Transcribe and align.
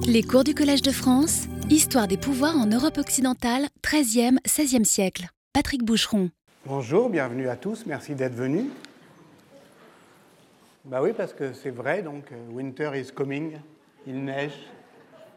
Les 0.00 0.22
cours 0.22 0.44
du 0.44 0.54
Collège 0.54 0.82
de 0.82 0.90
France, 0.90 1.46
Histoire 1.68 2.08
des 2.08 2.16
pouvoirs 2.16 2.56
en 2.56 2.66
Europe 2.66 2.98
occidentale, 2.98 3.66
13e, 3.82 4.38
16e 4.46 4.84
siècle. 4.84 5.28
Patrick 5.52 5.84
Boucheron. 5.84 6.30
Bonjour, 6.64 7.10
bienvenue 7.10 7.48
à 7.48 7.56
tous, 7.56 7.84
merci 7.86 8.14
d'être 8.14 8.34
venus. 8.34 8.66
Bah 10.84 11.02
oui, 11.02 11.12
parce 11.16 11.34
que 11.34 11.52
c'est 11.52 11.70
vrai, 11.70 12.02
donc 12.02 12.32
euh, 12.32 12.52
winter 12.52 12.90
is 12.94 13.12
coming, 13.12 13.58
il 14.06 14.24
neige, 14.24 14.58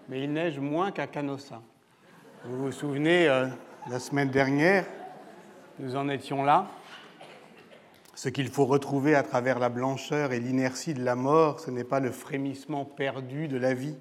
mais 0.09 0.23
il 0.23 0.31
neige 0.31 0.59
moins 0.59 0.91
qu'à 0.91 1.07
Canossa. 1.07 1.61
Vous 2.45 2.65
vous 2.65 2.71
souvenez, 2.71 3.27
euh, 3.27 3.47
la 3.89 3.99
semaine 3.99 4.29
dernière, 4.29 4.85
nous 5.79 5.95
en 5.95 6.07
étions 6.09 6.43
là. 6.43 6.67
Ce 8.15 8.29
qu'il 8.29 8.47
faut 8.47 8.65
retrouver 8.65 9.13
à 9.13 9.23
travers 9.23 9.59
la 9.59 9.67
blancheur 9.67 10.31
et 10.31 10.39
l'inertie 10.39 10.93
de 10.93 11.03
la 11.03 11.15
mort, 11.15 11.59
ce 11.59 11.69
n'est 11.69 11.83
pas 11.83 11.99
le 11.99 12.11
frémissement 12.11 12.85
perdu 12.85 13.49
de 13.49 13.57
la 13.57 13.73
vie, 13.73 13.97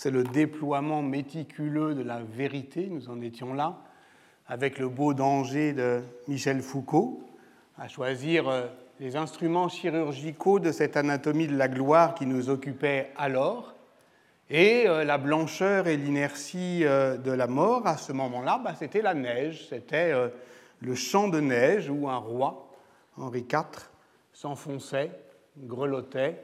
c'est 0.00 0.10
le 0.10 0.24
déploiement 0.24 1.02
méticuleux 1.02 1.94
de 1.94 2.02
la 2.02 2.22
vérité, 2.22 2.88
nous 2.90 3.10
en 3.10 3.20
étions 3.20 3.52
là, 3.52 3.76
avec 4.48 4.78
le 4.78 4.88
beau 4.88 5.12
danger 5.12 5.74
de 5.74 6.00
Michel 6.26 6.62
Foucault, 6.62 7.22
à 7.76 7.86
choisir 7.86 8.48
euh, 8.48 8.66
les 8.98 9.16
instruments 9.16 9.68
chirurgicaux 9.68 10.58
de 10.58 10.72
cette 10.72 10.96
anatomie 10.96 11.48
de 11.48 11.54
la 11.54 11.68
gloire 11.68 12.14
qui 12.14 12.24
nous 12.24 12.48
occupait 12.48 13.10
alors, 13.18 13.74
et 14.48 14.88
euh, 14.88 15.04
la 15.04 15.18
blancheur 15.18 15.86
et 15.86 15.98
l'inertie 15.98 16.86
euh, 16.86 17.18
de 17.18 17.32
la 17.32 17.46
mort, 17.46 17.86
à 17.86 17.98
ce 17.98 18.14
moment-là, 18.14 18.58
bah, 18.64 18.72
c'était 18.78 19.02
la 19.02 19.12
neige, 19.12 19.68
c'était 19.68 20.14
le 20.80 20.94
champ 20.94 21.28
de 21.28 21.40
neige 21.40 21.90
où 21.90 22.08
un 22.08 22.16
roi, 22.16 22.70
Henri 23.18 23.40
IV, 23.40 23.90
s'enfonçait, 24.32 25.10
grelottait, 25.58 26.40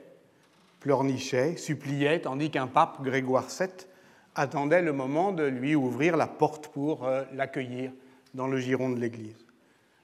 pleurnichait, 0.80 1.56
suppliait, 1.56 2.20
tandis 2.20 2.50
qu'un 2.50 2.66
pape, 2.66 3.02
Grégoire 3.02 3.46
VII, 3.48 3.68
attendait 4.36 4.82
le 4.82 4.92
moment 4.92 5.32
de 5.32 5.44
lui 5.44 5.74
ouvrir 5.74 6.16
la 6.16 6.26
porte 6.26 6.68
pour 6.68 7.04
euh, 7.04 7.24
l'accueillir 7.32 7.90
dans 8.34 8.46
le 8.46 8.58
giron 8.58 8.90
de 8.90 9.00
l'Église. 9.00 9.46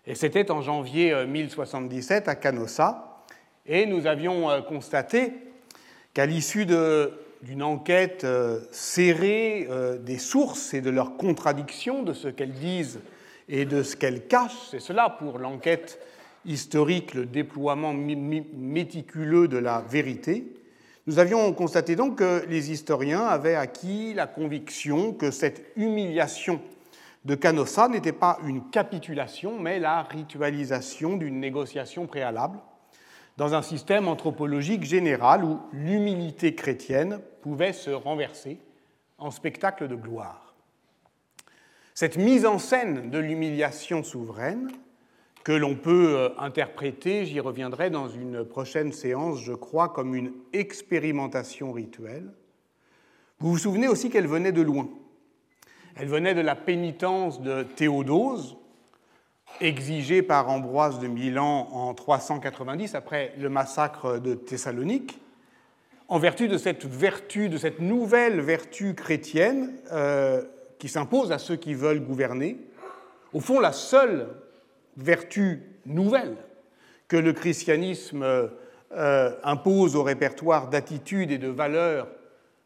Et 0.07 0.15
c'était 0.15 0.51
en 0.51 0.63
janvier 0.63 1.27
1077 1.27 2.27
euh, 2.27 2.31
à 2.31 2.35
Canossa, 2.35 3.23
et 3.67 3.87
nous 3.87 4.07
avions 4.07 4.51
euh, 4.51 4.63
constaté 4.63 5.35
qu'à 6.15 6.27
l'issue 6.27 6.67
d'une 6.67 7.63
enquête 7.63 8.27
serrée 8.71 9.67
des 10.01 10.19
sources 10.19 10.75
et 10.75 10.83
de 10.83 10.91
leurs 10.91 11.17
contradictions, 11.17 12.03
de 12.03 12.13
ce 12.13 12.29
qu'elles 12.29 12.53
disent 12.53 13.01
et 13.49 13.65
de 13.65 13.83
ce 13.83 13.97
qu'elles 13.97 14.27
cachent, 14.27 14.69
c'est 14.71 14.81
cela 14.81 15.09
pour 15.09 15.39
l'enquête 15.39 15.99
historique, 16.45 17.15
le 17.15 17.25
déploiement 17.25 17.95
méticuleux 17.95 19.49
de 19.49 19.57
la 19.57 19.81
vérité, 19.81 20.45
nous 21.07 21.19
avions 21.19 21.53
constaté 21.53 21.97
donc 21.97 22.19
que 22.19 22.45
les 22.49 22.71
historiens 22.71 23.23
avaient 23.23 23.57
acquis 23.57 24.15
la 24.15 24.27
conviction 24.27 25.13
que 25.13 25.31
cette 25.31 25.65
humiliation 25.77 26.61
de 27.25 27.35
Canossa 27.35 27.89
n'était 27.89 28.13
pas 28.13 28.39
une 28.47 28.71
capitulation, 28.71 29.59
mais 29.59 29.79
la 29.79 30.03
ritualisation 30.03 31.17
d'une 31.17 31.41
négociation 31.41 32.07
préalable 32.07 32.59
dans 33.37 33.55
un 33.55 33.63
système 33.63 34.09
anthropologique 34.09 34.85
général 34.85 35.45
où 35.45 35.61
l'humilité 35.73 36.55
chrétienne 36.55 37.21
pouvait 37.41 37.73
se 37.73 37.91
renverser 37.91 38.59
en 39.19 39.31
spectacle 39.31 39.89
de 39.89 39.95
gloire. 39.95 40.55
Cette 41.95 42.17
mise 42.17 42.47
en 42.47 42.59
scène 42.59 43.11
de 43.11 43.19
l'humiliation 43.19 44.03
souveraine 44.03 44.71
que 45.45 45.53
l'on 45.53 45.75
peut 45.75 46.17
euh, 46.17 46.29
interpréter, 46.39 47.27
j'y 47.27 47.41
reviendrai 47.41 47.91
dans 47.91 48.09
une 48.09 48.45
prochaine 48.45 48.93
séance, 48.93 49.41
je 49.43 49.53
crois, 49.53 49.89
comme 49.89 50.15
une 50.15 50.33
expérimentation 50.53 51.73
rituelle. 51.73 52.31
Vous 53.41 53.51
vous 53.51 53.59
souvenez 53.59 53.89
aussi 53.89 54.09
qu'elle 54.09 54.29
venait 54.29 54.53
de 54.53 54.63
loin. 54.63 54.89
Elle 55.97 56.09
venait 56.09 56.35
de 56.35 56.41
la 56.41 56.55
pénitence 56.55 57.43
de 57.43 57.65
Théodose, 57.65 58.57
exigée 59.61 60.23
par 60.23 60.49
Ambroise 60.49 61.01
de 61.01 61.09
Milan 61.09 61.69
en 61.73 61.93
390, 61.93 62.95
après 62.95 63.35
le 63.39 63.49
massacre 63.49 64.19
de 64.19 64.35
Thessalonique, 64.35 65.19
en 66.09 66.19
vertu 66.19 66.47
de 66.47 66.57
cette 66.57 66.85
vertu, 66.85 67.49
de 67.49 67.59
cette 67.59 67.81
nouvelle 67.81 68.41
vertu 68.41 68.95
chrétienne 68.95 69.75
euh, 69.93 70.43
qui 70.79 70.89
s'impose 70.89 71.33
à 71.33 71.39
ceux 71.39 71.57
qui 71.57 71.75
veulent 71.75 72.05
gouverner. 72.05 72.59
Au 73.33 73.41
fond, 73.41 73.61
la 73.61 73.73
seule 73.73 74.29
vertu 74.97 75.63
nouvelle 75.87 76.37
que 77.09 77.17
le 77.17 77.33
christianisme 77.33 78.23
euh, 78.93 79.31
impose 79.43 79.97
au 79.97 80.03
répertoire 80.03 80.69
d'attitudes 80.69 81.31
et 81.31 81.39
de 81.39 81.49
valeurs 81.49 82.09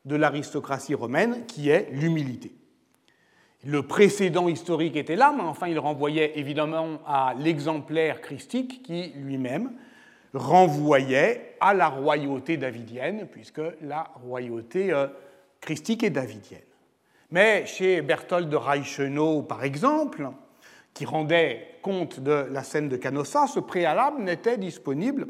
de 0.04 0.16
l'aristocratie 0.16 0.94
romaine, 0.94 1.46
qui 1.46 1.68
est 1.68 1.88
l'humilité. 1.92 2.52
Le 3.64 3.82
précédent 3.82 4.48
historique 4.48 4.96
était 4.96 5.16
là, 5.16 5.34
mais 5.36 5.42
enfin 5.42 5.66
il 5.66 5.78
renvoyait 5.78 6.38
évidemment 6.38 7.00
à 7.06 7.34
l'exemplaire 7.36 8.20
christique 8.20 8.82
qui 8.84 9.12
lui-même 9.16 9.72
renvoyait 10.34 11.56
à 11.60 11.74
la 11.74 11.88
royauté 11.88 12.56
davidienne, 12.56 13.26
puisque 13.30 13.62
la 13.82 14.10
royauté 14.24 14.92
euh, 14.92 15.08
christique 15.60 16.04
est 16.04 16.10
davidienne. 16.10 16.60
Mais 17.30 17.66
chez 17.66 18.02
Berthold 18.02 18.48
de 18.48 18.56
Reichenau, 18.56 19.42
par 19.42 19.64
exemple, 19.64 20.28
qui 20.96 21.04
rendait 21.04 21.78
compte 21.82 22.20
de 22.20 22.46
la 22.50 22.62
scène 22.62 22.88
de 22.88 22.96
Canossa, 22.96 23.46
ce 23.48 23.60
préalable 23.60 24.22
n'était 24.22 24.56
disponible 24.56 25.26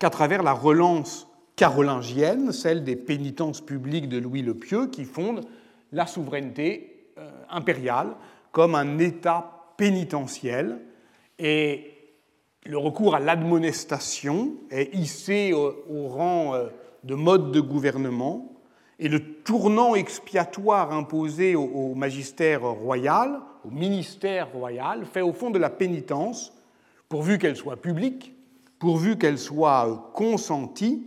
qu'à 0.00 0.10
travers 0.10 0.42
la 0.42 0.52
relance 0.52 1.28
carolingienne, 1.54 2.50
celle 2.50 2.82
des 2.82 2.96
pénitences 2.96 3.60
publiques 3.60 4.08
de 4.08 4.18
Louis 4.18 4.42
le 4.42 4.54
Pieux, 4.54 4.88
qui 4.88 5.04
fonde 5.04 5.42
la 5.92 6.08
souveraineté 6.08 7.12
euh, 7.16 7.30
impériale 7.48 8.08
comme 8.50 8.74
un 8.74 8.98
État 8.98 9.72
pénitentiel. 9.76 10.80
Et 11.38 11.94
le 12.66 12.76
recours 12.76 13.14
à 13.14 13.20
l'admonestation 13.20 14.54
est 14.72 14.92
hissé 14.96 15.52
au, 15.52 16.08
rang 16.08 16.54
euh, 16.54 16.70
de 17.04 17.14
mode 17.14 17.52
de 17.52 17.60
gouvernement, 17.60 18.52
et 18.98 19.08
le 19.08 19.34
tournant 19.44 19.94
expiatoire 19.94 20.92
imposé 20.92 21.54
au 21.54 21.94
magistère 21.94 22.62
royal 22.62 23.38
au 23.68 23.74
ministère 23.74 24.50
royal 24.52 25.04
fait 25.04 25.20
au 25.20 25.32
fond 25.32 25.50
de 25.50 25.58
la 25.58 25.70
pénitence, 25.70 26.52
pourvu 27.08 27.38
qu'elle 27.38 27.56
soit 27.56 27.76
publique, 27.76 28.34
pourvu 28.78 29.18
qu'elle 29.18 29.38
soit 29.38 29.88
euh, 29.88 29.96
consentie, 30.14 31.06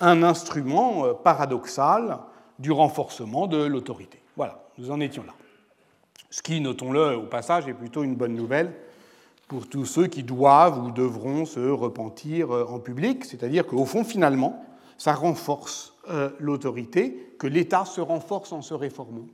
un 0.00 0.22
instrument 0.22 1.04
euh, 1.04 1.12
paradoxal 1.12 2.18
du 2.58 2.72
renforcement 2.72 3.46
de 3.46 3.62
l'autorité. 3.64 4.20
Voilà, 4.36 4.64
nous 4.78 4.90
en 4.90 5.00
étions 5.00 5.24
là. 5.24 5.34
Ce 6.30 6.42
qui, 6.42 6.60
notons-le 6.60 7.16
au 7.16 7.26
passage, 7.26 7.66
est 7.68 7.74
plutôt 7.74 8.02
une 8.02 8.14
bonne 8.14 8.34
nouvelle 8.34 8.72
pour 9.48 9.68
tous 9.68 9.84
ceux 9.84 10.06
qui 10.06 10.22
doivent 10.22 10.84
ou 10.84 10.92
devront 10.92 11.44
se 11.44 11.60
repentir 11.60 12.54
euh, 12.54 12.66
en 12.68 12.78
public, 12.78 13.24
c'est-à-dire 13.24 13.66
qu'au 13.66 13.84
fond, 13.84 14.04
finalement, 14.04 14.64
ça 14.98 15.14
renforce 15.14 15.94
l'autorité, 16.40 17.34
que 17.38 17.46
l'État 17.46 17.84
se 17.84 18.00
renforce 18.00 18.52
en 18.52 18.62
se 18.62 18.74
réformant, 18.74 19.28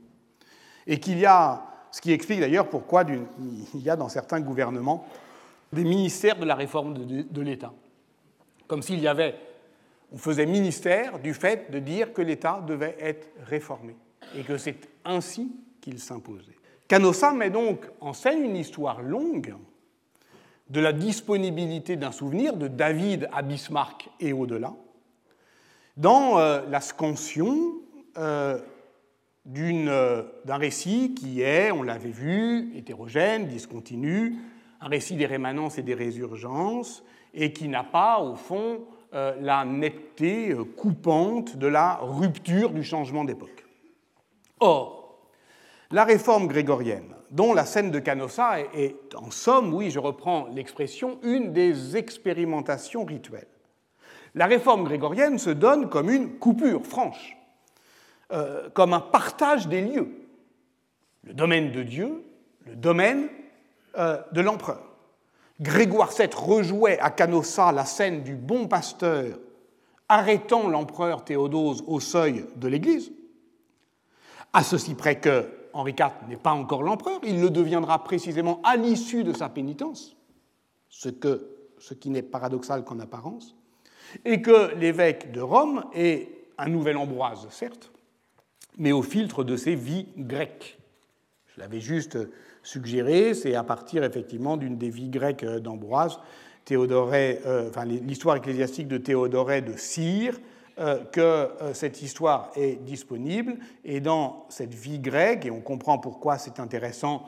et 0.85 0.99
qu'il 0.99 1.17
y 1.17 1.25
a 1.25 1.76
ce 1.97 2.01
qui 2.01 2.11
explique 2.11 2.41
d'ailleurs 2.41 2.69
pourquoi 2.69 3.03
il 3.73 3.81
y 3.81 3.89
a 3.89 3.95
dans 3.95 4.07
certains 4.07 4.39
gouvernements 4.39 5.07
des 5.73 5.83
ministères 5.83 6.37
de 6.37 6.45
la 6.45 6.53
réforme 6.53 6.93
de, 6.93 7.41
l'État. 7.41 7.73
Comme 8.67 8.83
s'il 8.83 8.99
y 8.99 9.07
avait, 9.07 9.33
on 10.11 10.19
faisait 10.19 10.45
ministère 10.45 11.17
du 11.17 11.33
fait 11.33 11.71
de 11.71 11.79
dire 11.79 12.13
que 12.13 12.21
l'État 12.21 12.63
devait 12.67 12.95
être 12.99 13.27
réformé 13.47 13.95
et 14.35 14.43
que 14.43 14.59
c'est 14.59 14.77
ainsi 15.05 15.51
qu'il 15.81 15.97
s'imposait. 15.97 16.59
Canossa 16.87 17.33
met 17.33 17.49
donc 17.49 17.87
en 17.99 18.13
scène 18.13 18.43
une 18.43 18.57
histoire 18.57 19.01
longue 19.01 19.55
de 20.69 20.79
la 20.79 20.93
disponibilité 20.93 21.95
d'un 21.95 22.11
souvenir 22.11 22.57
de 22.57 22.67
David 22.67 23.27
à 23.33 23.41
Bismarck 23.41 24.07
et 24.19 24.33
au-delà, 24.33 24.71
dans 25.95 26.37
euh, 26.37 26.61
la 26.69 26.79
scansion 26.79 27.71
euh, 28.19 28.59
d'un 29.47 30.57
récit 30.57 31.13
qui 31.13 31.41
est, 31.41 31.71
on 31.71 31.83
l'avait 31.83 32.09
vu, 32.09 32.71
hétérogène, 32.75 33.47
discontinu, 33.47 34.35
un 34.81 34.87
récit 34.87 35.15
des 35.15 35.25
rémanences 35.25 35.77
et 35.77 35.83
des 35.83 35.93
résurgences, 35.93 37.03
et 37.33 37.53
qui 37.53 37.69
n'a 37.69 37.83
pas, 37.83 38.19
au 38.19 38.35
fond, 38.35 38.81
euh, 39.13 39.35
la 39.39 39.63
netteté 39.63 40.51
euh, 40.51 40.65
coupante 40.65 41.55
de 41.55 41.67
la 41.67 41.95
rupture 42.01 42.71
du 42.71 42.83
changement 42.83 43.23
d'époque. 43.23 43.65
Or, 44.59 45.19
la 45.91 46.03
réforme 46.03 46.47
grégorienne, 46.47 47.15
dont 47.31 47.53
la 47.53 47.65
scène 47.65 47.91
de 47.91 47.99
Canossa 47.99 48.59
est, 48.59 49.15
en 49.15 49.31
somme, 49.31 49.73
oui, 49.73 49.91
je 49.91 49.99
reprends 49.99 50.47
l'expression, 50.53 51.19
une 51.23 51.53
des 51.53 51.95
expérimentations 51.95 53.05
rituelles. 53.05 53.47
La 54.35 54.45
réforme 54.45 54.83
grégorienne 54.83 55.39
se 55.39 55.49
donne 55.49 55.87
comme 55.89 56.09
une 56.09 56.37
coupure 56.37 56.85
franche 56.85 57.37
euh, 58.31 58.69
comme 58.71 58.93
un 58.93 58.99
partage 58.99 59.67
des 59.67 59.81
lieux. 59.81 60.09
Le 61.23 61.33
domaine 61.33 61.71
de 61.71 61.83
Dieu, 61.83 62.23
le 62.65 62.75
domaine 62.75 63.29
euh, 63.97 64.21
de 64.31 64.41
l'empereur. 64.41 64.83
Grégoire 65.59 66.11
VII 66.11 66.29
rejouait 66.35 66.99
à 66.99 67.09
Canossa 67.09 67.71
la 67.71 67.85
scène 67.85 68.23
du 68.23 68.35
bon 68.35 68.67
pasteur 68.67 69.39
arrêtant 70.09 70.67
l'empereur 70.67 71.23
Théodose 71.23 71.83
au 71.87 71.99
seuil 71.99 72.45
de 72.55 72.67
l'Église. 72.67 73.11
À 74.53 74.63
ceci 74.63 74.93
près 74.93 75.19
que 75.19 75.49
Henri 75.73 75.95
IV 75.97 76.27
n'est 76.29 76.37
pas 76.37 76.51
encore 76.51 76.83
l'empereur, 76.83 77.19
il 77.23 77.41
le 77.41 77.49
deviendra 77.49 78.03
précisément 78.03 78.61
à 78.63 78.75
l'issue 78.75 79.23
de 79.23 79.33
sa 79.33 79.49
pénitence, 79.49 80.15
ce, 80.89 81.09
ce 81.79 81.93
qui 81.93 82.09
n'est 82.09 82.21
paradoxal 82.21 82.83
qu'en 82.83 82.99
apparence, 82.99 83.55
et 84.25 84.41
que 84.41 84.73
l'évêque 84.75 85.31
de 85.31 85.41
Rome 85.41 85.85
est 85.93 86.29
un 86.57 86.69
nouvel 86.69 86.97
Ambroise, 86.97 87.47
certes, 87.49 87.91
mais 88.77 88.91
au 88.91 89.01
filtre 89.01 89.43
de 89.43 89.55
ses 89.55 89.75
vies 89.75 90.07
grecques. 90.17 90.77
Je 91.47 91.59
l'avais 91.59 91.81
juste 91.81 92.17
suggéré, 92.63 93.33
c'est 93.33 93.55
à 93.55 93.63
partir 93.63 94.03
effectivement 94.03 94.57
d'une 94.57 94.77
des 94.77 94.89
vies 94.89 95.09
grecques 95.09 95.45
d'Ambroise, 95.45 96.19
euh, 96.71 97.69
enfin, 97.69 97.85
l'histoire 97.85 98.35
ecclésiastique 98.35 98.87
de 98.87 98.97
Théodoré 98.97 99.61
de 99.61 99.73
Cire, 99.77 100.39
euh, 100.79 101.03
que 101.05 101.21
euh, 101.21 101.73
cette 101.73 102.01
histoire 102.01 102.51
est 102.55 102.83
disponible. 102.83 103.57
Et 103.85 103.99
dans 103.99 104.45
cette 104.49 104.73
vie 104.73 104.99
grecque, 104.99 105.45
et 105.45 105.51
on 105.51 105.61
comprend 105.61 105.97
pourquoi 105.97 106.37
c'est 106.37 106.59
intéressant 106.59 107.23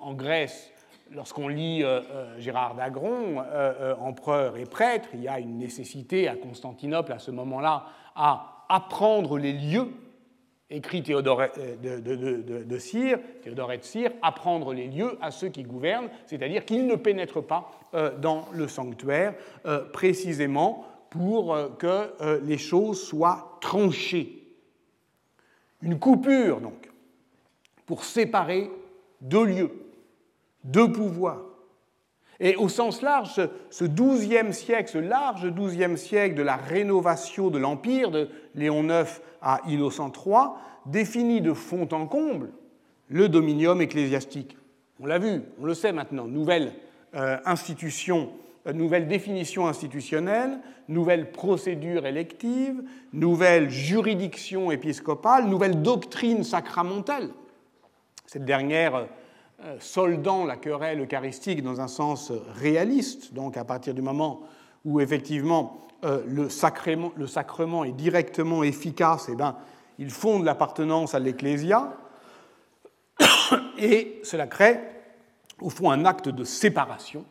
en 0.00 0.14
Grèce, 0.14 0.70
lorsqu'on 1.12 1.46
lit 1.46 1.84
Gérard 2.38 2.74
d'Agron, 2.74 3.44
empereur 4.00 4.56
et 4.56 4.64
prêtre, 4.64 5.10
il 5.14 5.22
y 5.22 5.28
a 5.28 5.38
une 5.38 5.58
nécessité 5.58 6.26
à 6.26 6.34
Constantinople 6.34 7.12
à 7.12 7.20
ce 7.20 7.30
moment-là 7.30 7.84
à 8.16 8.64
apprendre 8.68 9.38
les 9.38 9.52
lieux 9.52 9.92
écrit 10.72 11.02
Théodore 11.02 11.42
de, 11.82 12.00
de, 12.00 12.62
de, 12.64 12.78
Cire, 12.78 13.18
Théodore 13.42 13.70
apprendre 14.22 14.72
les 14.72 14.88
lieux 14.88 15.16
à 15.20 15.30
ceux 15.30 15.48
qui 15.48 15.62
gouvernent, 15.62 16.08
c'est-à-dire 16.26 16.64
qu'ils 16.64 16.86
ne 16.86 16.96
pénètrent 16.96 17.44
pas 17.44 17.70
dans 18.20 18.46
le 18.52 18.66
sanctuaire, 18.66 19.34
précisément 19.92 20.86
pour 21.12 21.54
euh, 21.54 21.68
que 21.78 22.14
euh, 22.22 22.40
les 22.42 22.56
choses 22.56 23.02
soient 23.02 23.58
tranchées. 23.60 24.42
Une 25.82 25.98
coupure, 25.98 26.60
donc, 26.60 26.90
pour 27.84 28.04
séparer 28.04 28.70
deux 29.20 29.44
lieux, 29.44 29.70
deux 30.64 30.90
pouvoirs. 30.90 31.42
Et 32.44 32.56
au 32.56 32.68
sens 32.68 33.02
large, 33.02 33.40
ce 33.70 33.84
XIIe 33.84 34.52
siècle, 34.52 34.90
ce 34.90 34.98
large 34.98 35.48
XIIe 35.54 35.96
siècle 35.96 36.34
de 36.34 36.42
la 36.42 36.56
rénovation 36.56 37.50
de 37.50 37.58
l'Empire, 37.58 38.10
de 38.10 38.28
Léon 38.56 38.82
IX 38.82 39.22
à 39.40 39.60
Innocent 39.68 40.10
III, 40.10 40.48
définit 40.84 41.40
de 41.40 41.52
fond 41.52 41.88
en 41.92 42.06
comble 42.06 42.50
le 43.08 43.28
dominium 43.28 43.80
ecclésiastique. 43.80 44.56
On 44.98 45.06
l'a 45.06 45.20
vu, 45.20 45.42
on 45.60 45.64
le 45.64 45.74
sait 45.74 45.92
maintenant, 45.92 46.26
nouvelle 46.26 46.72
euh, 47.14 47.36
institution 47.44 48.30
nouvelle 48.70 49.08
définition 49.08 49.66
institutionnelle, 49.66 50.60
nouvelle 50.88 51.32
procédure 51.32 52.06
élective, 52.06 52.82
nouvelle 53.12 53.70
juridiction 53.70 54.70
épiscopale, 54.70 55.46
nouvelle 55.46 55.82
doctrine 55.82 56.44
sacramentelle. 56.44 57.30
Cette 58.26 58.44
dernière 58.44 58.94
euh, 58.94 59.04
soldant 59.78 60.44
la 60.44 60.56
querelle 60.56 61.00
eucharistique 61.00 61.62
dans 61.62 61.80
un 61.80 61.88
sens 61.88 62.32
réaliste, 62.54 63.32
donc 63.34 63.56
à 63.56 63.64
partir 63.64 63.94
du 63.94 64.02
moment 64.02 64.42
où 64.84 65.00
effectivement 65.00 65.80
euh, 66.04 66.22
le, 66.26 66.48
sacrement, 66.48 67.12
le 67.16 67.26
sacrement 67.26 67.84
est 67.84 67.92
directement 67.92 68.62
efficace, 68.62 69.28
eh 69.30 69.36
ben, 69.36 69.56
il 69.98 70.10
fonde 70.10 70.44
l'appartenance 70.44 71.14
à 71.14 71.20
l'Ecclésia, 71.20 71.92
et 73.78 74.20
cela 74.24 74.46
crée 74.46 74.80
au 75.60 75.70
fond 75.70 75.90
un 75.90 76.04
acte 76.04 76.28
de 76.28 76.44
séparation 76.44 77.24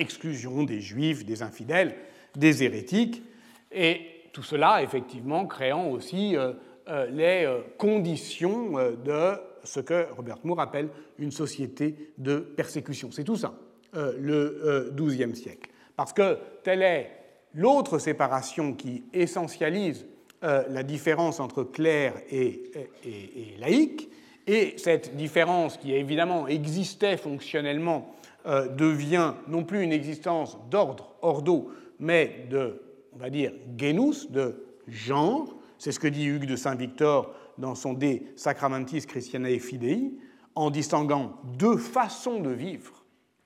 exclusion 0.00 0.64
des 0.64 0.80
juifs, 0.80 1.24
des 1.24 1.42
infidèles, 1.42 1.94
des 2.34 2.64
hérétiques, 2.64 3.22
et 3.70 4.00
tout 4.32 4.42
cela 4.42 4.82
effectivement 4.82 5.46
créant 5.46 5.88
aussi 5.88 6.36
euh, 6.36 6.52
euh, 6.88 7.06
les 7.10 7.44
euh, 7.44 7.60
conditions 7.78 8.72
de 8.72 9.34
ce 9.64 9.80
que 9.80 10.06
Robert 10.16 10.38
Moore 10.44 10.60
appelle 10.60 10.88
une 11.18 11.30
société 11.30 12.12
de 12.18 12.38
persécution. 12.38 13.10
C'est 13.10 13.24
tout 13.24 13.36
ça, 13.36 13.54
le 13.92 14.92
XIIe 14.94 15.34
siècle. 15.34 15.70
Parce 15.96 16.12
que 16.12 16.38
telle 16.62 16.82
est 16.82 17.10
l'autre 17.54 17.98
séparation 17.98 18.74
qui 18.74 19.04
essentialise 19.12 20.06
la 20.42 20.82
différence 20.82 21.40
entre 21.40 21.62
clerc 21.64 22.14
et, 22.30 22.70
et, 23.04 23.54
et 23.54 23.56
laïque, 23.58 24.10
et 24.46 24.74
cette 24.78 25.16
différence 25.16 25.76
qui 25.76 25.94
évidemment 25.94 26.48
existait 26.48 27.16
fonctionnellement 27.16 28.14
euh, 28.46 28.68
devient 28.68 29.34
non 29.48 29.64
plus 29.64 29.82
une 29.82 29.92
existence 29.92 30.58
d'ordre, 30.70 31.14
ordo, 31.20 31.70
mais 31.98 32.46
de, 32.50 32.80
on 33.12 33.18
va 33.18 33.28
dire, 33.28 33.52
genus, 33.78 34.30
de 34.30 34.64
genre. 34.88 35.54
C'est 35.78 35.92
ce 35.92 36.00
que 36.00 36.08
dit 36.08 36.24
Hugues 36.24 36.46
de 36.46 36.56
Saint-Victor 36.56 37.34
dans 37.60 37.74
son 37.74 37.92
De 37.92 38.20
Sacramentis 38.36 39.06
Christianae 39.06 39.58
Fidei, 39.58 40.12
en 40.54 40.70
distinguant 40.70 41.36
deux 41.58 41.76
façons 41.76 42.40
de 42.40 42.50
vivre. 42.50 43.04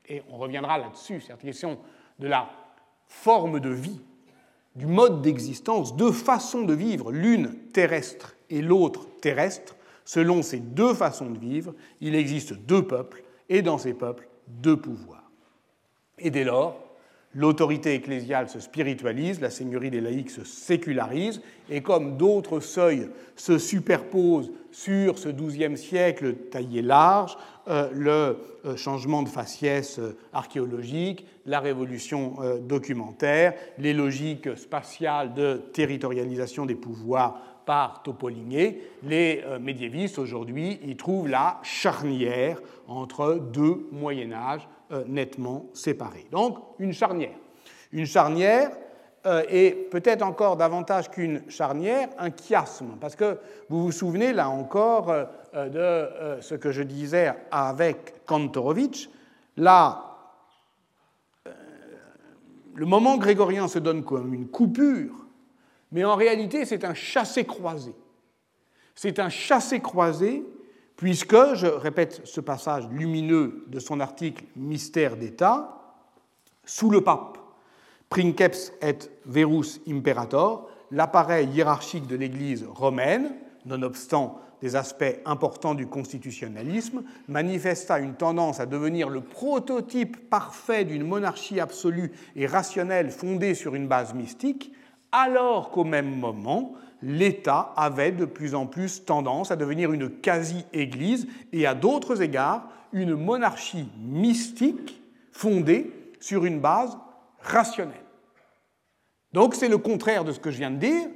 Et 0.08 0.22
on 0.30 0.38
reviendra 0.38 0.78
là-dessus, 0.78 1.20
cette 1.20 1.40
question 1.40 1.78
de 2.18 2.28
la 2.28 2.48
forme 3.06 3.60
de 3.60 3.70
vie, 3.70 4.00
du 4.74 4.86
mode 4.86 5.22
d'existence, 5.22 5.96
deux 5.96 6.12
façons 6.12 6.62
de 6.62 6.74
vivre, 6.74 7.12
l'une 7.12 7.54
terrestre 7.72 8.36
et 8.50 8.62
l'autre 8.62 9.06
terrestre. 9.20 9.76
Selon 10.04 10.42
ces 10.42 10.60
deux 10.60 10.94
façons 10.94 11.30
de 11.30 11.38
vivre, 11.38 11.74
il 12.00 12.14
existe 12.14 12.54
deux 12.54 12.86
peuples, 12.86 13.22
et 13.48 13.62
dans 13.62 13.78
ces 13.78 13.94
peuples, 13.94 14.28
deux 14.48 14.76
pouvoirs. 14.76 15.30
Et 16.18 16.30
dès 16.30 16.44
lors, 16.44 16.83
l'autorité 17.34 17.94
ecclésiale 17.94 18.48
se 18.48 18.60
spiritualise, 18.60 19.40
la 19.40 19.50
seigneurie 19.50 19.90
des 19.90 20.00
laïcs 20.00 20.30
se 20.30 20.44
sécularise, 20.44 21.40
et 21.68 21.82
comme 21.82 22.16
d'autres 22.16 22.60
seuils 22.60 23.08
se 23.36 23.58
superposent 23.58 24.52
sur 24.70 25.18
ce 25.18 25.28
XIIe 25.28 25.76
siècle 25.76 26.34
taillé 26.50 26.82
large, 26.82 27.36
euh, 27.68 27.88
le 27.92 28.38
euh, 28.66 28.76
changement 28.76 29.22
de 29.22 29.28
faciès 29.28 29.98
euh, 29.98 30.16
archéologique, 30.32 31.26
la 31.46 31.60
révolution 31.60 32.36
documentaire, 32.62 33.52
les 33.76 33.92
logiques 33.92 34.56
spatiales 34.56 35.34
de 35.34 35.60
territorialisation 35.74 36.64
des 36.64 36.74
pouvoirs 36.74 37.38
par 37.66 38.02
Topoliné, 38.02 38.80
les 39.02 39.42
médiévistes 39.60 40.18
aujourd'hui 40.18 40.80
y 40.86 40.96
trouvent 40.96 41.28
la 41.28 41.60
charnière 41.62 42.62
entre 42.88 43.34
deux 43.34 43.86
Moyen 43.92 44.32
Âge 44.32 44.66
nettement 45.06 45.66
séparés. 45.74 46.26
Donc 46.30 46.58
une 46.78 46.92
charnière. 46.92 47.36
Une 47.92 48.06
charnière 48.06 48.70
euh, 49.26 49.42
et 49.48 49.70
peut-être 49.90 50.22
encore 50.22 50.56
davantage 50.56 51.10
qu'une 51.10 51.42
charnière, 51.50 52.08
un 52.18 52.30
chiasme, 52.30 52.96
parce 53.00 53.16
que 53.16 53.38
vous 53.68 53.84
vous 53.84 53.92
souvenez 53.92 54.32
là 54.32 54.48
encore 54.48 55.12
de 55.54 56.08
ce 56.40 56.54
que 56.54 56.72
je 56.72 56.82
disais 56.82 57.32
avec 57.50 58.26
Kantorowicz, 58.26 59.08
là, 59.56 60.10
le 62.74 62.86
moment 62.86 63.16
grégorien 63.16 63.68
se 63.68 63.78
donne 63.78 64.02
comme 64.02 64.34
une 64.34 64.48
coupure 64.48 65.24
mais 65.94 66.02
en 66.02 66.16
réalité, 66.16 66.64
c'est 66.64 66.84
un 66.84 66.92
chassé-croisé. 66.92 67.94
C'est 68.96 69.20
un 69.20 69.28
chassé-croisé, 69.28 70.44
puisque, 70.96 71.54
je 71.54 71.66
répète 71.66 72.22
ce 72.24 72.40
passage 72.40 72.88
lumineux 72.90 73.64
de 73.68 73.80
son 73.80 74.00
article 74.00 74.44
Mystère 74.56 75.16
d'État, 75.16 75.80
sous 76.64 76.90
le 76.90 77.02
pape, 77.02 77.38
princeps 78.08 78.72
et 78.80 78.96
verus 79.26 79.80
imperator, 79.88 80.68
l'appareil 80.90 81.48
hiérarchique 81.48 82.06
de 82.06 82.16
l'Église 82.16 82.64
romaine, 82.72 83.34
nonobstant 83.66 84.40
des 84.62 84.76
aspects 84.76 85.20
importants 85.26 85.74
du 85.74 85.86
constitutionnalisme, 85.86 87.02
manifesta 87.28 87.98
une 87.98 88.14
tendance 88.14 88.60
à 88.60 88.66
devenir 88.66 89.10
le 89.10 89.20
prototype 89.20 90.30
parfait 90.30 90.84
d'une 90.84 91.06
monarchie 91.06 91.60
absolue 91.60 92.12
et 92.36 92.46
rationnelle 92.46 93.10
fondée 93.10 93.54
sur 93.54 93.74
une 93.74 93.88
base 93.88 94.14
mystique, 94.14 94.72
alors 95.12 95.70
qu'au 95.70 95.84
même 95.84 96.18
moment, 96.18 96.74
l'État 97.02 97.72
avait 97.76 98.12
de 98.12 98.24
plus 98.24 98.54
en 98.54 98.66
plus 98.66 99.04
tendance 99.04 99.50
à 99.50 99.56
devenir 99.56 99.92
une 99.92 100.10
quasi-Église 100.10 101.26
et 101.52 101.66
à 101.66 101.74
d'autres 101.74 102.22
égards 102.22 102.68
une 102.92 103.14
monarchie 103.14 103.88
mystique 103.98 105.02
fondée 105.32 105.90
sur 106.20 106.44
une 106.44 106.60
base 106.60 106.96
rationnelle. 107.40 107.94
Donc 109.32 109.54
c'est 109.54 109.68
le 109.68 109.78
contraire 109.78 110.24
de 110.24 110.32
ce 110.32 110.38
que 110.38 110.50
je 110.50 110.58
viens 110.58 110.70
de 110.70 110.78
dire, 110.78 111.08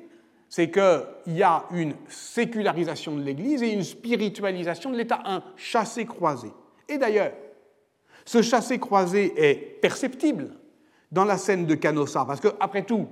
c'est 0.49 0.71
qu'il 0.71 1.35
y 1.35 1.43
a 1.43 1.65
une 1.71 1.95
sécularisation 2.09 3.17
de 3.17 3.23
l'Église 3.23 3.63
et 3.63 3.73
une 3.73 3.85
spiritualisation 3.85 4.91
de 4.91 4.97
l'État, 4.97 5.21
un 5.25 5.43
chassé-croisé. 5.57 6.51
Et 6.89 6.99
d'ailleurs, 6.99 7.33
ce 8.25 8.43
chassé-croisé 8.43 9.33
est 9.37 9.81
perceptible 9.81 10.51
dans 11.13 11.25
la 11.25 11.39
scène 11.39 11.67
de 11.67 11.75
Canossa, 11.75 12.25
parce 12.27 12.41
que, 12.41 12.49
après 12.61 12.83
tout, 12.83 13.09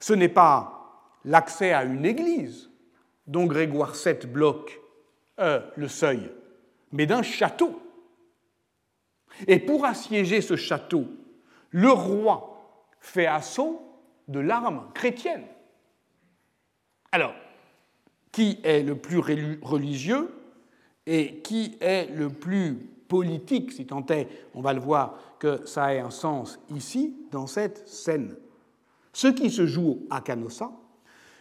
ce 0.00 0.12
n'est 0.12 0.28
pas 0.28 0.77
l'accès 1.28 1.72
à 1.72 1.84
une 1.84 2.04
église 2.04 2.70
dont 3.26 3.46
Grégoire 3.46 3.92
VII 3.92 4.26
bloque 4.26 4.80
euh, 5.38 5.60
le 5.76 5.86
seuil, 5.86 6.32
mais 6.90 7.06
d'un 7.06 7.22
château. 7.22 7.80
Et 9.46 9.58
pour 9.58 9.84
assiéger 9.84 10.40
ce 10.40 10.56
château, 10.56 11.04
le 11.70 11.90
roi 11.90 12.82
fait 13.00 13.26
assaut 13.26 13.82
de 14.26 14.40
l'arme 14.40 14.88
chrétienne. 14.94 15.44
Alors, 17.12 17.34
qui 18.32 18.58
est 18.62 18.82
le 18.82 18.96
plus 18.96 19.18
religieux 19.62 20.34
et 21.06 21.40
qui 21.40 21.76
est 21.80 22.10
le 22.10 22.30
plus 22.30 22.74
politique, 23.06 23.72
si 23.72 23.86
tant 23.86 24.04
est, 24.06 24.28
on 24.54 24.62
va 24.62 24.72
le 24.72 24.80
voir, 24.80 25.18
que 25.38 25.64
ça 25.66 25.94
ait 25.94 26.00
un 26.00 26.10
sens 26.10 26.58
ici, 26.74 27.16
dans 27.30 27.46
cette 27.46 27.86
scène? 27.86 28.34
Ce 29.12 29.28
qui 29.28 29.50
se 29.50 29.66
joue 29.66 30.06
à 30.10 30.20
Canossa, 30.20 30.70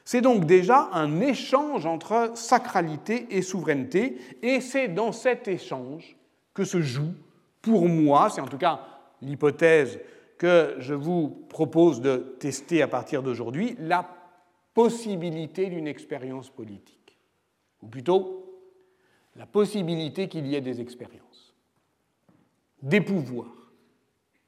c'est 0.08 0.22
donc 0.22 0.46
déjà 0.46 0.90
un 0.94 1.20
échange 1.20 1.86
entre 1.86 2.32
sacralité 2.34 3.28
et 3.30 3.42
souveraineté, 3.42 4.18
et 4.42 4.62
c'est 4.62 4.88
dans 4.88 5.12
cet 5.12 5.50
échange 5.50 6.16
que 6.54 6.64
se 6.64 6.80
joue, 6.82 7.14
pour 7.62 7.90
moi, 7.90 8.30
c'est 8.30 8.40
en 8.40 8.48
tout 8.48 8.58
cas 8.58 8.80
l'hypothèse 9.22 10.00
que 10.38 10.76
je 10.80 10.94
vous 10.94 11.46
propose 11.50 12.00
de 12.00 12.38
tester 12.40 12.82
à 12.82 12.88
partir 12.88 13.22
d'aujourd'hui, 13.22 13.76
la 13.80 14.10
possibilité 14.74 15.66
d'une 15.68 15.88
expérience 15.88 16.50
politique, 16.52 17.18
ou 17.82 17.88
plutôt 17.88 18.46
la 19.36 19.46
possibilité 19.46 20.30
qu'il 20.30 20.48
y 20.48 20.56
ait 20.56 20.62
des 20.62 20.80
expériences, 20.80 21.54
des 22.82 23.02
pouvoirs, 23.02 23.74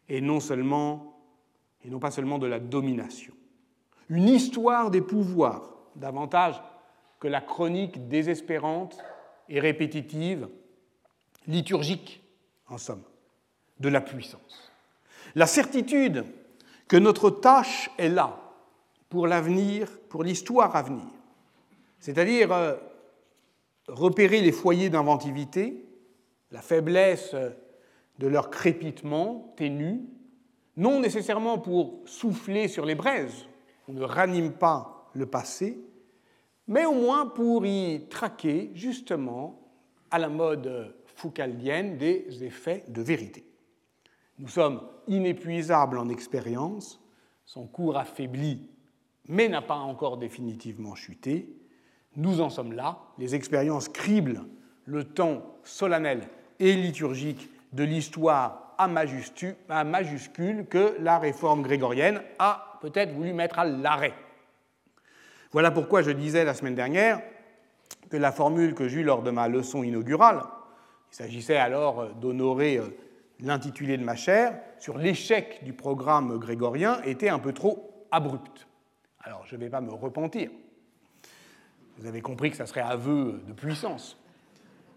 et 0.07 0.21
non 0.21 0.39
seulement 0.39 1.19
et 1.83 1.89
non 1.89 1.99
pas 1.99 2.11
seulement 2.11 2.39
de 2.39 2.47
la 2.47 2.61
domination. 2.61 3.33
Une 4.09 4.27
histoire 4.27 4.89
des 4.89 5.01
pouvoirs, 5.01 5.69
davantage 5.95 6.61
que 7.19 7.27
la 7.27 7.41
chronique 7.41 8.07
désespérante 8.07 8.97
et 9.49 9.59
répétitive, 9.59 10.47
liturgique, 11.47 12.23
en 12.67 12.77
somme, 12.77 13.03
de 13.79 13.89
la 13.89 14.01
puissance. 14.01 14.71
La 15.35 15.47
certitude 15.47 16.25
que 16.87 16.97
notre 16.97 17.29
tâche 17.29 17.91
est 17.97 18.09
là 18.09 18.39
pour 19.09 19.27
l'avenir, 19.27 19.89
pour 20.09 20.23
l'histoire 20.23 20.75
à 20.75 20.81
venir, 20.81 21.07
c'est-à-dire 21.99 22.51
euh, 22.51 22.75
repérer 23.87 24.41
les 24.41 24.51
foyers 24.51 24.89
d'inventivité, 24.89 25.85
la 26.51 26.61
faiblesse 26.61 27.35
de 28.19 28.27
leur 28.27 28.49
crépitement 28.49 29.53
ténu, 29.55 30.01
non 30.77 30.99
nécessairement 30.99 31.57
pour 31.57 32.01
souffler 32.05 32.67
sur 32.67 32.85
les 32.85 32.95
braises, 32.95 33.48
on 33.89 33.93
ne 33.93 34.03
ranime 34.03 34.51
pas 34.51 35.09
le 35.13 35.25
passé, 35.25 35.83
mais 36.67 36.85
au 36.85 36.93
moins 36.93 37.25
pour 37.25 37.65
y 37.65 38.05
traquer 38.07 38.69
justement 38.75 39.59
à 40.11 40.19
la 40.19 40.29
mode 40.29 40.95
foucaldienne 41.15 41.97
des 41.97 42.43
effets 42.43 42.85
de 42.87 43.01
vérité. 43.01 43.43
Nous 44.37 44.47
sommes 44.47 44.81
inépuisables 45.07 45.97
en 45.97 46.07
expérience, 46.07 47.01
son 47.45 47.65
cours 47.65 47.97
affaibli, 47.97 48.69
mais 49.27 49.49
n'a 49.49 49.63
pas 49.63 49.75
encore 49.75 50.17
définitivement 50.17 50.93
chuté, 50.93 51.57
nous 52.15 52.41
en 52.41 52.51
sommes 52.51 52.73
là. 52.73 52.99
Les 53.17 53.33
expériences 53.33 53.89
criblent 53.89 54.45
le 54.85 55.03
temps 55.03 55.57
solennel 55.63 56.29
et 56.59 56.75
liturgique 56.75 57.49
de 57.73 57.83
l'histoire 57.83 58.68
à 58.79 58.87
majuscule 59.83 60.65
que 60.67 60.95
la 60.99 61.19
réforme 61.19 61.61
grégorienne 61.61 62.21
a 62.39 62.79
peut-être 62.81 63.13
voulu 63.13 63.33
mettre 63.33 63.59
à 63.59 63.65
l'arrêt. 63.65 64.13
Voilà 65.51 65.71
pourquoi 65.71 66.01
je 66.01 66.11
disais 66.11 66.45
la 66.45 66.53
semaine 66.53 66.75
dernière 66.75 67.21
que 68.09 68.17
la 68.17 68.31
formule 68.31 68.73
que 68.73 68.87
j'eus 68.87 69.03
lors 69.03 69.21
de 69.21 69.31
ma 69.31 69.47
leçon 69.47 69.83
inaugurale, 69.83 70.41
il 71.11 71.15
s'agissait 71.15 71.57
alors 71.57 72.13
d'honorer 72.15 72.77
euh, 72.77 72.95
l'intitulé 73.39 73.97
de 73.97 74.03
ma 74.03 74.15
chaire, 74.15 74.59
sur 74.79 74.97
l'échec 74.97 75.63
du 75.63 75.73
programme 75.73 76.37
grégorien, 76.37 77.01
était 77.03 77.29
un 77.29 77.39
peu 77.39 77.53
trop 77.53 78.07
abrupte. 78.11 78.67
Alors 79.21 79.45
je 79.45 79.55
ne 79.55 79.61
vais 79.61 79.69
pas 79.69 79.81
me 79.81 79.91
repentir, 79.91 80.49
vous 81.97 82.07
avez 82.07 82.21
compris 82.21 82.49
que 82.49 82.57
ça 82.57 82.65
serait 82.65 82.81
aveu 82.81 83.41
de 83.45 83.53
puissance. 83.53 84.17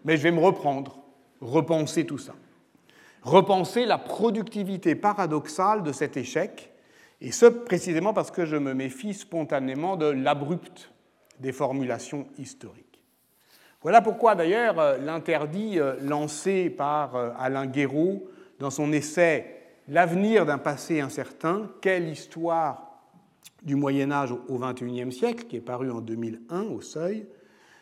Mais 0.05 0.17
je 0.17 0.23
vais 0.23 0.31
me 0.31 0.39
reprendre, 0.39 0.99
repenser 1.41 2.05
tout 2.05 2.17
ça. 2.17 2.33
Repenser 3.23 3.85
la 3.85 3.97
productivité 3.97 4.95
paradoxale 4.95 5.83
de 5.83 5.91
cet 5.91 6.17
échec, 6.17 6.73
et 7.21 7.31
ce 7.31 7.45
précisément 7.45 8.13
parce 8.13 8.31
que 8.31 8.45
je 8.45 8.57
me 8.57 8.73
méfie 8.73 9.13
spontanément 9.13 9.95
de 9.95 10.07
l'abrupt 10.07 10.91
des 11.39 11.53
formulations 11.53 12.27
historiques. 12.37 12.99
Voilà 13.81 14.01
pourquoi 14.01 14.35
d'ailleurs 14.35 14.79
euh, 14.79 14.97
l'interdit 14.97 15.79
euh, 15.79 15.95
lancé 16.01 16.69
par 16.69 17.15
euh, 17.15 17.29
Alain 17.37 17.65
Guéraud 17.65 18.29
dans 18.59 18.69
son 18.69 18.91
essai 18.91 19.59
L'avenir 19.89 20.45
d'un 20.45 20.57
passé 20.57 21.01
incertain, 21.01 21.69
quelle 21.81 22.07
histoire 22.07 23.01
du 23.63 23.75
Moyen 23.75 24.13
Âge 24.13 24.31
au 24.31 24.57
XXIe 24.57 25.11
siècle, 25.11 25.45
qui 25.45 25.57
est 25.57 25.61
paru 25.61 25.91
en 25.91 25.99
2001 25.99 26.61
au 26.63 26.79
Seuil, 26.79 27.27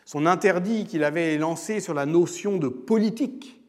son 0.04 0.26
interdit 0.26 0.84
qu'il 0.84 1.04
avait 1.04 1.38
lancé 1.38 1.78
sur 1.78 1.94
la 1.94 2.06
notion 2.06 2.56
de 2.56 2.66
politique 2.66 3.61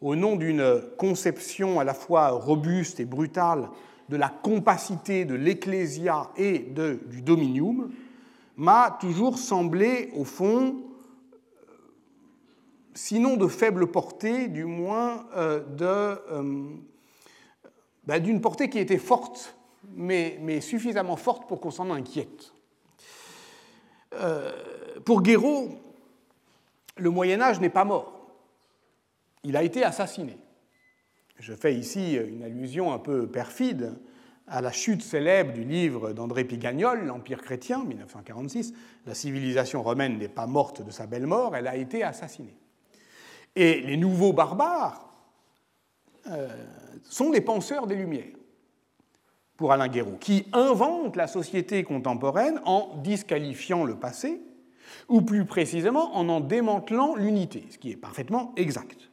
au 0.00 0.16
nom 0.16 0.36
d'une 0.36 0.82
conception 0.96 1.80
à 1.80 1.84
la 1.84 1.94
fois 1.94 2.30
robuste 2.30 3.00
et 3.00 3.04
brutale 3.04 3.68
de 4.08 4.16
la 4.16 4.28
compacité 4.28 5.24
de 5.24 5.34
l'ecclésia 5.34 6.30
et 6.36 6.60
du 6.60 7.22
dominium, 7.22 7.90
m'a 8.56 8.96
toujours 9.00 9.38
semblé, 9.38 10.10
au 10.14 10.24
fond, 10.24 10.76
sinon 12.94 13.36
de 13.36 13.46
faible 13.46 13.88
portée, 13.88 14.48
du 14.48 14.64
moins 14.64 15.26
euh, 15.36 15.62
euh, 15.80 16.64
bah, 18.06 18.18
d'une 18.18 18.40
portée 18.40 18.68
qui 18.70 18.78
était 18.78 18.98
forte 18.98 19.54
mais, 19.94 20.60
suffisamment 20.60 21.16
forte 21.16 21.48
pour 21.48 21.60
qu'on 21.60 21.70
s'en 21.70 21.90
inquiète. 21.90 22.52
Euh, 24.14 24.52
pour 25.04 25.22
Guéraud, 25.22 25.70
le 26.96 27.10
Moyen 27.10 27.40
Âge 27.40 27.60
n'est 27.60 27.70
pas 27.70 27.84
mort. 27.84 28.17
Il 29.44 29.56
a 29.56 29.62
été 29.62 29.84
assassiné. 29.84 30.36
Je 31.38 31.54
fais 31.54 31.74
ici 31.74 32.14
une 32.14 32.42
allusion 32.42 32.92
un 32.92 32.98
peu 32.98 33.28
perfide 33.28 33.94
à 34.48 34.60
la 34.60 34.72
chute 34.72 35.02
célèbre 35.02 35.52
du 35.52 35.62
livre 35.62 36.12
d'André 36.12 36.44
Pigagnol, 36.44 37.04
L'Empire 37.04 37.42
chrétien, 37.42 37.84
1946. 37.84 38.72
La 39.06 39.14
civilisation 39.14 39.82
romaine 39.82 40.18
n'est 40.18 40.28
pas 40.28 40.46
morte 40.46 40.82
de 40.82 40.90
sa 40.90 41.06
belle 41.06 41.26
mort, 41.26 41.54
elle 41.54 41.66
a 41.66 41.76
été 41.76 42.02
assassinée. 42.02 42.56
Et 43.54 43.80
les 43.82 43.96
nouveaux 43.96 44.32
barbares 44.32 45.12
euh, 46.28 46.48
sont 47.04 47.30
des 47.30 47.40
penseurs 47.40 47.86
des 47.86 47.96
Lumières 47.96 48.36
pour 49.56 49.72
Alain 49.72 49.88
Guéraud, 49.88 50.16
qui 50.20 50.46
invente 50.52 51.16
la 51.16 51.26
société 51.26 51.82
contemporaine 51.82 52.60
en 52.64 52.96
disqualifiant 53.02 53.84
le 53.84 53.96
passé, 53.96 54.40
ou 55.08 55.20
plus 55.20 55.44
précisément 55.44 56.16
en 56.16 56.28
en 56.28 56.40
démantelant 56.40 57.16
l'unité, 57.16 57.66
ce 57.70 57.78
qui 57.78 57.90
est 57.90 57.96
parfaitement 57.96 58.52
exact. 58.56 59.07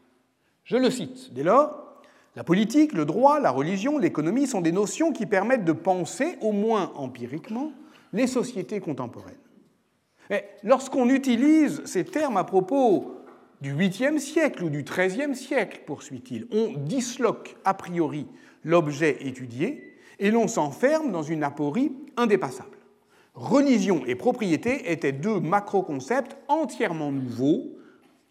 Je 0.65 0.77
le 0.77 0.89
cite. 0.89 1.33
Dès 1.33 1.43
lors, 1.43 2.01
la 2.35 2.43
politique, 2.43 2.93
le 2.93 3.05
droit, 3.05 3.39
la 3.39 3.51
religion, 3.51 3.97
l'économie 3.97 4.47
sont 4.47 4.61
des 4.61 4.71
notions 4.71 5.13
qui 5.13 5.25
permettent 5.25 5.63
de 5.63 5.71
penser, 5.71 6.37
au 6.41 6.51
moins 6.51 6.91
empiriquement, 6.95 7.71
les 8.11 8.27
sociétés 8.27 8.79
contemporaines. 8.79 9.35
Lorsqu'on 10.63 11.09
utilise 11.09 11.83
ces 11.85 12.03
termes 12.03 12.37
à 12.37 12.43
propos 12.43 13.15
du 13.61 13.75
8e 13.75 14.17
siècle 14.17 14.63
ou 14.63 14.69
du 14.69 14.83
13e 14.83 15.35
siècle, 15.35 15.81
poursuit-il, 15.85 16.47
on 16.51 16.73
disloque 16.73 17.55
a 17.63 17.75
priori 17.75 18.25
l'objet 18.63 19.17
étudié 19.21 19.95
et 20.17 20.31
l'on 20.31 20.47
s'enferme 20.47 21.11
dans 21.11 21.21
une 21.21 21.43
aporie 21.43 21.91
indépassable. 22.17 22.77
Religion 23.35 24.03
et 24.07 24.15
propriété 24.15 24.91
étaient 24.91 25.11
deux 25.11 25.39
macro-concepts 25.39 26.35
entièrement 26.47 27.11
nouveaux 27.11 27.74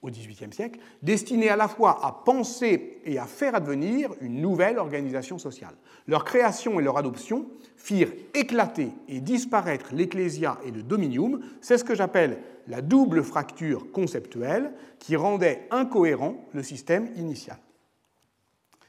au 0.05 0.11
XVIIIe 0.11 0.53
siècle, 0.53 0.79
destinés 1.03 1.49
à 1.49 1.57
la 1.57 1.67
fois 1.67 2.05
à 2.05 2.13
penser 2.13 3.01
et 3.05 3.19
à 3.19 3.25
faire 3.25 3.55
advenir 3.55 4.11
une 4.21 4.43
nouvelle 4.43 4.79
organisation 4.79 5.39
sociale. 5.39 5.75
Leur 6.07 6.25
création 6.27 6.79
et 6.79 6.83
leur 6.83 6.99
adoption 6.99 7.47
firent 7.79 8.13
éclater 8.35 8.91
et 9.09 9.21
disparaître 9.21 9.95
l'ecclésia 9.95 10.59
et 10.67 10.71
le 10.71 10.83
dominium. 10.83 11.41
C'est 11.63 11.79
ce 11.79 11.85
que 11.85 11.95
j'appelle 11.95 12.39
la 12.69 12.83
double 12.83 13.23
fracture 13.23 13.91
conceptuelle 13.93 14.73
qui 14.99 15.17
rendait 15.17 15.67
incohérent 15.71 16.37
le 16.53 16.63
système 16.63 17.09
initial. 17.17 17.57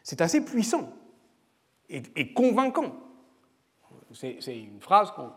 C'est 0.03 0.19
assez 0.19 0.43
puissant 0.43 0.89
et, 1.89 2.33
convaincant. 2.33 2.93
C'est 4.11 4.57
une 4.57 4.81
phrase 4.81 5.11
qu'on 5.11 5.31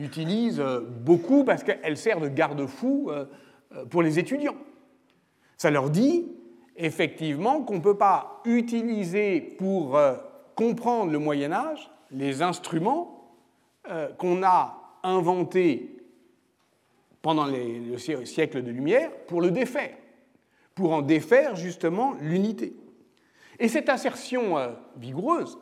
utilise 0.00 0.58
euh, 0.58 0.80
beaucoup 0.80 1.44
parce 1.44 1.62
qu'elle 1.62 1.96
sert 1.96 2.20
de 2.20 2.28
garde-fou 2.28 3.08
euh, 3.10 3.26
euh, 3.74 3.84
pour 3.84 4.02
les 4.02 4.18
étudiants. 4.18 4.56
Ça 5.62 5.70
leur 5.70 5.90
dit 5.90 6.26
effectivement 6.76 7.62
qu'on 7.62 7.76
ne 7.76 7.80
peut 7.80 7.96
pas 7.96 8.40
utiliser 8.44 9.40
pour 9.40 9.96
comprendre 10.56 11.12
le 11.12 11.20
Moyen 11.20 11.52
Âge 11.52 11.88
les 12.10 12.42
instruments 12.42 13.32
qu'on 14.18 14.42
a 14.42 14.98
inventés 15.04 16.04
pendant 17.22 17.46
le 17.46 17.96
siècle 17.96 18.60
de 18.60 18.72
lumière 18.72 19.12
pour 19.28 19.40
le 19.40 19.52
défaire, 19.52 19.94
pour 20.74 20.94
en 20.94 21.00
défaire 21.00 21.54
justement 21.54 22.14
l'unité. 22.20 22.74
Et 23.60 23.68
cette 23.68 23.88
assertion 23.88 24.56
vigoureuse 24.96 25.60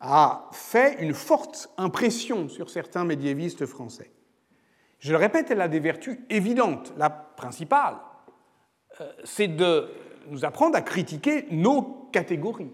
a 0.00 0.48
fait 0.52 1.02
une 1.02 1.12
forte 1.12 1.68
impression 1.76 2.48
sur 2.48 2.70
certains 2.70 3.04
médiévistes 3.04 3.66
français. 3.66 4.10
Je 4.98 5.12
le 5.12 5.18
répète, 5.18 5.50
elle 5.50 5.60
a 5.60 5.68
des 5.68 5.80
vertus 5.80 6.20
évidentes. 6.30 6.94
La 6.96 7.10
principale, 7.10 7.96
euh, 7.96 8.15
c'est 9.24 9.48
de 9.48 9.88
nous 10.28 10.44
apprendre 10.44 10.76
à 10.76 10.82
critiquer 10.82 11.46
nos 11.50 12.08
catégories. 12.12 12.70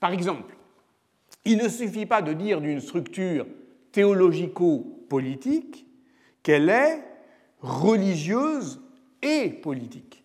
Par 0.00 0.12
exemple, 0.12 0.54
il 1.44 1.58
ne 1.58 1.68
suffit 1.68 2.06
pas 2.06 2.22
de 2.22 2.32
dire 2.32 2.60
d'une 2.60 2.80
structure 2.80 3.46
théologico-politique 3.92 5.86
qu'elle 6.42 6.68
est 6.68 7.02
religieuse 7.60 8.80
et 9.22 9.50
politique, 9.50 10.24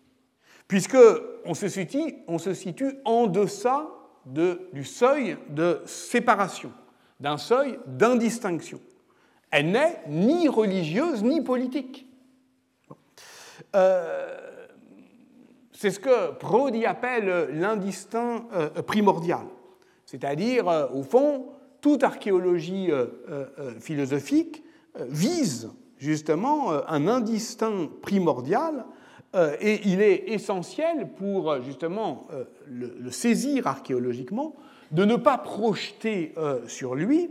puisque 0.68 0.96
on 1.44 1.54
se 1.54 1.68
situe, 1.68 2.14
on 2.28 2.38
se 2.38 2.54
situe 2.54 2.94
en 3.04 3.26
deçà 3.26 3.88
de, 4.26 4.68
du 4.72 4.84
seuil 4.84 5.36
de 5.50 5.82
séparation, 5.84 6.72
d'un 7.20 7.36
seuil 7.36 7.78
d'indistinction. 7.86 8.80
Elle 9.50 9.72
n'est 9.72 10.00
ni 10.08 10.48
religieuse 10.48 11.22
ni 11.22 11.40
politique. 11.40 12.06
Euh, 13.74 14.43
c'est 15.76 15.90
ce 15.90 16.00
que 16.00 16.32
Prodi 16.32 16.86
appelle 16.86 17.48
l'indistinct 17.52 18.46
euh, 18.54 18.68
primordial, 18.82 19.46
c'est-à-dire, 20.06 20.68
euh, 20.68 20.86
au 20.92 21.02
fond, 21.02 21.46
toute 21.80 22.02
archéologie 22.02 22.90
philosophique 23.78 24.64
vise 25.10 25.70
justement 25.98 26.70
un 26.88 27.08
indistinct 27.08 27.90
primordial 28.00 28.86
et 29.60 29.86
il 29.86 30.00
est 30.00 30.30
essentiel 30.30 31.10
pour 31.14 31.60
justement 31.60 32.26
le, 32.66 33.10
saisir 33.10 33.66
archéologiquement 33.66 34.56
de 34.92 35.04
ne 35.04 35.16
pas 35.16 35.36
projeter 35.36 36.34
sur 36.66 36.94
lui 36.94 37.28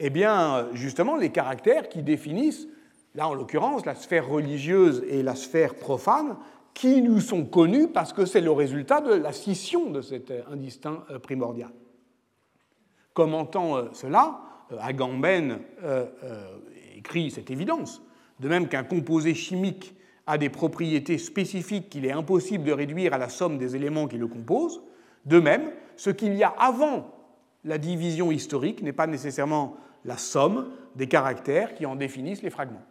eh 0.00 0.10
bien, 0.10 0.66
justement, 0.72 1.16
les 1.16 1.28
caractères 1.28 1.90
qui 1.90 2.02
définissent, 2.02 2.66
là 3.14 3.28
en 3.28 3.34
l'occurrence, 3.34 3.84
la 3.84 3.94
sphère 3.94 4.28
religieuse 4.28 5.04
et 5.08 5.22
la 5.22 5.34
sphère 5.34 5.74
profane, 5.74 6.36
qui 6.74 7.02
nous 7.02 7.20
sont 7.20 7.44
connus 7.44 7.88
parce 7.88 8.12
que 8.12 8.24
c'est 8.24 8.40
le 8.40 8.50
résultat 8.50 9.00
de 9.00 9.12
la 9.12 9.32
scission 9.32 9.90
de 9.90 10.00
cet 10.00 10.32
indistinct 10.50 11.04
euh, 11.10 11.18
primordial. 11.18 11.70
Commentant 13.12 13.76
euh, 13.76 13.88
cela, 13.92 14.40
euh, 14.72 14.78
Agamben 14.80 15.58
écrit 16.96 17.30
cette 17.30 17.50
évidence, 17.50 18.02
de 18.40 18.48
même 18.48 18.68
qu'un 18.68 18.84
composé 18.84 19.34
chimique 19.34 19.94
a 20.26 20.38
des 20.38 20.48
propriétés 20.48 21.18
spécifiques 21.18 21.90
qu'il 21.90 22.06
est 22.06 22.12
impossible 22.12 22.64
de 22.64 22.72
réduire 22.72 23.14
à 23.14 23.18
la 23.18 23.28
somme 23.28 23.58
des 23.58 23.74
éléments 23.74 24.06
qui 24.06 24.18
le 24.18 24.28
composent, 24.28 24.82
de 25.26 25.40
même, 25.40 25.72
ce 25.96 26.10
qu'il 26.10 26.34
y 26.34 26.42
a 26.44 26.48
avant 26.48 27.10
la 27.64 27.78
division 27.78 28.30
historique 28.30 28.82
n'est 28.82 28.92
pas 28.92 29.06
nécessairement 29.06 29.76
la 30.04 30.16
somme 30.16 30.70
des 30.94 31.08
caractères 31.08 31.74
qui 31.74 31.84
en 31.84 31.96
définissent 31.96 32.42
les 32.42 32.50
fragments. 32.50 32.82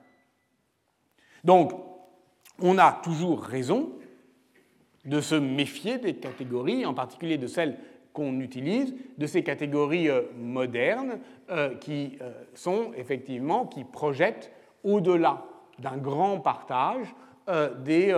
Donc, 1.43 1.71
on 2.61 2.77
a 2.77 2.91
toujours 3.03 3.41
raison 3.41 3.91
de 5.05 5.21
se 5.21 5.35
méfier 5.35 5.97
des 5.97 6.15
catégories, 6.15 6.85
en 6.85 6.93
particulier 6.93 7.37
de 7.37 7.47
celles 7.47 7.77
qu'on 8.13 8.39
utilise, 8.39 8.93
de 9.17 9.27
ces 9.27 9.43
catégories 9.43 10.09
euh, 10.09 10.23
modernes 10.37 11.19
euh, 11.49 11.75
qui 11.75 12.17
euh, 12.21 12.31
sont 12.53 12.91
effectivement, 12.97 13.65
qui 13.65 13.83
projettent 13.83 14.51
au-delà 14.83 15.45
d'un 15.79 15.97
grand 15.97 16.39
partage 16.39 17.07
des, 17.83 18.15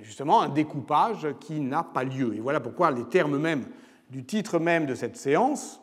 justement 0.00 0.40
un 0.40 0.48
découpage 0.48 1.28
qui 1.38 1.60
n'a 1.60 1.82
pas 1.82 2.02
lieu. 2.02 2.34
Et 2.34 2.40
voilà 2.40 2.60
pourquoi 2.60 2.90
les 2.90 3.04
termes 3.04 3.36
même 3.36 3.66
du 4.08 4.24
titre 4.24 4.58
même 4.58 4.86
de 4.86 4.94
cette 4.94 5.16
séance 5.16 5.80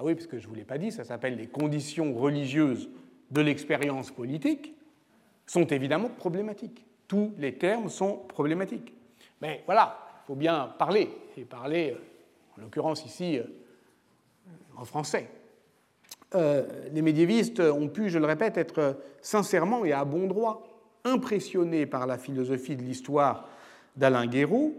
ah 0.00 0.02
oui, 0.02 0.14
parce 0.14 0.26
que 0.26 0.38
je 0.38 0.44
ne 0.44 0.48
vous 0.48 0.54
l'ai 0.54 0.64
pas 0.64 0.78
dit, 0.78 0.90
ça 0.90 1.04
s'appelle 1.04 1.36
les 1.36 1.46
conditions 1.46 2.14
religieuses 2.14 2.88
de 3.30 3.42
l'expérience 3.42 4.10
politique, 4.10 4.74
sont 5.50 5.66
évidemment 5.66 6.10
problématiques. 6.10 6.84
Tous 7.08 7.32
les 7.36 7.54
termes 7.54 7.88
sont 7.88 8.18
problématiques. 8.28 8.92
Mais 9.42 9.64
voilà, 9.66 9.98
il 10.22 10.26
faut 10.28 10.36
bien 10.36 10.72
parler, 10.78 11.10
et 11.36 11.42
parler, 11.42 11.90
euh, 11.90 11.98
en 12.56 12.60
l'occurrence 12.62 13.04
ici, 13.04 13.36
euh, 13.36 13.42
en 14.76 14.84
français. 14.84 15.28
Euh, 16.36 16.88
les 16.92 17.02
médiévistes 17.02 17.58
ont 17.58 17.88
pu, 17.88 18.10
je 18.10 18.20
le 18.20 18.26
répète, 18.26 18.58
être 18.58 19.00
sincèrement 19.22 19.84
et 19.84 19.90
à 19.90 20.04
bon 20.04 20.28
droit 20.28 20.68
impressionnés 21.02 21.84
par 21.84 22.06
la 22.06 22.16
philosophie 22.16 22.76
de 22.76 22.82
l'histoire 22.82 23.48
d'Alain 23.96 24.28
Guéraud, 24.28 24.72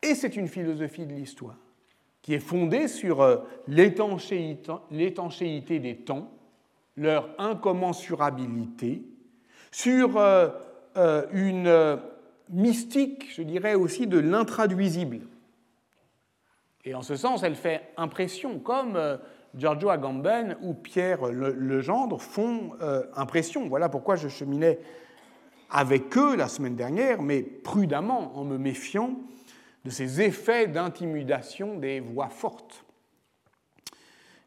et 0.00 0.14
c'est 0.14 0.36
une 0.36 0.48
philosophie 0.48 1.04
de 1.04 1.12
l'histoire 1.12 1.58
qui 2.22 2.32
est 2.32 2.38
fondée 2.38 2.88
sur 2.88 3.44
l'étanchéité 3.68 5.78
des 5.78 5.96
temps, 5.96 6.30
leur 6.96 7.28
incommensurabilité, 7.38 9.02
sur 9.76 10.16
euh, 10.16 10.48
euh, 10.96 11.26
une 11.32 12.00
mystique, 12.48 13.30
je 13.30 13.42
dirais 13.42 13.74
aussi, 13.74 14.06
de 14.06 14.18
l'intraduisible. 14.18 15.20
Et 16.86 16.94
en 16.94 17.02
ce 17.02 17.14
sens, 17.14 17.42
elle 17.42 17.56
fait 17.56 17.82
impression, 17.98 18.58
comme 18.58 18.98
Giorgio 19.54 19.90
Agamben 19.90 20.56
ou 20.62 20.72
Pierre 20.72 21.26
Legendre 21.26 22.22
font 22.22 22.70
impression. 23.16 23.68
Voilà 23.68 23.88
pourquoi 23.88 24.14
je 24.14 24.28
cheminais 24.28 24.78
avec 25.68 26.16
eux 26.16 26.36
la 26.36 26.48
semaine 26.48 26.76
dernière, 26.76 27.20
mais 27.20 27.42
prudemment, 27.42 28.38
en 28.38 28.44
me 28.44 28.56
méfiant 28.56 29.16
de 29.84 29.90
ces 29.90 30.22
effets 30.22 30.68
d'intimidation 30.68 31.76
des 31.76 32.00
voix 32.00 32.28
fortes. 32.28 32.84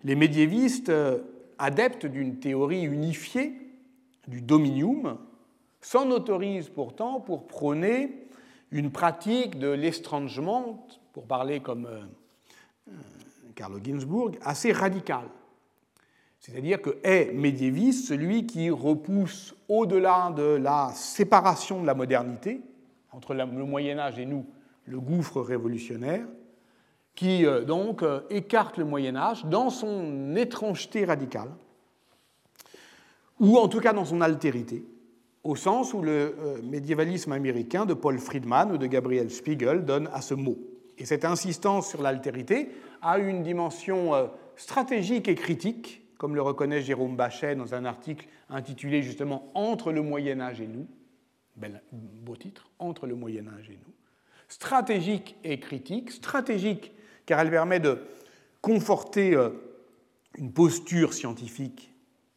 Les 0.04 0.16
médiévistes, 0.16 0.90
euh, 0.90 1.20
adeptes 1.58 2.06
d'une 2.06 2.40
théorie 2.40 2.84
unifiée 2.84 3.69
du 4.30 4.42
dominium, 4.42 5.18
s'en 5.82 6.10
autorisent 6.12 6.70
pourtant 6.70 7.20
pour 7.20 7.48
prôner 7.48 8.28
une 8.72 8.92
pratique 8.92 9.58
de 9.58 9.70
l'estrangement, 9.70 10.88
pour 11.14 11.26
parler 11.26 11.60
comme 11.60 11.86
euh, 11.86 12.02
euh, 12.90 12.92
Carlo 13.56 13.80
Ginzburg, 13.84 14.38
assez 14.42 14.72
radicale. 14.72 15.28
C'est-à-dire 16.40 16.82
que 16.82 16.98
est 17.04 17.34
médiéviste 17.34 18.08
celui 18.08 18.46
qui 18.46 18.70
repousse 18.70 19.56
au-delà 19.68 20.32
de 20.36 20.56
la 20.56 20.92
séparation 20.94 21.82
de 21.82 21.88
la 21.88 21.94
modernité, 21.94 22.62
entre 23.12 23.34
le 23.34 23.46
Moyen 23.46 24.00
Âge 24.00 24.20
et 24.20 24.26
nous, 24.26 24.46
le 24.86 25.00
gouffre 25.00 25.42
révolutionnaire, 25.42 26.26
qui 27.16 27.46
euh, 27.46 27.64
donc 27.66 28.04
euh, 28.04 28.22
écarte 28.30 28.78
le 28.78 28.86
Moyen 28.86 29.16
Âge 29.16 29.44
dans 29.46 29.70
son 29.70 30.36
étrangeté 30.36 31.04
radicale, 31.04 31.50
ou 33.40 33.58
en 33.58 33.68
tout 33.68 33.80
cas 33.80 33.94
dans 33.94 34.06
son 34.06 34.22
altérité, 34.22 34.84
au 35.44 35.56
sens 35.56 35.94
où 35.94 36.02
le 36.02 36.36
euh, 36.40 36.62
médiévalisme 36.64 37.32
américain 37.32 37.86
de 37.86 37.94
Paul 37.94 38.20
Friedman 38.20 38.72
ou 38.72 38.78
de 38.78 38.88
Gabriel 38.88 39.32
Spiegel 39.32 39.86
donne 39.86 40.10
à 40.14 40.22
ce 40.22 40.34
mot. 40.34 40.58
Et 40.98 41.06
cette 41.06 41.26
insistance 41.26 41.90
sur 41.90 42.02
l'altérité 42.02 42.70
a 43.02 43.20
une 43.20 43.42
dimension 43.42 44.12
stratégique 44.58 45.30
et 45.30 45.36
critique, 45.36 46.02
comme 46.18 46.36
le 46.36 46.42
reconnaît 46.42 46.82
Jérôme 46.82 47.16
Bachet 47.16 47.56
dans 47.56 47.74
un 47.74 47.86
article 47.86 48.28
intitulé 48.50 49.02
justement 49.02 49.50
Entre 49.54 49.94
le 49.94 50.02
Moyen 50.02 50.42
Âge 50.42 50.60
et 50.60 50.68
nous, 50.68 50.86
beau 51.94 52.36
titre, 52.36 52.70
Entre 52.78 53.08
le 53.08 53.16
Moyen 53.16 53.48
Âge 53.48 53.70
et 53.70 53.80
nous, 53.86 53.94
stratégique 54.50 55.38
et 55.46 55.60
critique. 55.60 56.12
Stratégique 56.12 56.92
car 57.26 57.40
elle 57.40 57.52
permet 57.52 57.80
de 57.80 58.00
conforter 58.62 59.36
euh, 59.36 59.52
une 60.36 60.52
posture 60.52 61.14
scientifique 61.14 61.94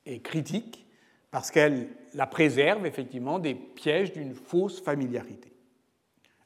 et 0.07 0.21
critique 0.21 0.87
parce 1.33 1.51
qu'elle 1.51 1.89
la 2.15 2.27
préserve 2.27 2.87
effectivement 2.87 3.41
des 3.41 3.55
pièges 3.55 4.13
d'une 4.13 4.35
fausse 4.35 4.81
familiarité. 4.81 5.51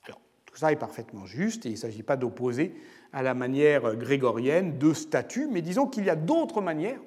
Alors, 0.07 0.21
tout 0.47 0.57
ça 0.57 0.73
est 0.73 0.77
parfaitement 0.77 1.27
juste 1.27 1.67
et 1.67 1.71
il 1.71 1.73
ne 1.73 1.79
s'agit 1.79 2.05
pas 2.05 2.17
d'opposer 2.17 2.73
à 3.13 3.23
la 3.23 3.35
manière 3.35 3.97
grégorienne 3.97 4.79
deux 4.79 4.95
statuts, 4.95 5.49
mais 5.51 5.61
disons 5.61 5.89
qu'il 5.89 6.05
y 6.05 6.11
a 6.11 6.17
d'autres 6.17 6.63
manières 6.63 7.01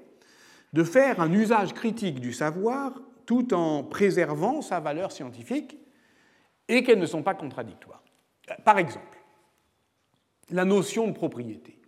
de 0.73 0.83
faire 0.83 1.21
un 1.21 1.31
usage 1.31 1.73
critique 1.73 2.19
du 2.19 2.33
savoir 2.33 2.99
tout 3.25 3.53
en 3.53 3.83
préservant 3.83 4.61
sa 4.61 4.81
valeur 4.81 5.13
scientifique 5.13 5.77
et 6.67 6.83
qu'elles 6.83 6.99
ne 6.99 7.05
sont 7.05 7.23
pas 7.23 7.33
contradictoires. 7.33 8.03
Par 8.65 8.77
exemple, 8.77 9.23
la 10.49 10.65
notion 10.65 11.07
de 11.07 11.13
propriété. 11.13 11.79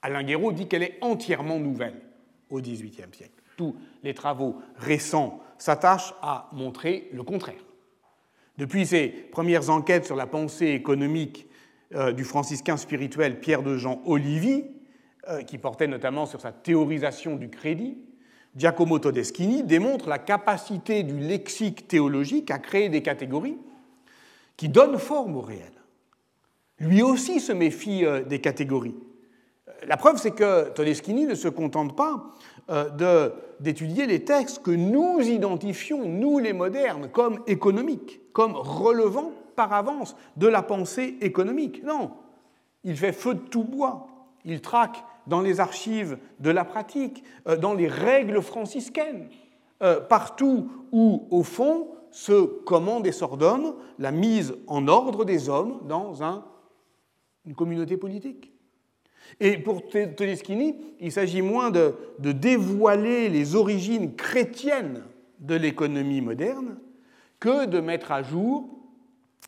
Alain 0.00 0.22
Guéraud 0.22 0.52
dit 0.52 0.68
qu'elle 0.68 0.84
est 0.84 0.98
entièrement 1.02 1.58
nouvelle 1.58 2.00
au 2.48 2.60
XVIIIe 2.60 3.12
siècle. 3.12 3.33
Tous 3.56 3.76
les 4.02 4.14
travaux 4.14 4.56
récents 4.76 5.40
s'attachent 5.58 6.14
à 6.22 6.48
montrer 6.52 7.08
le 7.12 7.22
contraire. 7.22 7.64
Depuis 8.58 8.86
ses 8.86 9.08
premières 9.08 9.70
enquêtes 9.70 10.06
sur 10.06 10.16
la 10.16 10.26
pensée 10.26 10.68
économique 10.68 11.48
euh, 11.94 12.12
du 12.12 12.24
franciscain 12.24 12.76
spirituel 12.76 13.40
Pierre 13.40 13.62
de 13.62 13.76
Jean 13.76 14.00
Olivi, 14.06 14.64
euh, 15.28 15.42
qui 15.42 15.58
portait 15.58 15.86
notamment 15.86 16.26
sur 16.26 16.40
sa 16.40 16.52
théorisation 16.52 17.36
du 17.36 17.48
crédit, 17.48 17.98
Giacomo 18.56 18.98
Todeschini 18.98 19.64
démontre 19.64 20.08
la 20.08 20.18
capacité 20.18 21.02
du 21.02 21.18
lexique 21.18 21.88
théologique 21.88 22.50
à 22.50 22.58
créer 22.58 22.88
des 22.88 23.02
catégories 23.02 23.58
qui 24.56 24.68
donne 24.68 24.98
forme 24.98 25.36
au 25.36 25.40
réel, 25.40 25.72
lui 26.78 27.02
aussi 27.02 27.40
se 27.40 27.52
méfie 27.52 28.04
euh, 28.04 28.22
des 28.22 28.40
catégories. 28.40 28.94
La 29.86 29.96
preuve, 29.96 30.16
c'est 30.16 30.30
que 30.30 30.70
Todeschini 30.70 31.26
ne 31.26 31.34
se 31.34 31.48
contente 31.48 31.96
pas 31.96 32.32
euh, 32.53 32.53
d'étudier 33.60 34.06
les 34.06 34.24
textes 34.24 34.62
que 34.62 34.70
nous 34.70 35.20
identifions, 35.20 36.08
nous 36.08 36.38
les 36.38 36.52
modernes, 36.52 37.08
comme 37.12 37.40
économiques, 37.46 38.20
comme 38.32 38.54
relevant 38.54 39.32
par 39.54 39.72
avance 39.72 40.16
de 40.36 40.46
la 40.46 40.62
pensée 40.62 41.16
économique. 41.20 41.82
Non, 41.84 42.10
il 42.82 42.96
fait 42.96 43.12
feu 43.12 43.34
de 43.34 43.40
tout 43.40 43.64
bois, 43.64 44.06
il 44.44 44.60
traque 44.60 45.04
dans 45.26 45.40
les 45.40 45.60
archives 45.60 46.18
de 46.40 46.50
la 46.50 46.64
pratique, 46.64 47.24
euh, 47.48 47.56
dans 47.56 47.74
les 47.74 47.88
règles 47.88 48.42
franciscaines, 48.42 49.28
euh, 49.82 50.00
partout 50.00 50.70
où, 50.92 51.26
au 51.30 51.42
fond, 51.42 51.88
se 52.10 52.44
commande 52.44 53.06
et 53.06 53.12
s'ordonne 53.12 53.74
la 53.98 54.12
mise 54.12 54.54
en 54.68 54.86
ordre 54.86 55.24
des 55.24 55.48
hommes 55.48 55.80
dans 55.88 56.22
une 57.44 57.54
communauté 57.54 57.96
politique. 57.96 58.53
Et 59.40 59.58
pour 59.58 59.88
Todeschini, 59.88 60.76
il 61.00 61.12
s'agit 61.12 61.42
moins 61.42 61.70
de, 61.70 61.94
dévoiler 62.18 63.28
les 63.28 63.54
origines 63.54 64.14
chrétiennes 64.14 65.02
de 65.40 65.54
l'économie 65.54 66.20
moderne 66.20 66.78
que 67.40 67.66
de 67.66 67.80
mettre 67.80 68.12
à 68.12 68.22
jour 68.22 68.68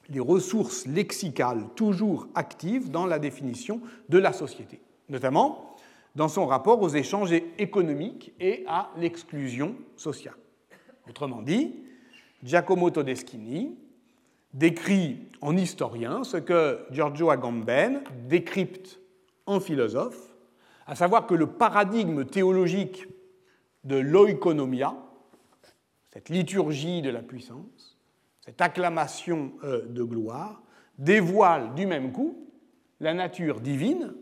les 0.09 0.21
ressources 0.21 0.87
lexicales 0.87 1.65
toujours 1.75 2.29
actives 2.35 2.91
dans 2.91 3.07
la 3.07 3.19
définition 3.19 3.81
de 4.09 4.19
la 4.19 4.33
société, 4.33 4.81
notamment 5.09 5.77
dans 6.15 6.29
son 6.29 6.47
rapport 6.47 6.81
aux 6.81 6.89
échanges 6.89 7.33
économiques 7.59 8.33
et 8.41 8.65
à 8.67 8.91
l'exclusion 8.97 9.75
sociale. 9.97 10.37
Autrement 11.09 11.43
dit, 11.43 11.75
Giacomo 12.43 12.91
Todeschini 12.91 13.77
décrit 14.55 15.19
en 15.41 15.57
historien 15.57 16.25
ce 16.25 16.39
que 16.39 16.81
Giorgio 16.91 17.31
Agamben 17.31 18.03
décrypte 18.29 19.01
en 19.47 19.61
philosophe, 19.61 20.37
à 20.87 20.95
savoir 20.95 21.27
que 21.27 21.35
le 21.35 21.47
paradigme 21.47 22.25
théologique 22.25 23.07
de 23.85 23.97
l'oikonomia, 23.97 24.95
cette 26.13 26.29
liturgie 26.29 27.03
de 27.03 27.11
la 27.11 27.23
puissance, 27.23 27.99
cette 28.41 28.61
acclamation 28.61 29.53
euh, 29.65 29.87
de 29.87 30.03
gloire, 30.03 30.63
dévoile 30.99 31.75
du 31.75 31.87
même 31.87 32.13
coup 32.13 32.49
la 33.01 33.15
nature 33.15 33.61
divine 33.61 34.15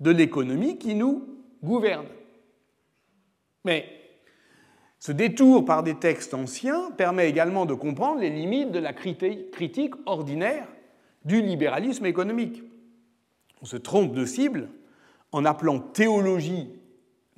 de 0.00 0.10
l'économie 0.10 0.78
qui 0.78 0.94
nous 0.94 1.26
gouverne. 1.62 2.06
Mais 3.64 3.86
ce 4.98 5.12
détour 5.12 5.64
par 5.64 5.82
des 5.82 5.96
textes 5.96 6.34
anciens 6.34 6.90
permet 6.92 7.28
également 7.28 7.66
de 7.66 7.74
comprendre 7.74 8.20
les 8.20 8.30
limites 8.30 8.72
de 8.72 8.78
la 8.78 8.92
critique 8.92 9.94
ordinaire 10.06 10.66
du 11.24 11.42
libéralisme 11.42 12.06
économique. 12.06 12.62
On 13.64 13.66
se 13.66 13.78
trompe 13.78 14.12
de 14.12 14.26
cible 14.26 14.68
en 15.32 15.46
appelant 15.46 15.80
théologie 15.80 16.68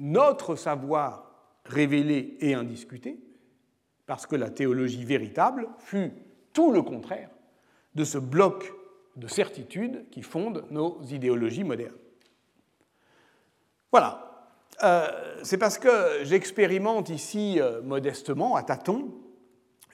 notre 0.01 0.57
savoir 0.57 1.31
révélé 1.65 2.37
et 2.41 2.53
indiscuté, 2.53 3.21
parce 4.07 4.27
que 4.27 4.35
la 4.35 4.51
théologie 4.51 5.05
véritable 5.05 5.69
fut 5.79 6.11
tout 6.53 6.73
le 6.73 6.83
contraire 6.83 7.31
de 7.95 8.03
ce 8.03 8.19
bloc 8.19 8.73
de 9.15 9.29
certitudes 9.29 10.05
qui 10.11 10.23
fonde 10.23 10.65
nos 10.69 11.01
idéologies 11.05 11.63
modernes. 11.63 11.95
Voilà. 13.93 14.51
Euh, 14.83 15.07
c'est 15.45 15.59
parce 15.59 15.79
que 15.79 16.25
j'expérimente 16.25 17.09
ici 17.09 17.61
euh, 17.61 17.81
modestement, 17.83 18.57
à 18.57 18.65
tâtons, 18.65 19.15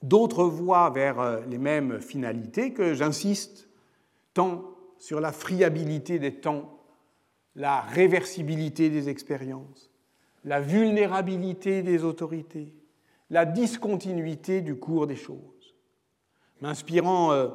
d'autres 0.02 0.44
voies 0.44 0.88
vers 0.88 1.20
euh, 1.20 1.40
les 1.46 1.58
mêmes 1.58 2.00
finalités 2.00 2.72
que 2.72 2.94
j'insiste 2.94 3.68
tant 4.32 4.71
sur 5.02 5.20
la 5.20 5.32
friabilité 5.32 6.20
des 6.20 6.36
temps, 6.36 6.78
la 7.56 7.80
réversibilité 7.80 8.88
des 8.88 9.08
expériences, 9.08 9.90
la 10.44 10.60
vulnérabilité 10.60 11.82
des 11.82 12.04
autorités, 12.04 12.72
la 13.28 13.44
discontinuité 13.44 14.60
du 14.60 14.76
cours 14.76 15.08
des 15.08 15.16
choses. 15.16 15.74
M'inspirant 16.60 17.32
euh, 17.32 17.48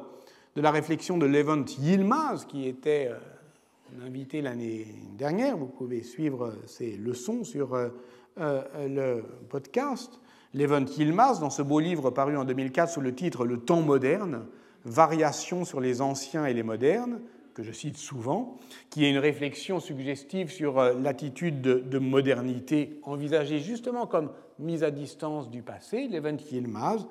de 0.56 0.60
la 0.60 0.70
réflexion 0.70 1.16
de 1.16 1.24
Levent 1.24 1.64
Yilmaz, 1.78 2.44
qui 2.44 2.68
était 2.68 3.08
euh, 3.10 4.06
invité 4.06 4.42
l'année 4.42 4.86
dernière, 5.16 5.56
vous 5.56 5.68
pouvez 5.68 6.02
suivre 6.02 6.52
ses 6.66 6.98
leçons 6.98 7.44
sur 7.44 7.72
euh, 7.74 7.88
le 8.36 9.24
podcast, 9.48 10.20
Levent 10.52 10.84
Yilmaz, 10.84 11.40
dans 11.40 11.48
ce 11.48 11.62
beau 11.62 11.80
livre 11.80 12.10
paru 12.10 12.36
en 12.36 12.44
2004 12.44 12.90
sous 12.90 13.00
le 13.00 13.14
titre 13.14 13.46
Le 13.46 13.58
temps 13.58 13.80
moderne, 13.80 14.44
Variations 14.84 15.64
sur 15.64 15.80
les 15.80 16.02
anciens 16.02 16.44
et 16.44 16.52
les 16.52 16.62
modernes, 16.62 17.20
que 17.58 17.64
je 17.64 17.72
cite 17.72 17.96
souvent, 17.96 18.56
qui 18.88 19.04
est 19.04 19.10
une 19.10 19.18
réflexion 19.18 19.80
suggestive 19.80 20.48
sur 20.48 20.78
euh, 20.78 20.94
l'attitude 20.94 21.60
de, 21.60 21.98
modernité 21.98 23.00
envisagée 23.02 23.58
justement 23.58 24.06
comme 24.06 24.30
mise 24.60 24.84
à 24.84 24.92
distance 24.92 25.50
du 25.50 25.62
passé, 25.62 26.06
Levent 26.06 26.36
Yilmaz 26.52 27.04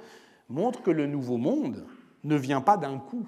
montre 0.48 0.84
que 0.84 0.90
le 0.90 1.06
nouveau 1.06 1.36
monde 1.36 1.86
ne 2.24 2.38
vient 2.38 2.62
pas 2.62 2.78
d'un 2.78 2.98
coup, 2.98 3.28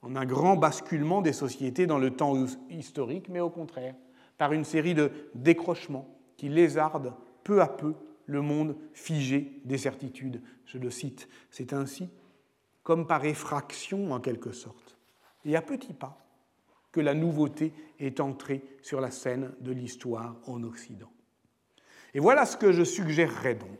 en 0.00 0.16
un 0.16 0.24
grand 0.24 0.56
basculement 0.56 1.20
des 1.20 1.34
sociétés 1.34 1.86
dans 1.86 1.98
le 1.98 2.12
temps 2.12 2.46
historique, 2.70 3.28
mais 3.28 3.40
au 3.40 3.50
contraire, 3.50 3.94
par 4.38 4.54
une 4.54 4.64
série 4.64 4.94
de 4.94 5.10
décrochements 5.34 6.08
qui 6.38 6.48
lézardent 6.48 7.12
peu 7.44 7.60
à 7.60 7.68
peu 7.68 7.92
le 8.24 8.40
monde 8.40 8.74
figé 8.94 9.60
des 9.66 9.76
certitudes. 9.76 10.40
Je 10.64 10.78
le 10.78 10.88
cite, 10.88 11.28
c'est 11.50 11.74
ainsi, 11.74 12.08
comme 12.84 13.06
par 13.06 13.26
effraction 13.26 14.12
en 14.12 14.20
quelque 14.20 14.52
sorte, 14.52 14.96
et 15.44 15.54
à 15.54 15.60
petits 15.60 15.92
pas, 15.92 16.24
la 17.00 17.14
nouveauté 17.14 17.72
est 17.98 18.20
entrée 18.20 18.62
sur 18.82 19.00
la 19.00 19.10
scène 19.10 19.50
de 19.60 19.72
l'histoire 19.72 20.36
en 20.46 20.62
Occident. 20.62 21.10
Et 22.14 22.20
voilà 22.20 22.46
ce 22.46 22.56
que 22.56 22.72
je 22.72 22.84
suggérerais 22.84 23.54
donc. 23.54 23.78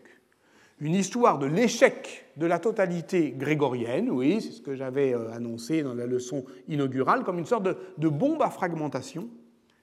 Une 0.81 0.95
histoire 0.95 1.39
de 1.39 1.47
l'échec 1.47 2.27
de 2.37 2.47
la 2.47 2.61
totalité 2.61 3.33
grégorienne, 3.37 4.11
oui, 4.11 4.41
c'est 4.41 4.53
ce 4.53 4.63
que 4.63 4.77
j'avais 4.77 5.13
euh, 5.13 5.33
annoncé 5.33 5.83
dans 5.83 5.95
la 5.95 6.07
leçon 6.07 6.45
inaugurale, 6.69 7.25
comme 7.25 7.41
une 7.41 7.47
sorte 7.47 7.67
de, 7.99 8.09
bombe 8.09 8.43
à 8.43 8.51
fragmentation, 8.51 9.29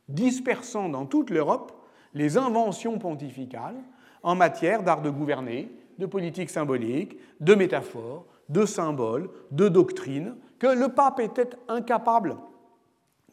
dispersant 0.08 0.88
dans 0.88 1.06
toute 1.06 1.32
l'Europe 1.32 1.74
les 2.14 2.38
inventions 2.38 2.98
pontificales 2.98 3.76
en 4.24 4.36
matière 4.36 4.84
d'art 4.84 5.02
de 5.02 5.10
gouverner, 5.10 5.70
de 6.00 6.06
politique 6.06 6.50
symbolique, 6.50 7.18
de 7.42 7.56
métaphore, 7.56 8.26
de 8.48 8.66
symboles, 8.66 9.30
de 9.52 9.68
doctrine, 9.68 10.36
que 10.60 10.68
le 10.68 10.90
pape 10.90 11.20
était 11.20 11.50
incapable 11.68 12.38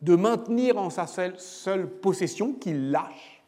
de 0.03 0.17
maintenir 0.17 0.77
en 0.77 0.91
sa 0.91 1.07
seule 1.07 1.89
possession, 1.89 2.53
qu'il 2.55 2.91
lâche, 2.91 3.43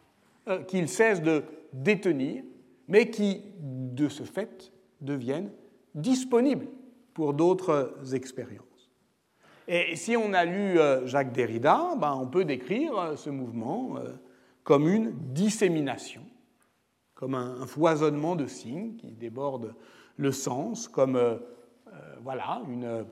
euh, 0.48 0.62
qu'il 0.62 0.88
cesse 0.88 1.20
de 1.20 1.42
détenir, 1.72 2.44
mais 2.86 3.10
qui, 3.10 3.42
de 3.58 4.08
ce 4.08 4.22
fait, 4.22 4.72
deviennent 5.00 5.50
disponibles 5.94 6.68
pour 7.12 7.34
d'autres 7.34 8.14
expériences. 8.14 8.62
Et 9.66 9.96
si 9.96 10.16
on 10.16 10.32
a 10.32 10.44
lu 10.44 10.78
euh, 10.78 11.06
Jacques 11.06 11.32
Derrida, 11.32 11.94
ben 11.98 12.14
on 12.14 12.26
peut 12.26 12.44
décrire 12.44 12.96
euh, 12.98 13.16
ce 13.16 13.30
mouvement 13.30 13.96
comme 14.62 14.88
une 14.88 15.12
dissémination, 15.32 16.22
comme 17.14 17.34
un, 17.34 17.66
foisonnement 17.66 18.36
de 18.36 18.46
signes 18.46 18.96
qui 18.96 19.12
déborde 19.12 19.74
le 20.16 20.30
sens, 20.30 20.88
comme 20.88 21.40
voilà, 22.22 22.62
une, 22.68 23.04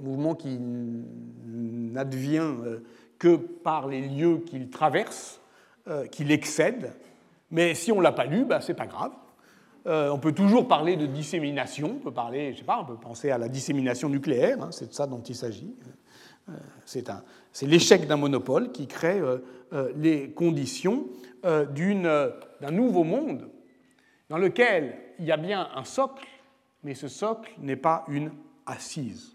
un 0.00 0.02
mouvement 0.02 0.34
qui 0.34 0.58
n'advient 0.58 2.38
euh, 2.38 2.82
que 3.18 3.36
par 3.36 3.86
les 3.86 4.00
lieux 4.00 4.38
qu'il 4.38 4.70
traverse, 4.70 5.40
euh, 5.88 6.06
qu'il 6.06 6.32
excède. 6.32 6.92
Mais 7.50 7.74
si 7.74 7.92
on 7.92 7.98
ne 7.98 8.02
l'a 8.02 8.12
pas 8.12 8.24
lu, 8.24 8.44
bah, 8.44 8.60
ce 8.60 8.68
n'est 8.68 8.76
pas 8.76 8.86
grave. 8.86 9.12
Euh, 9.86 10.10
on 10.10 10.18
peut 10.18 10.32
toujours 10.32 10.68
parler 10.68 10.96
de 10.96 11.06
dissémination, 11.06 11.92
on 11.96 12.04
peut 12.04 12.12
parler, 12.12 12.52
je 12.52 12.58
sais 12.58 12.64
pas, 12.64 12.80
on 12.80 12.84
peut 12.84 13.00
penser 13.00 13.30
à 13.30 13.38
la 13.38 13.48
dissémination 13.48 14.08
nucléaire, 14.08 14.62
hein, 14.62 14.68
c'est 14.72 14.88
de 14.90 14.94
ça 14.94 15.06
dont 15.06 15.22
il 15.22 15.34
s'agit. 15.34 15.74
c'est 16.84 17.66
l'échec 17.66 18.06
d'un 18.06 18.18
monopole 18.18 18.72
qui 18.72 18.86
crée 18.86 19.22
les 19.96 20.32
conditions 20.32 21.06
d'un 21.42 22.70
nouveau 22.70 23.04
monde 23.04 23.48
dans 24.28 24.36
lequel 24.36 24.98
il 25.18 25.24
y 25.24 25.32
a 25.32 25.38
bien 25.38 25.70
un 25.74 25.84
socle, 25.84 26.26
mais 26.84 26.94
ce 26.94 27.08
socle 27.08 27.54
n'est 27.58 27.76
pas 27.76 28.04
une 28.08 28.32
assise. 28.66 29.34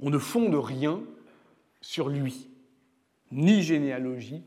On 0.00 0.10
ne 0.10 0.18
fonde 0.18 0.54
rien 0.54 1.02
sur 1.80 2.08
lui, 2.08 2.48
ni 3.30 3.62
généalogie, 3.62 4.42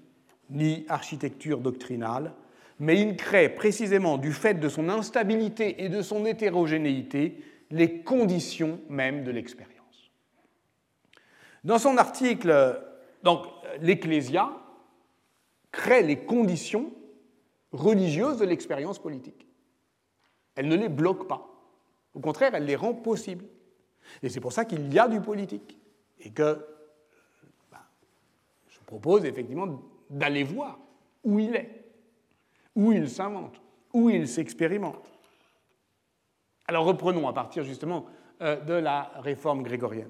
ni 0.49 0.85
architecture 0.89 1.59
doctrinale, 1.59 2.33
mais 2.79 3.01
il 3.01 3.15
crée 3.15 3.49
précisément 3.49 4.17
du 4.17 4.33
fait 4.33 4.55
de 4.55 4.69
son 4.69 4.89
instabilité 4.89 5.83
et 5.83 5.89
de 5.89 6.01
son 6.01 6.25
hétérogénéité 6.25 7.43
les 7.71 8.01
conditions 8.01 8.79
même 8.89 9.23
de 9.23 9.31
l'expérience. 9.31 10.11
Dans 11.63 11.79
son 11.79 11.97
article, 11.97 12.81
donc, 13.23 13.45
l'Ecclésia 13.81 14.51
crée 15.71 16.03
les 16.03 16.17
conditions 16.17 16.93
religieuses 17.71 18.37
de 18.37 18.45
l'expérience 18.45 18.99
politique. 18.99 19.47
Elle 20.55 20.67
ne 20.67 20.75
les 20.75 20.89
bloque 20.89 21.27
pas. 21.27 21.47
Au 22.13 22.19
contraire, 22.19 22.55
elle 22.55 22.65
les 22.65 22.75
rend 22.75 22.93
possibles. 22.93 23.45
Et 24.23 24.29
c'est 24.29 24.39
pour 24.39 24.53
ça 24.53 24.65
qu'il 24.65 24.93
y 24.93 24.99
a 24.99 25.07
du 25.07 25.21
politique. 25.21 25.77
Et 26.19 26.31
que 26.31 26.65
bah, 27.71 27.85
je 28.69 28.79
propose 28.85 29.25
effectivement 29.25 29.81
d'aller 30.09 30.43
voir 30.43 30.79
où 31.23 31.39
il 31.39 31.55
est, 31.55 31.85
où 32.75 32.91
il 32.91 33.09
s'invente, 33.09 33.61
où 33.93 34.09
il 34.09 34.27
s'expérimente. 34.27 35.09
Alors 36.67 36.85
reprenons 36.85 37.27
à 37.27 37.33
partir 37.33 37.63
justement 37.63 38.05
euh, 38.41 38.59
de 38.59 38.73
la 38.73 39.11
réforme 39.15 39.63
grégorienne. 39.63 40.09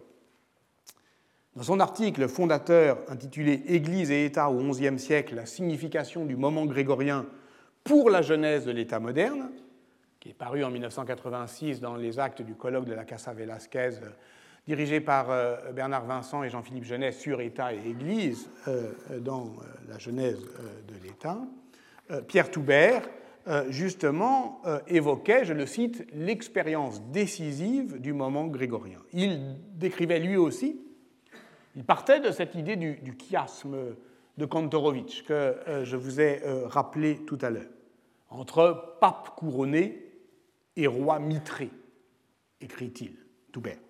Dans 1.55 1.63
son 1.63 1.79
article 1.79 2.27
fondateur 2.27 2.99
intitulé 3.07 3.63
Église 3.67 4.12
et 4.12 4.25
État 4.25 4.49
au 4.49 4.57
XIe 4.57 4.99
siècle, 4.99 5.36
la 5.36 5.47
signification 5.47 6.25
du 6.25 6.36
moment 6.36 6.65
grégorien 6.65 7.25
pour 7.83 8.10
la 8.10 8.21
genèse 8.21 8.65
de 8.65 8.71
l'État 8.71 8.99
moderne, 8.99 9.49
qui 10.27 10.31
est 10.31 10.33
paru 10.33 10.61
en 10.65 10.69
1986 10.69 11.79
dans 11.79 11.95
les 11.95 12.19
actes 12.19 12.41
du 12.41 12.53
colloque 12.53 12.83
de 12.83 12.93
la 12.93 13.05
Casa 13.05 13.31
Velasquez, 13.31 13.91
euh, 14.03 14.09
dirigé 14.67 14.99
par 14.99 15.31
euh, 15.31 15.71
Bernard 15.71 16.05
Vincent 16.05 16.43
et 16.43 16.49
Jean-Philippe 16.49 16.83
Genet 16.83 17.13
sur 17.13 17.39
État 17.39 17.73
et 17.73 17.79
Église 17.87 18.49
dans 19.21 19.53
la 19.87 19.97
genèse 19.97 20.41
de 20.41 20.93
l'État, 21.01 21.37
Pierre 22.27 22.51
Toubert 22.51 23.03
justement 23.69 24.61
évoquait, 24.87 25.45
je 25.45 25.53
le 25.53 25.65
cite, 25.65 26.05
l'expérience 26.13 27.01
décisive 27.03 28.01
du 28.01 28.11
moment 28.11 28.47
grégorien. 28.47 28.99
Il 29.13 29.55
décrivait 29.77 30.19
lui 30.19 30.35
aussi 30.35 30.81
il 31.77 31.83
partait 31.83 32.19
de 32.19 32.31
cette 32.31 32.55
idée 32.55 32.75
du, 32.75 33.15
chiasme 33.19 33.77
de 34.37 34.45
Kantorowicz 34.45 35.21
que 35.21 35.33
euh, 35.33 35.85
je 35.85 35.95
vous 35.95 36.19
ai 36.19 36.41
euh, 36.43 36.67
rappelé 36.67 37.19
tout 37.27 37.37
à 37.39 37.51
l'heure, 37.51 37.69
entre 38.29 38.97
pape 38.99 39.35
couronné 39.35 40.07
et 40.77 40.87
roi 40.87 41.19
mitré, 41.19 41.69
écrit-il, 42.61 43.13
tout 43.51 43.59
bête. 43.59 43.81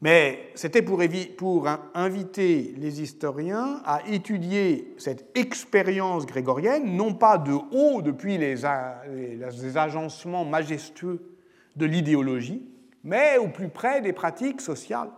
Mais 0.00 0.50
c'était 0.54 0.80
pour, 0.80 1.02
pour, 1.36 1.68
inviter 1.92 2.74
les 2.78 3.02
historiens 3.02 3.82
à 3.84 4.00
étudier 4.08 4.94
cette 4.96 5.36
expérience 5.36 6.24
grégorienne, 6.24 6.96
non 6.96 7.12
pas 7.12 7.36
de 7.36 7.52
haut 7.52 8.00
depuis 8.00 8.38
les, 8.38 8.54
les 8.54 9.76
agencements 9.76 10.46
majestueux 10.46 11.20
de 11.76 11.84
l'idéologie, 11.84 12.66
mais 13.04 13.36
au 13.36 13.48
plus 13.48 13.68
près 13.68 14.00
des 14.00 14.14
pratiques 14.14 14.62
sociales 14.62 15.10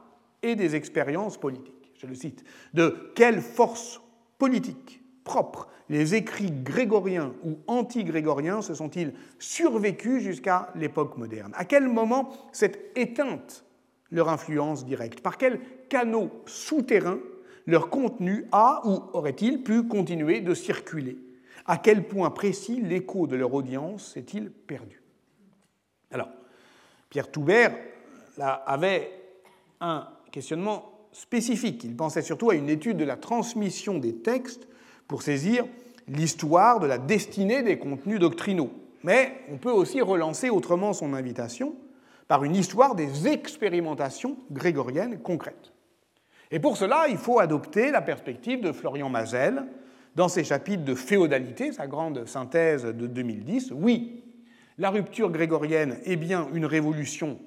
et 0.43 0.57
des 0.57 0.75
expériences 0.75 1.39
politiques. 1.39 1.93
Je 1.97 2.07
le 2.09 2.17
cite. 2.17 2.43
De 2.75 3.13
quelle 3.15 3.41
force 3.41 4.01
politique 4.39 5.02
propre 5.25 5.69
les 5.89 6.15
écrits 6.15 6.51
grégoriens 6.51 7.35
ou 7.45 7.59
anti-grégoriens 7.67 8.63
se 8.63 8.75
sont-ils 8.75 9.13
survécus 9.39 10.23
jusqu'à 10.23 10.71
l'époque 10.75 11.17
moderne? 11.19 11.53
À 11.55 11.65
quel 11.65 11.89
moment 11.89 12.33
s'est 12.53 12.93
éteinte 12.97 13.65
leur 14.11 14.29
influence 14.29 14.85
directe? 14.85 15.21
Par 15.21 15.39
quel 15.39 15.61
canaux 15.89 16.31
souterrains 16.47 17.19
leur 17.67 17.91
contenu 17.91 18.47
a 18.53 18.81
ou 18.85 19.03
aurait-il 19.13 19.63
pu 19.63 19.85
continuer 19.85 20.41
de 20.41 20.55
circuler? 20.55 21.19
À 21.67 21.77
quel 21.77 22.09
point 22.09 22.31
précis 22.31 22.81
l'écho 22.81 23.27
de 23.27 23.37
leur 23.37 23.55
audience 23.55 24.13
s'est-il 24.15 24.51
perdu? 24.51 25.03
Alors, 26.11 26.29
Pierre 27.09 27.31
Toubert 27.31 27.77
avait 28.39 29.11
un 29.81 30.09
questionnement 30.31 31.07
spécifique. 31.13 31.85
Il 31.85 31.95
pensait 31.95 32.23
surtout 32.23 32.51
à 32.51 32.55
une 32.55 32.71
étude 32.71 32.97
de 32.97 33.05
la 33.05 33.17
transmission 33.17 33.99
des 33.99 34.17
textes 34.17 34.67
pour 35.13 35.21
saisir 35.21 35.67
l'histoire 36.09 36.81
de 36.81 36.87
la 36.87 36.97
destinée 36.97 37.63
des 37.63 37.77
contenus 37.77 38.19
doctrinaux. 38.19 38.73
Mais 39.03 39.43
on 39.53 39.59
peut 39.59 39.71
aussi 39.71 40.01
relancer 40.01 40.49
autrement 40.49 40.95
son 40.95 41.13
invitation 41.13 41.77
par 42.29 42.45
une 42.45 42.57
histoire 42.57 42.95
des 42.95 43.29
expérimentations 43.29 44.39
grégoriennes 44.51 45.19
concrètes. 45.19 45.75
Et 46.51 46.61
pour 46.61 46.79
cela, 46.79 47.09
il 47.11 47.19
faut 47.19 47.41
adopter 47.41 47.91
la 47.91 48.01
perspective 48.01 48.63
de 48.63 48.73
Florian 48.73 49.11
Mazel 49.11 49.67
dans 50.17 50.29
ses 50.29 50.45
chapitres 50.45 50.87
de 50.87 50.95
féodalité, 50.95 51.73
sa 51.73 51.87
grande 51.87 52.27
synthèse 52.27 52.85
de 52.85 53.07
2010. 53.07 53.75
Oui, 53.75 54.25
la 54.79 54.89
rupture 54.89 55.31
grégorienne 55.31 55.99
est 56.07 56.17
bien 56.17 56.49
une 56.55 56.65
révolution 56.65 57.39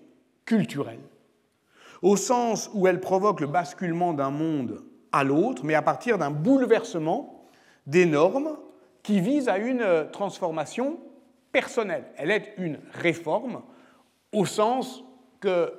culturelle 0.46 1.02
au 2.04 2.16
sens 2.16 2.70
où 2.76 2.86
elle 2.86 3.00
provoque 3.00 3.40
le 3.40 3.48
basculement 3.48 4.14
d'un 4.14 4.30
monde 4.30 4.84
à 5.12 5.24
l'autre, 5.24 5.64
mais 5.66 5.74
à 5.74 5.82
partir 5.82 6.20
d'un 6.20 6.30
bouleversement 6.30 7.35
des 7.86 8.06
normes 8.06 8.58
qui 9.04 9.20
vise 9.20 9.50
à 9.50 9.58
une 9.58 10.08
transformation 10.12 11.00
personnelle. 11.52 12.06
Elle 12.18 12.32
est 12.32 12.54
une 12.58 12.80
réforme 12.92 13.62
au 14.32 14.46
sens 14.46 15.04
que 15.40 15.74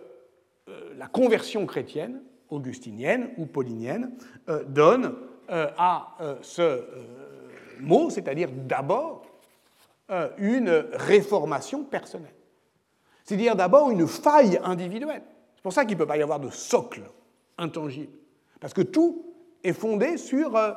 euh, 0.68 0.94
la 0.96 1.06
conversion 1.06 1.66
chrétienne, 1.66 2.22
augustinienne 2.48 3.30
ou 3.36 3.46
paulinienne, 3.46 4.12
euh, 4.48 4.64
donne 4.64 5.14
euh, 5.50 5.68
à 5.76 6.16
ce 6.42 6.84
mot, 7.80 8.10
c'est-à-dire 8.10 8.48
d'abord 8.50 9.26
une 10.38 10.86
réformation 10.92 11.84
personnelle. 11.84 12.34
C'est-à-dire 13.24 13.56
d'abord 13.56 13.90
une 13.90 14.06
faille 14.06 14.58
individuelle 14.62 15.22
pour 15.66 15.72
ça 15.72 15.84
qu'il 15.84 15.96
ne 15.96 15.98
peut 15.98 16.06
pas 16.06 16.16
y 16.16 16.22
avoir 16.22 16.38
de 16.38 16.48
socle 16.48 17.02
intangible. 17.58 18.12
Parce 18.60 18.72
que 18.72 18.82
tout 18.82 19.34
est 19.64 19.72
fondé 19.72 20.16
sur 20.16 20.54
euh, 20.54 20.70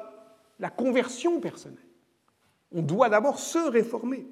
la 0.59 0.69
conversion 0.69 1.39
personnelle. 1.39 1.77
On 2.71 2.81
doit 2.81 3.09
d'abord 3.09 3.39
se 3.39 3.57
réformer. 3.57 4.27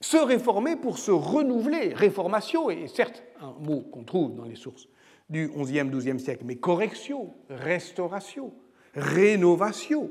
Se 0.00 0.16
réformer 0.16 0.76
pour 0.76 0.98
se 0.98 1.10
renouveler. 1.10 1.94
Réformatio 1.94 2.70
est 2.70 2.88
certes 2.88 3.22
un 3.40 3.52
mot 3.60 3.82
qu'on 3.82 4.04
trouve 4.04 4.34
dans 4.34 4.44
les 4.44 4.56
sources 4.56 4.88
du 5.30 5.48
XIe, 5.48 5.84
XIIe 5.84 6.20
siècle, 6.20 6.42
mais 6.44 6.56
correctio, 6.56 7.32
restauratio, 7.48 8.52
rénovatio 8.94 10.10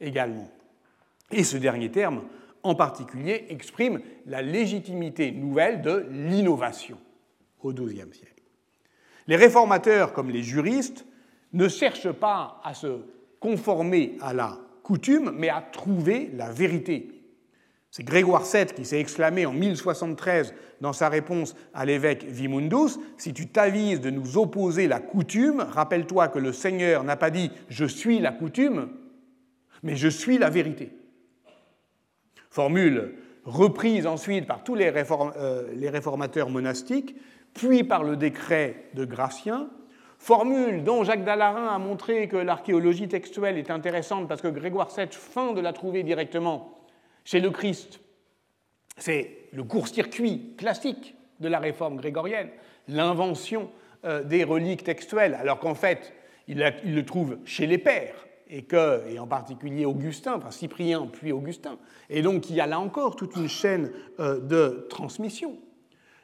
également. 0.00 0.50
Et 1.30 1.44
ce 1.44 1.56
dernier 1.56 1.90
terme, 1.90 2.22
en 2.62 2.74
particulier, 2.74 3.46
exprime 3.50 4.00
la 4.24 4.42
légitimité 4.42 5.30
nouvelle 5.30 5.82
de 5.82 6.06
l'innovation 6.10 6.98
au 7.62 7.72
XIIe 7.72 8.12
siècle. 8.12 8.42
Les 9.28 9.36
réformateurs, 9.36 10.12
comme 10.12 10.30
les 10.30 10.42
juristes, 10.42 11.06
ne 11.52 11.68
cherchent 11.68 12.12
pas 12.12 12.60
à 12.64 12.74
se 12.74 13.00
conformer 13.46 14.18
à 14.20 14.34
la 14.34 14.58
coutume, 14.82 15.32
mais 15.38 15.50
à 15.50 15.60
trouver 15.60 16.32
la 16.34 16.50
vérité. 16.50 17.12
C'est 17.92 18.02
Grégoire 18.02 18.42
VII 18.42 18.66
qui 18.66 18.84
s'est 18.84 18.98
exclamé 18.98 19.46
en 19.46 19.52
1073 19.52 20.52
dans 20.80 20.92
sa 20.92 21.08
réponse 21.08 21.54
à 21.72 21.84
l'évêque 21.84 22.24
Vimundus 22.24 22.98
Si 23.16 23.32
tu 23.32 23.46
t'avises 23.46 24.00
de 24.00 24.10
nous 24.10 24.36
opposer 24.36 24.88
la 24.88 24.98
coutume, 24.98 25.60
rappelle-toi 25.60 26.26
que 26.26 26.40
le 26.40 26.52
Seigneur 26.52 27.04
n'a 27.04 27.14
pas 27.14 27.30
dit 27.30 27.52
Je 27.68 27.84
suis 27.84 28.18
la 28.18 28.32
coutume, 28.32 28.88
mais 29.84 29.94
je 29.94 30.08
suis 30.08 30.38
la 30.38 30.50
vérité. 30.50 30.90
Formule 32.50 33.14
reprise 33.44 34.08
ensuite 34.08 34.48
par 34.48 34.64
tous 34.64 34.74
les, 34.74 34.92
euh, 34.92 35.90
réformateurs 35.92 36.50
monastiques 36.50 37.14
puis 37.54 37.84
par 37.84 38.02
le 38.02 38.16
décret 38.16 38.86
de 38.94 39.04
Gratien, 39.04 39.70
formule 40.18 40.84
dont 40.84 41.04
Jacques 41.04 41.24
Dallarin 41.24 41.68
a 41.68 41.78
montré 41.78 42.28
que 42.28 42.36
l'archéologie 42.36 43.08
textuelle 43.08 43.58
est 43.58 43.70
intéressante 43.70 44.28
parce 44.28 44.42
que 44.42 44.48
Grégoire 44.48 44.88
VII 44.94 45.08
feint 45.10 45.52
de 45.52 45.60
la 45.60 45.72
trouver 45.72 46.02
directement 46.02 46.78
chez 47.24 47.40
le 47.40 47.50
Christ. 47.50 48.00
C'est 48.96 49.48
le 49.52 49.64
court-circuit 49.64 50.54
classique 50.56 51.14
de 51.40 51.48
la 51.48 51.58
réforme 51.58 51.96
grégorienne, 51.96 52.48
l'invention 52.88 53.70
euh, 54.04 54.22
des 54.22 54.44
reliques 54.44 54.84
textuelles, 54.84 55.34
alors 55.34 55.58
qu'en 55.58 55.74
fait, 55.74 56.14
il, 56.48 56.58
le 56.58 57.04
trouve 57.04 57.38
chez 57.44 57.66
les 57.66 57.78
pères, 57.78 58.26
et, 58.48 58.62
que, 58.62 59.06
et 59.08 59.18
en 59.18 59.26
particulier 59.26 59.84
Augustin, 59.84 60.34
enfin 60.36 60.50
Cyprien 60.50 61.08
puis 61.12 61.32
Augustin. 61.32 61.78
Et 62.08 62.22
donc 62.22 62.48
il 62.48 62.56
y 62.56 62.60
a 62.60 62.66
là 62.66 62.78
encore 62.78 63.16
toute 63.16 63.34
une 63.36 63.48
chaîne 63.48 63.90
euh, 64.20 64.38
de 64.38 64.86
transmission. 64.88 65.58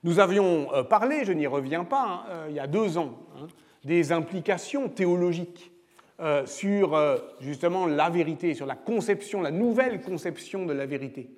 Nous 0.04 0.20
avions 0.20 0.72
euh, 0.72 0.82
parlé, 0.84 1.24
je 1.24 1.32
n'y 1.32 1.46
reviens 1.46 1.84
pas, 1.84 2.24
hein, 2.28 2.46
il 2.48 2.54
y 2.54 2.60
a 2.60 2.66
deux 2.66 2.96
ans, 2.96 3.18
hein, 3.36 3.46
des 3.84 4.12
implications 4.12 4.88
théologiques 4.88 5.72
euh, 6.20 6.46
sur 6.46 6.98
justement 7.40 7.86
la 7.86 8.10
vérité, 8.10 8.54
sur 8.54 8.66
la 8.66 8.76
conception, 8.76 9.40
la 9.40 9.50
nouvelle 9.50 10.00
conception 10.00 10.66
de 10.66 10.72
la 10.72 10.86
vérité, 10.86 11.30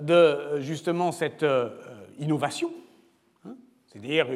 de 0.00 0.60
justement 0.60 1.12
cette 1.12 1.44
innovation. 2.18 2.72
Hein. 3.44 3.54
C'est-à-dire, 3.86 4.26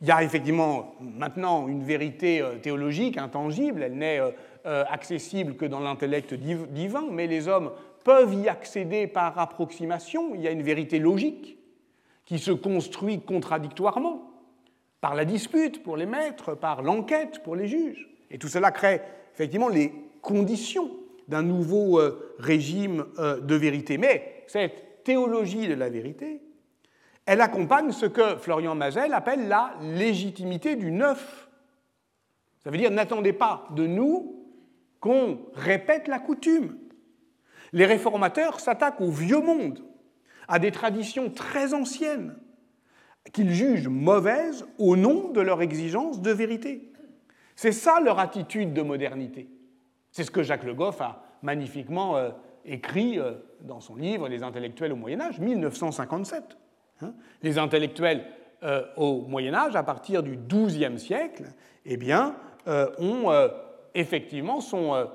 il 0.00 0.06
y 0.06 0.10
a 0.10 0.22
effectivement 0.22 0.94
maintenant 1.00 1.68
une 1.68 1.82
vérité 1.82 2.42
théologique 2.62 3.16
intangible, 3.16 3.82
elle 3.82 3.96
n'est 3.96 4.20
accessible 4.64 5.56
que 5.56 5.66
dans 5.66 5.80
l'intellect 5.80 6.34
divin, 6.34 7.06
mais 7.10 7.26
les 7.26 7.48
hommes 7.48 7.70
peuvent 8.04 8.34
y 8.34 8.48
accéder 8.48 9.06
par 9.06 9.38
approximation, 9.38 10.34
il 10.34 10.40
y 10.40 10.48
a 10.48 10.50
une 10.50 10.62
vérité 10.62 10.98
logique 10.98 11.58
qui 12.24 12.38
se 12.38 12.50
construit 12.50 13.20
contradictoirement 13.20 14.30
par 15.00 15.14
la 15.14 15.24
dispute 15.24 15.82
pour 15.82 15.96
les 15.96 16.06
maîtres, 16.06 16.54
par 16.54 16.82
l'enquête 16.82 17.42
pour 17.42 17.56
les 17.56 17.68
juges. 17.68 18.08
Et 18.30 18.38
tout 18.38 18.48
cela 18.48 18.70
crée 18.70 19.00
effectivement 19.32 19.68
les 19.68 19.92
conditions 20.20 20.90
d'un 21.28 21.42
nouveau 21.42 22.00
euh, 22.00 22.34
régime 22.38 23.06
euh, 23.18 23.40
de 23.40 23.54
vérité. 23.54 23.98
Mais 23.98 24.44
cette 24.46 25.04
théologie 25.04 25.68
de 25.68 25.74
la 25.74 25.88
vérité, 25.88 26.42
elle 27.26 27.40
accompagne 27.40 27.92
ce 27.92 28.06
que 28.06 28.36
Florian 28.38 28.74
Mazel 28.74 29.12
appelle 29.12 29.48
la 29.48 29.74
légitimité 29.82 30.76
du 30.76 30.90
neuf. 30.90 31.48
Ça 32.64 32.70
veut 32.70 32.78
dire 32.78 32.90
n'attendez 32.90 33.32
pas 33.32 33.66
de 33.70 33.86
nous 33.86 34.46
qu'on 35.00 35.38
répète 35.54 36.08
la 36.08 36.18
coutume. 36.18 36.76
Les 37.72 37.84
réformateurs 37.84 38.60
s'attaquent 38.60 39.00
au 39.00 39.10
vieux 39.10 39.40
monde, 39.40 39.84
à 40.48 40.58
des 40.58 40.72
traditions 40.72 41.30
très 41.30 41.74
anciennes, 41.74 42.34
qu'ils 43.32 43.52
jugent 43.52 43.88
mauvaises 43.88 44.66
au 44.78 44.96
nom 44.96 45.30
de 45.30 45.40
leur 45.40 45.62
exigence 45.62 46.20
de 46.20 46.30
vérité. 46.30 46.92
C'est 47.56 47.72
ça 47.72 48.00
leur 48.00 48.18
attitude 48.18 48.72
de 48.72 48.82
modernité. 48.82 49.48
C'est 50.12 50.24
ce 50.24 50.30
que 50.30 50.42
Jacques 50.42 50.64
Le 50.64 50.74
Goff 50.74 51.00
a 51.00 51.22
magnifiquement 51.42 52.16
euh, 52.16 52.30
écrit 52.64 53.18
euh, 53.18 53.32
dans 53.60 53.80
son 53.80 53.96
livre 53.96 54.28
Les 54.28 54.42
intellectuels 54.42 54.92
au 54.92 54.96
Moyen 54.96 55.20
Âge, 55.20 55.38
1957. 55.40 56.56
Hein. 57.00 57.14
les 57.42 57.58
intellectuels 57.58 58.24
euh, 58.64 58.82
au 58.96 59.22
Moyen 59.22 59.54
Âge, 59.54 59.76
à 59.76 59.82
partir 59.82 60.22
du 60.22 60.36
XIIe 60.36 60.98
siècle, 60.98 61.44
eh 61.84 61.96
bien, 61.96 62.34
ont 62.98 63.30
effectivement 63.94 64.60
sont 64.60 65.08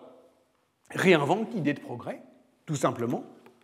réinventent 0.90 1.54
l'idée 1.54 1.74
de 1.74 1.80
progrès, 1.80 2.24
tout 2.66 2.76
simplement, 2.76 3.24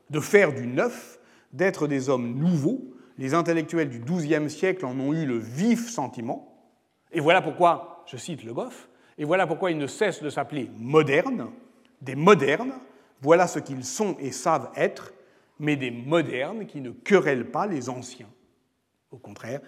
de 0.10 0.20
faire 0.20 0.54
du 0.54 0.68
neuf, 0.68 1.20
d'être 1.54 1.88
des 1.88 2.10
hommes 2.10 2.36
nouveaux. 2.36 2.82
Les 3.20 3.34
intellectuels 3.34 3.90
du 3.90 4.00
XIIe 4.00 4.50
siècle 4.50 4.86
en 4.86 4.98
ont 4.98 5.12
eu 5.12 5.26
le 5.26 5.38
vif 5.38 5.90
sentiment. 5.90 6.58
Et 7.12 7.20
voilà 7.20 7.42
pourquoi, 7.42 8.06
je 8.08 8.16
cite 8.16 8.46
Le 8.46 8.54
Goff, 8.54 8.88
et 9.18 9.26
voilà 9.26 9.46
pourquoi 9.46 9.72
ils 9.72 9.78
ne 9.78 9.88
cessent 9.88 10.24
de 10.24 10.30
s'appeler 10.30 10.72
modernes, 10.78 11.50
des 12.02 12.16
modernes, 12.16 12.72
voilà 13.22 13.48
ce 13.48 13.60
qu'ils 13.60 13.84
sont 13.84 14.16
et 14.20 14.32
savent 14.32 14.72
être, 14.78 15.14
mais 15.60 15.76
des 15.76 15.92
modernes 15.92 16.66
qui 16.66 16.80
ne 16.80 16.92
querellent 16.92 17.52
pas 17.52 17.68
les 17.68 17.90
anciens. 17.90 18.30
Au 19.12 19.18
contraire, 19.18 19.60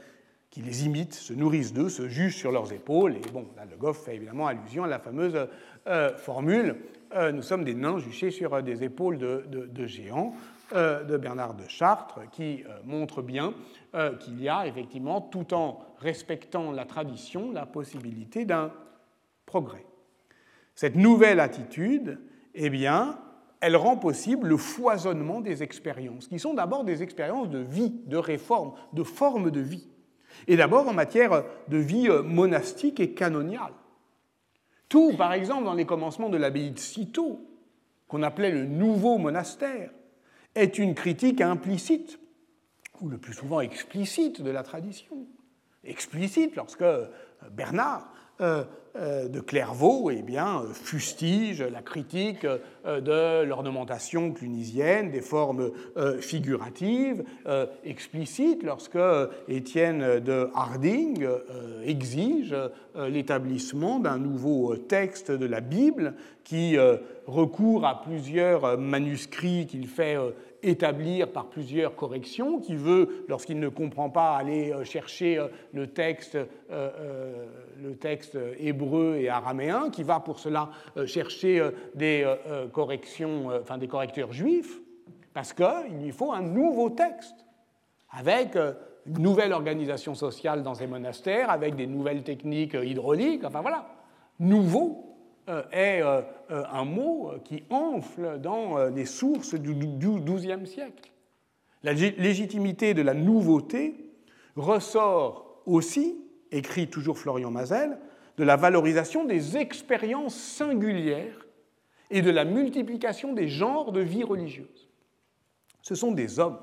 qui 0.49 0.61
les 0.61 0.85
imitent, 0.85 1.13
se 1.13 1.33
nourrissent 1.33 1.73
d'eux, 1.73 1.89
se 1.89 2.07
jugent 2.07 2.37
sur 2.37 2.53
leurs 2.53 2.71
épaules. 2.71 3.17
Et 3.17 3.31
bon, 3.33 3.47
là, 3.57 3.65
Le 3.69 3.75
Goff 3.75 4.05
fait 4.05 4.15
évidemment 4.15 4.47
allusion 4.47 4.85
à 4.85 4.87
la 4.87 4.99
fameuse 4.99 5.47
euh, 5.87 6.15
formule 6.15 6.77
euh, 7.15 7.33
Nous 7.33 7.41
sommes 7.41 7.65
des 7.65 7.73
nains 7.73 7.99
juchés 7.99 8.31
sur 8.31 8.53
euh, 8.53 8.61
des 8.61 8.85
épaules 8.85 9.17
de, 9.17 9.85
géants 9.87 10.33
de 10.73 11.17
Bernard 11.17 11.53
de 11.53 11.67
Chartres, 11.67 12.19
qui 12.31 12.63
montre 12.83 13.21
bien 13.21 13.53
qu'il 14.19 14.41
y 14.41 14.49
a 14.49 14.67
effectivement, 14.67 15.21
tout 15.21 15.53
en 15.53 15.79
respectant 15.99 16.71
la 16.71 16.85
tradition, 16.85 17.51
la 17.51 17.65
possibilité 17.65 18.45
d'un 18.45 18.71
progrès. 19.45 19.85
Cette 20.75 20.95
nouvelle 20.95 21.39
attitude, 21.39 22.19
eh 22.53 22.69
bien, 22.69 23.19
elle 23.61 23.75
rend 23.75 23.95
possible 23.95 24.47
le 24.47 24.57
foisonnement 24.57 25.39
des 25.39 25.63
expériences, 25.63 26.27
qui 26.27 26.39
sont 26.39 26.55
d'abord 26.55 26.83
des 26.83 27.03
expériences 27.03 27.49
de 27.49 27.59
vie, 27.59 27.93
de 28.07 28.17
réforme, 28.17 28.73
de 28.93 29.03
forme 29.03 29.51
de 29.51 29.61
vie. 29.61 29.87
Et 30.47 30.57
d'abord 30.57 30.87
en 30.87 30.93
matière 30.93 31.43
de 31.67 31.77
vie 31.77 32.09
euh, 32.09 32.23
monastique 32.23 32.99
et 32.99 33.13
canoniale. 33.13 33.73
Tout, 34.89 35.15
par 35.15 35.33
exemple, 35.33 35.65
dans 35.65 35.73
les 35.73 35.85
commencements 35.85 36.29
de 36.29 36.37
l'abbaye 36.37 36.71
de 36.71 36.79
Cîteaux, 36.79 37.45
qu'on 38.07 38.23
appelait 38.23 38.51
le 38.51 38.65
nouveau 38.65 39.17
monastère, 39.17 39.91
est 40.55 40.77
une 40.77 40.95
critique 40.95 41.41
implicite, 41.41 42.19
ou 42.99 43.09
le 43.09 43.17
plus 43.17 43.33
souvent 43.33 43.61
explicite, 43.61 44.41
de 44.41 44.51
la 44.51 44.63
tradition. 44.63 45.27
Explicite 45.83 46.55
lorsque 46.55 46.85
Bernard 47.51 48.13
euh, 48.41 48.63
de 48.95 49.39
Clairvaux 49.39 50.11
eh 50.11 50.21
bien, 50.21 50.63
fustige 50.73 51.61
la 51.61 51.81
critique 51.81 52.45
euh, 52.85 52.99
de 52.99 53.45
l'ornementation 53.45 54.31
clunisienne, 54.31 55.11
des 55.11 55.21
formes 55.21 55.71
figuratives, 56.19 57.23
explicites, 57.83 58.63
lorsque 58.63 58.97
Étienne 59.47 60.19
de 60.19 60.49
Harding 60.53 61.27
exige 61.83 62.55
l'établissement 62.95 63.99
d'un 63.99 64.17
nouveau 64.17 64.75
texte 64.75 65.31
de 65.31 65.45
la 65.45 65.61
Bible 65.61 66.15
qui 66.43 66.77
recourt 67.27 67.85
à 67.85 68.01
plusieurs 68.01 68.77
manuscrits 68.77 69.67
qu'il 69.67 69.87
fait 69.87 70.17
établir 70.63 71.31
par 71.31 71.47
plusieurs 71.47 71.95
corrections, 71.95 72.59
qui 72.59 72.75
veut, 72.75 73.25
lorsqu'il 73.27 73.59
ne 73.59 73.69
comprend 73.69 74.09
pas, 74.09 74.35
aller 74.35 74.71
euh, 74.71 74.83
chercher 74.83 75.37
euh, 75.37 75.47
le 75.73 75.87
texte, 75.87 76.37
euh, 76.71 77.45
le 77.81 77.95
texte 77.95 78.37
hébreu 78.59 79.17
et 79.19 79.29
araméen, 79.29 79.89
qui 79.89 80.03
va 80.03 80.19
pour 80.19 80.39
cela 80.39 80.69
chercher 81.05 81.67
des 81.95 82.25
corrections, 82.71 83.49
enfin 83.59 83.77
des 83.77 83.87
correcteurs 83.87 84.31
juifs, 84.31 84.79
parce 85.33 85.53
qu'il 85.53 85.99
lui 86.01 86.11
faut 86.11 86.31
un 86.31 86.41
nouveau 86.41 86.91
texte, 86.91 87.45
avec 88.11 88.55
une 88.55 89.19
nouvelle 89.19 89.53
organisation 89.53 90.13
sociale 90.13 90.61
dans 90.61 90.75
ces 90.75 90.85
monastères, 90.85 91.49
avec 91.49 91.75
des 91.75 91.87
nouvelles 91.87 92.23
techniques 92.23 92.77
hydrauliques, 92.79 93.43
enfin 93.43 93.61
voilà, 93.61 93.87
nouveau 94.39 95.10
est 95.71 96.01
euh, 96.01 96.21
euh, 96.51 96.63
un 96.71 96.85
mot 96.85 97.31
qui 97.43 97.63
enfle 97.69 98.39
dans 98.39 98.85
les 98.87 99.05
sources 99.05 99.55
du 99.55 99.73
XIIe 99.73 100.67
siècle. 100.67 101.11
La 101.83 101.93
légitimité 101.93 102.93
de 102.93 103.01
la 103.01 103.13
nouveauté 103.13 103.95
ressort 104.55 105.61
aussi, 105.65 106.17
écrit 106.51 106.89
toujours 106.89 107.17
Florian 107.17 107.51
Mazel, 107.51 107.97
de 108.37 108.43
la 108.43 108.55
valorisation 108.55 109.25
des 109.25 109.57
expériences 109.57 110.35
singulières 110.35 111.45
et 112.09 112.21
de 112.21 112.29
la 112.29 112.45
multiplication 112.45 113.33
des 113.33 113.47
genres 113.47 113.91
de 113.91 114.01
vie 114.01 114.23
religieuse. 114.23 114.89
Ce 115.81 115.95
sont 115.95 116.11
des 116.11 116.39
hommes 116.39 116.59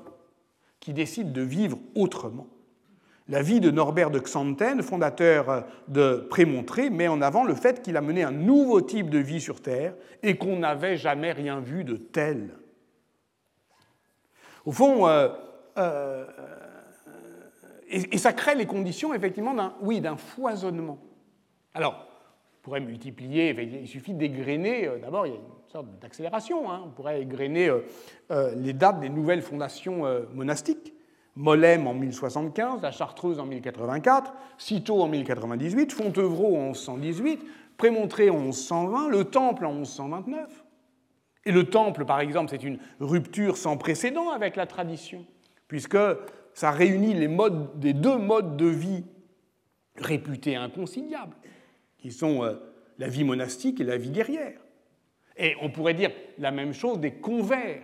qui 0.79 0.93
décident 0.93 1.31
de 1.31 1.41
vivre 1.41 1.77
autrement 1.95 2.47
la 3.29 3.43
vie 3.43 3.59
de 3.59 3.69
Norbert 3.69 4.09
de 4.09 4.19
Xanten, 4.19 4.81
fondateur 4.81 5.65
de 5.87 6.27
Prémontré, 6.29 6.89
met 6.89 7.07
en 7.07 7.21
avant 7.21 7.43
le 7.43 7.53
fait 7.53 7.81
qu'il 7.81 7.95
a 7.95 8.01
mené 8.01 8.23
un 8.23 8.31
nouveau 8.31 8.81
type 8.81 9.09
de 9.09 9.19
vie 9.19 9.39
sur 9.39 9.61
Terre 9.61 9.93
et 10.23 10.35
qu'on 10.35 10.57
n'avait 10.57 10.97
jamais 10.97 11.31
rien 11.31 11.59
vu 11.59 11.83
de 11.83 11.95
tel. 11.95 12.55
Au 14.65 14.71
fond, 14.71 15.07
euh, 15.07 15.29
euh, 15.77 16.25
et, 17.87 18.17
ça 18.17 18.33
crée 18.33 18.55
les 18.55 18.65
conditions 18.65 19.13
effectivement 19.13 19.53
d'un 19.53 19.73
oui, 19.81 20.01
d'un 20.01 20.17
foisonnement. 20.17 20.97
Alors, 21.75 22.07
on 22.57 22.63
pourrait 22.63 22.81
multiplier, 22.81 23.55
il 23.81 23.87
suffit 23.87 24.15
d'égrener, 24.15 24.87
euh, 24.87 24.97
d'abord 24.97 25.27
il 25.27 25.33
y 25.33 25.35
a 25.35 25.37
une 25.37 25.71
sorte 25.71 25.87
d'accélération, 25.99 26.71
hein, 26.71 26.81
on 26.83 26.89
pourrait 26.89 27.21
égrener 27.21 27.71
les 28.55 28.73
dates 28.73 28.99
des 28.99 29.09
nouvelles 29.09 29.43
fondations 29.43 30.03
monastiques. 30.33 30.93
Molem 31.39 31.87
en 31.87 31.93
1075, 31.93 32.81
la 32.81 32.91
Chartreuse 32.91 33.39
en 33.39 33.45
1084, 33.45 34.33
Cîteaux 34.57 35.01
en 35.01 35.07
1098, 35.07 35.93
Fontevraud 35.93 36.57
en 36.57 36.73
1118, 36.73 37.39
Prémontré 37.77 38.29
en 38.29 38.39
1120, 38.39 39.07
le 39.07 39.23
Temple 39.23 39.65
en 39.65 39.73
1129. 39.73 40.65
Et 41.45 41.53
le 41.53 41.63
Temple, 41.63 42.03
par 42.03 42.19
exemple, 42.19 42.49
c'est 42.49 42.61
une 42.61 42.77
rupture 42.99 43.55
sans 43.55 43.77
précédent 43.77 44.31
avec 44.31 44.57
la 44.57 44.67
tradition, 44.67 45.25
puisque 45.69 45.97
ça 46.53 46.71
réunit 46.71 47.13
les 47.13 47.29
modes, 47.29 47.79
des 47.79 47.93
deux 47.93 48.17
modes 48.17 48.57
de 48.57 48.67
vie 48.67 49.05
réputés 49.95 50.57
inconciliables, 50.57 51.37
qui 51.97 52.11
sont 52.11 52.43
euh, 52.43 52.55
la 52.97 53.07
vie 53.07 53.23
monastique 53.23 53.79
et 53.79 53.85
la 53.85 53.95
vie 53.95 54.11
guerrière. 54.11 54.59
Et 55.37 55.55
on 55.61 55.69
pourrait 55.69 55.93
dire 55.93 56.11
la 56.37 56.51
même 56.51 56.73
chose 56.73 56.99
des 56.99 57.13
convers 57.13 57.83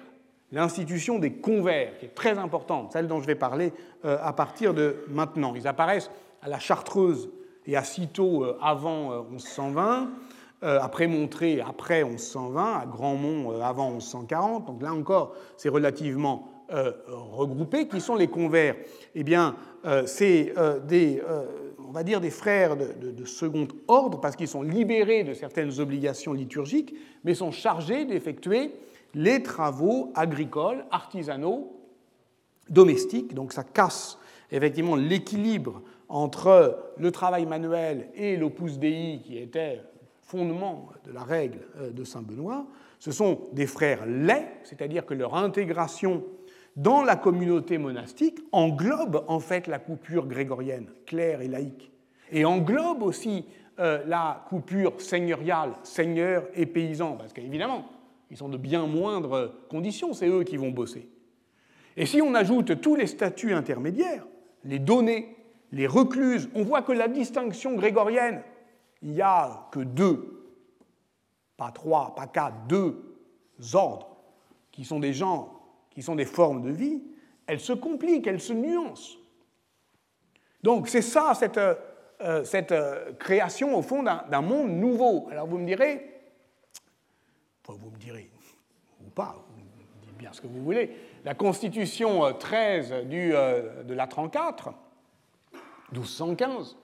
l'institution 0.52 1.20
des 1.20 1.34
convers, 1.34 1.98
qui 1.98 2.06
est 2.06 2.16
très 2.16 2.38
importante, 2.38 2.92
celle 2.94 3.08
dont 3.08 3.22
je 3.22 3.28
vais 3.28 3.36
parler 3.36 3.74
euh, 4.06 4.18
à 4.22 4.34
partir 4.34 4.74
de 4.74 4.98
maintenant. 5.10 5.54
Ils 5.56 5.68
apparaissent 5.68 6.12
à 6.42 6.50
la 6.50 6.60
Chartreuse 6.60 7.30
et 7.66 7.76
à 7.76 7.84
Cîteaux 7.84 8.44
euh, 8.44 8.58
avant 8.62 9.24
1120, 9.32 10.10
euh, 10.64 10.80
après 10.82 11.08
Montré 11.08 11.62
après 11.62 12.04
1120, 12.04 12.80
à 12.80 12.86
Grandmont 12.86 13.60
avant 13.62 13.92
1140. 13.92 14.66
Donc 14.68 14.82
là 14.82 14.94
encore, 14.94 15.36
c'est 15.58 15.70
relativement 15.70 16.50
regroupé. 17.08 17.88
Qui 17.88 18.02
sont 18.02 18.16
les 18.16 18.26
convers? 18.26 18.76
Eh 19.14 19.24
bien, 19.24 19.56
c'est 20.08 20.52
des, 20.88 21.22
on 21.88 21.92
va 21.92 22.02
dire, 22.02 22.20
des 22.20 22.32
frères 22.32 22.76
de 22.76 23.26
second 23.26 23.68
ordre, 23.88 24.20
parce 24.20 24.36
qu'ils 24.36 24.48
sont 24.48 24.64
libérés 24.64 25.24
de 25.24 25.36
certaines 25.36 25.80
obligations 25.80 26.34
liturgiques, 26.34 26.96
mais 27.24 27.36
sont 27.36 27.52
chargés 27.52 28.06
d'effectuer 28.06 28.72
les 29.16 29.42
travaux 29.42 30.12
agricoles, 30.14 30.86
artisanaux, 30.92 31.76
domestiques. 32.70 33.34
Donc 33.34 33.54
ça 33.54 33.64
casse 33.64 34.20
effectivement 34.52 34.96
l'équilibre 34.96 35.82
entre 36.10 36.78
le 36.98 37.12
travail 37.12 37.46
manuel 37.46 38.10
et 38.14 38.38
l'opus 38.38 38.78
dei 38.78 39.22
qui 39.24 39.38
était 39.38 39.82
fondement 40.22 40.90
de 41.06 41.12
la 41.12 41.24
règle 41.24 41.60
euh, 41.80 41.92
de 41.92 42.04
Saint 42.04 42.22
Benoît. 42.22 42.68
Ce 43.00 43.12
sont 43.12 43.42
des 43.54 43.68
frères 43.68 44.06
laits, 44.06 44.48
c'est-à-dire 44.64 45.06
que 45.06 45.14
leur 45.14 45.36
intégration 45.36 46.24
dans 46.76 47.04
la 47.04 47.16
communauté 47.16 47.78
monastique 47.78 48.40
englobe 48.52 49.24
en 49.28 49.40
fait 49.40 49.68
la 49.68 49.80
coupure 49.80 50.28
grégorienne, 50.28 50.90
claire 51.06 51.42
et 51.42 51.48
laïque, 51.48 51.92
et 52.32 52.44
englobe 52.44 53.02
aussi 53.04 53.46
euh, 53.80 54.04
la 54.08 54.46
coupure 54.50 55.00
seigneuriale, 55.00 55.74
seigneur 55.84 56.48
et 56.54 56.66
paysan, 56.66 57.14
parce 57.14 57.32
qu'évidemment, 57.32 57.86
ils 58.32 58.38
sont 58.38 58.50
de 58.50 58.58
bien 58.58 58.88
moindres 58.88 59.54
conditions, 59.70 60.14
c'est 60.14 60.28
eux 60.28 60.44
qui 60.44 60.58
vont 60.58 60.72
bosser. 60.72 61.10
Et 61.98 62.06
si 62.06 62.22
on 62.22 62.34
ajoute 62.36 62.82
tous 62.82 62.96
les 62.96 63.08
statuts 63.08 63.54
intermédiaires, 63.54 64.26
les 64.64 64.80
données, 64.80 65.36
les 65.72 65.88
recluses, 65.88 66.50
on 66.56 66.64
voit 66.64 66.82
que 66.82 66.92
la 66.92 67.08
distinction 67.08 67.76
grégorienne, 67.76 68.42
il 69.02 69.12
n'y 69.12 69.22
a 69.22 69.68
que 69.72 69.80
deux. 69.80 70.32
pas 71.58 71.72
trois, 71.72 72.16
pas 72.16 72.28
quatre, 72.28 72.68
deux 72.68 73.16
ordres, 73.74 74.18
qui 74.72 74.84
sont 74.84 75.00
des 75.00 75.14
genres, 75.14 75.62
qui 75.92 76.02
sont 76.02 76.16
des 76.16 76.26
formes 76.26 76.62
de 76.62 76.72
vie, 76.72 77.02
elle 77.48 77.60
se 77.60 77.74
complique, 77.74 78.28
elle 78.28 78.42
se 78.42 78.54
nuance. 78.54 79.18
Donc 80.64 80.88
c'est 80.88 81.02
ça, 81.02 81.34
cette, 81.34 81.58
euh, 81.58 81.76
euh, 82.22 83.14
création, 83.14 83.78
au 83.78 83.82
fond, 83.82 84.04
d'un 84.04 84.42
monde 84.42 84.72
nouveau. 84.72 85.28
Alors 85.32 85.48
vous 85.48 85.60
me 85.60 85.66
direz, 85.66 86.15
vous 87.74 87.90
me 87.90 87.98
direz, 87.98 88.30
ou 89.06 89.10
pas, 89.10 89.46
vous 89.56 89.62
dites 90.02 90.18
bien 90.18 90.32
ce 90.34 90.42
que 90.42 90.48
vous 90.48 90.64
voulez, 90.64 90.96
la 91.24 91.34
Constitution 91.34 92.34
13 92.34 92.92
euh, 92.92 93.04
du, 93.04 93.30
de 93.88 93.94
la 93.94 94.08
34, 94.08 94.74
1215, 95.92 96.78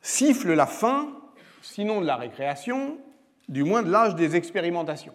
siffle 0.00 0.52
la 0.54 0.66
fin, 0.66 1.16
sinon 1.62 2.00
de 2.00 2.06
la 2.06 2.16
récréation, 2.16 2.98
du 3.48 3.64
moins 3.64 3.82
de 3.82 3.90
l'âge 3.90 4.14
des 4.14 4.36
expérimentations. 4.36 5.14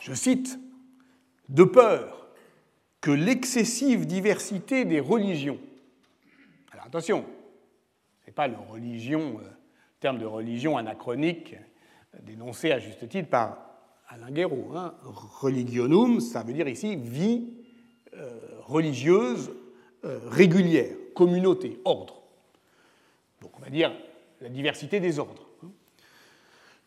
Je 0.00 0.14
cite, 0.14 0.58
de 1.48 1.64
peur 1.64 2.28
que 3.00 3.10
l'excessive 3.10 4.06
diversité 4.06 4.84
des 4.84 5.00
religions, 5.00 5.58
alors 6.72 6.86
attention, 6.86 7.24
ce 8.20 8.26
n'est 8.26 8.32
pas 8.32 8.48
le 8.48 8.56
religion, 8.56 9.40
euh, 9.40 9.48
terme 10.00 10.18
de 10.18 10.26
religion 10.26 10.76
anachronique 10.76 11.54
euh, 11.54 11.62
dénoncé 12.22 12.72
à 12.72 12.78
juste 12.78 13.08
titre 13.08 13.28
par 13.28 13.58
Alain 14.08 14.30
Guéraud. 14.30 14.72
Hein. 14.74 14.94
Religionum, 15.02 16.20
ça 16.20 16.42
veut 16.42 16.52
dire 16.52 16.68
ici 16.68 16.96
vie 16.96 17.48
euh, 18.14 18.38
religieuse 18.62 19.50
régulière, 20.02 20.94
communauté, 21.14 21.80
ordre. 21.84 22.22
Donc 23.42 23.50
on 23.58 23.60
va 23.60 23.68
dire 23.68 23.92
la 24.40 24.48
diversité 24.48 25.00
des 25.00 25.18
ordres. 25.18 25.48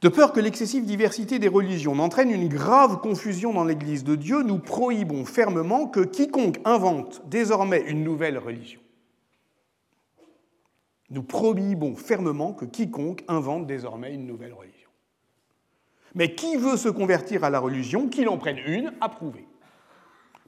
De 0.01 0.09
peur 0.09 0.33
que 0.33 0.39
l'excessive 0.39 0.85
diversité 0.85 1.37
des 1.37 1.47
religions 1.47 1.93
n'entraîne 1.93 2.31
une 2.31 2.47
grave 2.47 3.01
confusion 3.01 3.53
dans 3.53 3.63
l'Église 3.63 4.03
de 4.03 4.15
Dieu, 4.15 4.41
nous 4.41 4.57
prohibons 4.57 5.25
fermement 5.25 5.87
que 5.87 5.99
quiconque 5.99 6.59
invente 6.65 7.21
désormais 7.29 7.81
une 7.81 8.03
nouvelle 8.03 8.39
religion. 8.39 8.81
Nous 11.11 11.21
prohibons 11.21 11.95
fermement 11.95 12.53
que 12.53 12.65
quiconque 12.65 13.23
invente 13.27 13.67
désormais 13.67 14.13
une 14.13 14.25
nouvelle 14.25 14.53
religion. 14.53 14.80
Mais 16.15 16.35
qui 16.35 16.57
veut 16.57 16.77
se 16.77 16.89
convertir 16.89 17.43
à 17.43 17.49
la 17.49 17.59
religion, 17.59 18.09
qu'il 18.09 18.27
en 18.29 18.37
prenne 18.37 18.57
une 18.57 18.93
approuvée. 19.01 19.47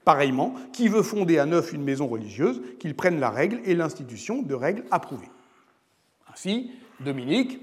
Pareillement, 0.03 0.55
qui 0.73 0.89
veut 0.89 1.03
fonder 1.03 1.39
à 1.39 1.45
neuf 1.45 1.71
une 1.71 1.83
maison 1.83 2.07
religieuse, 2.07 2.61
qu'il 2.79 2.95
prenne 2.95 3.19
la 3.19 3.29
règle 3.29 3.61
et 3.63 3.73
l'institution 3.73 4.41
de 4.41 4.53
règles 4.53 4.83
approuvées. 4.91 5.29
Ainsi, 6.31 6.71
Dominique 6.99 7.59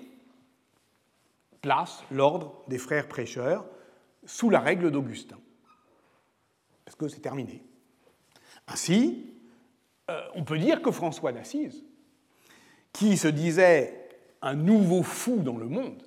place 1.61 2.03
l'ordre 2.11 2.63
des 2.69 2.79
frères 2.79 3.09
prêcheurs 3.09 3.67
sous 4.25 4.51
la 4.51 4.61
règle 4.61 4.91
d'Augustin, 4.91 5.39
parce 6.85 6.97
que 6.97 7.09
c'est 7.09 7.21
terminé. 7.21 7.63
Ainsi, 8.67 9.35
euh, 10.11 10.21
on 10.35 10.45
peut 10.45 10.59
dire 10.59 10.83
que 10.83 10.91
François 10.91 11.33
d'Assise, 11.33 11.85
qui 12.93 13.17
se 13.17 13.29
disait 13.29 14.09
un 14.43 14.55
nouveau 14.55 15.03
fou 15.03 15.37
dans 15.37 15.57
le 15.59 15.67
monde, 15.67 16.03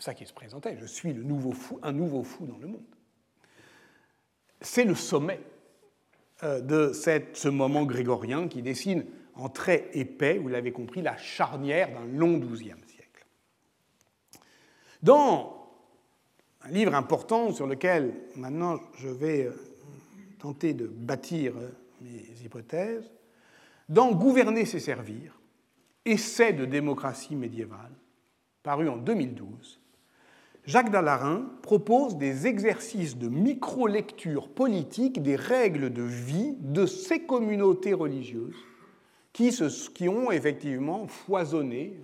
comme 0.00 0.04
ça 0.06 0.14
qu'il 0.14 0.26
se 0.26 0.32
présentait, 0.32 0.78
je 0.80 0.86
suis 0.86 1.12
le 1.12 1.22
nouveau 1.22 1.52
fou, 1.52 1.78
un 1.82 1.92
nouveau 1.92 2.22
fou 2.22 2.46
dans 2.46 2.56
le 2.56 2.68
monde, 2.68 2.86
c'est 4.62 4.84
le 4.84 4.94
sommet 4.94 5.42
euh, 6.42 6.62
de 6.62 6.94
ce 6.94 7.48
moment 7.50 7.84
grégorien 7.84 8.48
qui 8.48 8.62
dessine 8.62 9.04
en 9.34 9.50
traits 9.50 9.90
épais, 9.92 10.38
vous 10.38 10.48
l'avez 10.48 10.72
compris, 10.72 11.02
la 11.02 11.18
charnière 11.18 11.90
d'un 11.92 12.06
long 12.06 12.38
XIIe 12.38 12.80
siècle. 12.86 13.26
Dans 15.02 15.68
un 16.62 16.70
livre 16.70 16.94
important 16.94 17.52
sur 17.52 17.66
lequel 17.66 18.14
maintenant 18.36 18.80
je 18.96 19.08
vais 19.08 19.44
euh, 19.44 19.52
tenter 20.38 20.72
de 20.72 20.86
bâtir 20.86 21.52
euh, 21.58 21.68
mes 22.00 22.42
hypothèses, 22.42 23.12
dans 23.90 24.12
Gouverner, 24.12 24.64
c'est 24.64 24.80
servir, 24.80 25.38
essai 26.06 26.54
de 26.54 26.64
démocratie 26.64 27.36
médiévale, 27.36 27.92
paru 28.62 28.88
en 28.88 28.96
2012, 28.96 29.79
Jacques 30.70 30.92
Dallarin 30.92 31.46
propose 31.62 32.16
des 32.16 32.46
exercices 32.46 33.16
de 33.16 33.28
micro-lecture 33.28 34.48
politique 34.48 35.20
des 35.20 35.34
règles 35.34 35.92
de 35.92 36.04
vie 36.04 36.54
de 36.60 36.86
ces 36.86 37.22
communautés 37.26 37.92
religieuses 37.92 38.54
qui, 39.32 40.08
ont 40.08 40.30
effectivement 40.30 41.08
foisonné 41.08 42.00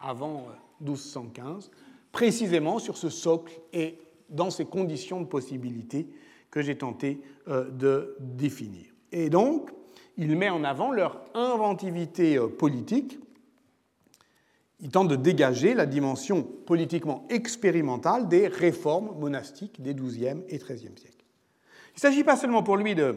avant 0.00 0.48
1215, 0.80 1.70
euh, 1.70 1.76
précisément 2.10 2.80
sur 2.80 2.96
ce 2.96 3.08
socle 3.08 3.60
et 3.72 4.00
dans 4.28 4.50
ces 4.50 4.64
conditions 4.64 5.20
de 5.20 5.26
possibilité 5.26 6.08
que 6.50 6.62
j'ai 6.62 6.76
tenté 6.76 7.20
euh, 7.46 7.70
de 7.70 8.16
définir. 8.18 8.86
Et 9.12 9.30
donc, 9.30 9.70
il 10.16 10.36
met 10.36 10.50
en 10.50 10.64
avant 10.64 10.90
leur 10.90 11.20
inventivité 11.34 12.38
euh, 12.38 12.48
politique. 12.48 13.20
Il 14.84 14.90
tente 14.90 15.08
de 15.08 15.16
dégager 15.16 15.72
la 15.72 15.86
dimension 15.86 16.42
politiquement 16.42 17.26
expérimentale 17.30 18.28
des 18.28 18.48
réformes 18.48 19.18
monastiques 19.18 19.80
des 19.80 19.94
XIIe 19.94 20.42
et 20.50 20.58
XIIIe 20.58 20.92
siècles. 20.94 21.24
Il 21.94 21.96
ne 21.96 22.00
s'agit 22.00 22.22
pas 22.22 22.36
seulement 22.36 22.62
pour 22.62 22.76
lui 22.76 22.94
de 22.94 23.16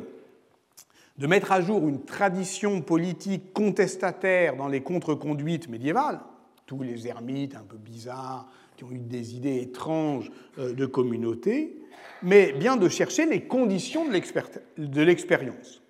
mettre 1.20 1.51
à 1.51 1.59
jour 1.59 1.86
une 1.89 2.05
tradition 2.05 2.82
politique 2.82 3.51
contestataire 3.51 4.55
dans 4.55 4.70
les 4.70 4.82
contre-conduites 4.82 5.68
médiévales, 5.68 6.22
tous 6.65 6.84
les 6.84 7.05
ermites 7.05 7.55
un 7.55 7.63
peu 7.63 7.78
bizarres 7.78 8.47
qui 8.78 8.86
ont 8.86 8.91
eu 8.91 8.99
des 8.99 9.36
idées 9.36 9.59
étranges 9.61 10.32
euh, 10.59 10.74
de 10.74 10.86
communauté, 10.86 11.82
mais 12.24 12.53
bien 12.53 12.78
de 12.78 12.88
chercher 12.88 13.26
les 13.26 13.43
conditions 13.45 14.05
de 14.05 15.01
l'expérience. 15.01 15.82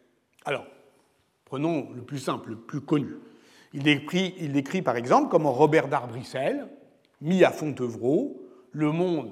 Alors, 0.44 0.66
prenons 1.46 1.92
le 1.92 2.02
plus 2.02 2.20
simple, 2.20 2.52
le 2.52 2.56
plus 2.56 2.82
connu. 2.82 3.14
Il 3.74 3.84
décrit, 3.84 4.82
par 4.82 4.96
exemple 4.96 5.30
comment 5.30 5.52
Robert 5.52 5.88
d'Arbrissel, 5.88 6.68
mis 7.22 7.44
à 7.44 7.52
Fontevraud, 7.52 8.42
le 8.72 8.92
monde 8.92 9.32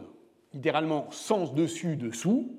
littéralement 0.54 1.08
sens 1.12 1.54
dessus 1.54 1.96
dessous, 1.96 2.50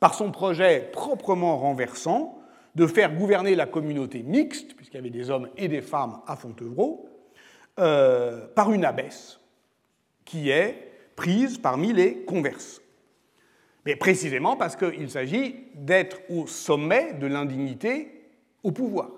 par 0.00 0.14
son 0.14 0.32
projet 0.32 0.90
proprement 0.92 1.56
renversant, 1.58 2.38
de 2.74 2.86
faire 2.86 3.14
gouverner 3.14 3.54
la 3.54 3.66
communauté 3.66 4.22
mixte, 4.22 4.74
puisqu'il 4.74 4.96
y 4.96 5.00
avait 5.00 5.10
des 5.10 5.30
hommes 5.30 5.48
et 5.56 5.68
des 5.68 5.80
femmes 5.80 6.20
à 6.26 6.36
Fontevraud, 6.36 7.08
euh, 7.78 8.46
par 8.54 8.72
une 8.72 8.84
abbesse 8.84 9.40
qui 10.24 10.50
est 10.50 10.92
prise 11.16 11.58
parmi 11.58 11.92
les 11.92 12.24
converses. 12.24 12.80
Mais 13.86 13.96
précisément 13.96 14.56
parce 14.56 14.76
qu'il 14.76 15.10
s'agit 15.10 15.56
d'être 15.74 16.18
au 16.28 16.46
sommet 16.46 17.14
de 17.14 17.26
l'indignité 17.26 18.28
au 18.62 18.72
pouvoir. 18.72 19.10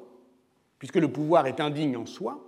Puisque 0.82 0.96
le 0.96 1.12
pouvoir 1.12 1.46
est 1.46 1.60
indigne 1.60 1.96
en 1.96 2.06
soi, 2.06 2.40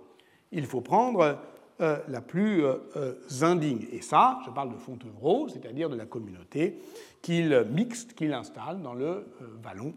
il 0.51 0.65
faut 0.65 0.81
prendre 0.81 1.39
euh, 1.79 1.97
la 2.09 2.19
plus 2.19 2.65
euh, 2.65 3.13
indigne. 3.39 3.87
Et 3.93 4.01
ça, 4.01 4.39
je 4.45 4.51
parle 4.51 4.73
de 4.73 4.77
Fontevraud, 4.77 5.47
c'est-à-dire 5.47 5.89
de 5.89 5.95
la 5.95 6.05
communauté 6.05 6.77
qu'il 7.21 7.65
mixte, 7.71 8.11
qu'il 8.13 8.33
installe 8.33 8.81
dans 8.81 8.93
le 8.93 9.25
vallon 9.63 9.93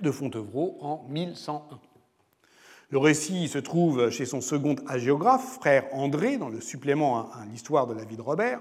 de 0.00 0.10
Fontevraud 0.10 0.76
en 0.80 1.06
1101. 1.08 1.62
Le 2.90 2.98
récit 2.98 3.46
se 3.46 3.58
trouve 3.58 4.10
chez 4.10 4.26
son 4.26 4.40
second 4.40 4.74
hagiographe, 4.88 5.60
frère 5.60 5.84
André, 5.92 6.38
dans 6.38 6.48
le 6.48 6.60
supplément 6.60 7.30
à 7.30 7.44
l'histoire 7.48 7.86
de 7.86 7.94
la 7.94 8.02
vie 8.02 8.16
de 8.16 8.22
Robert. 8.22 8.58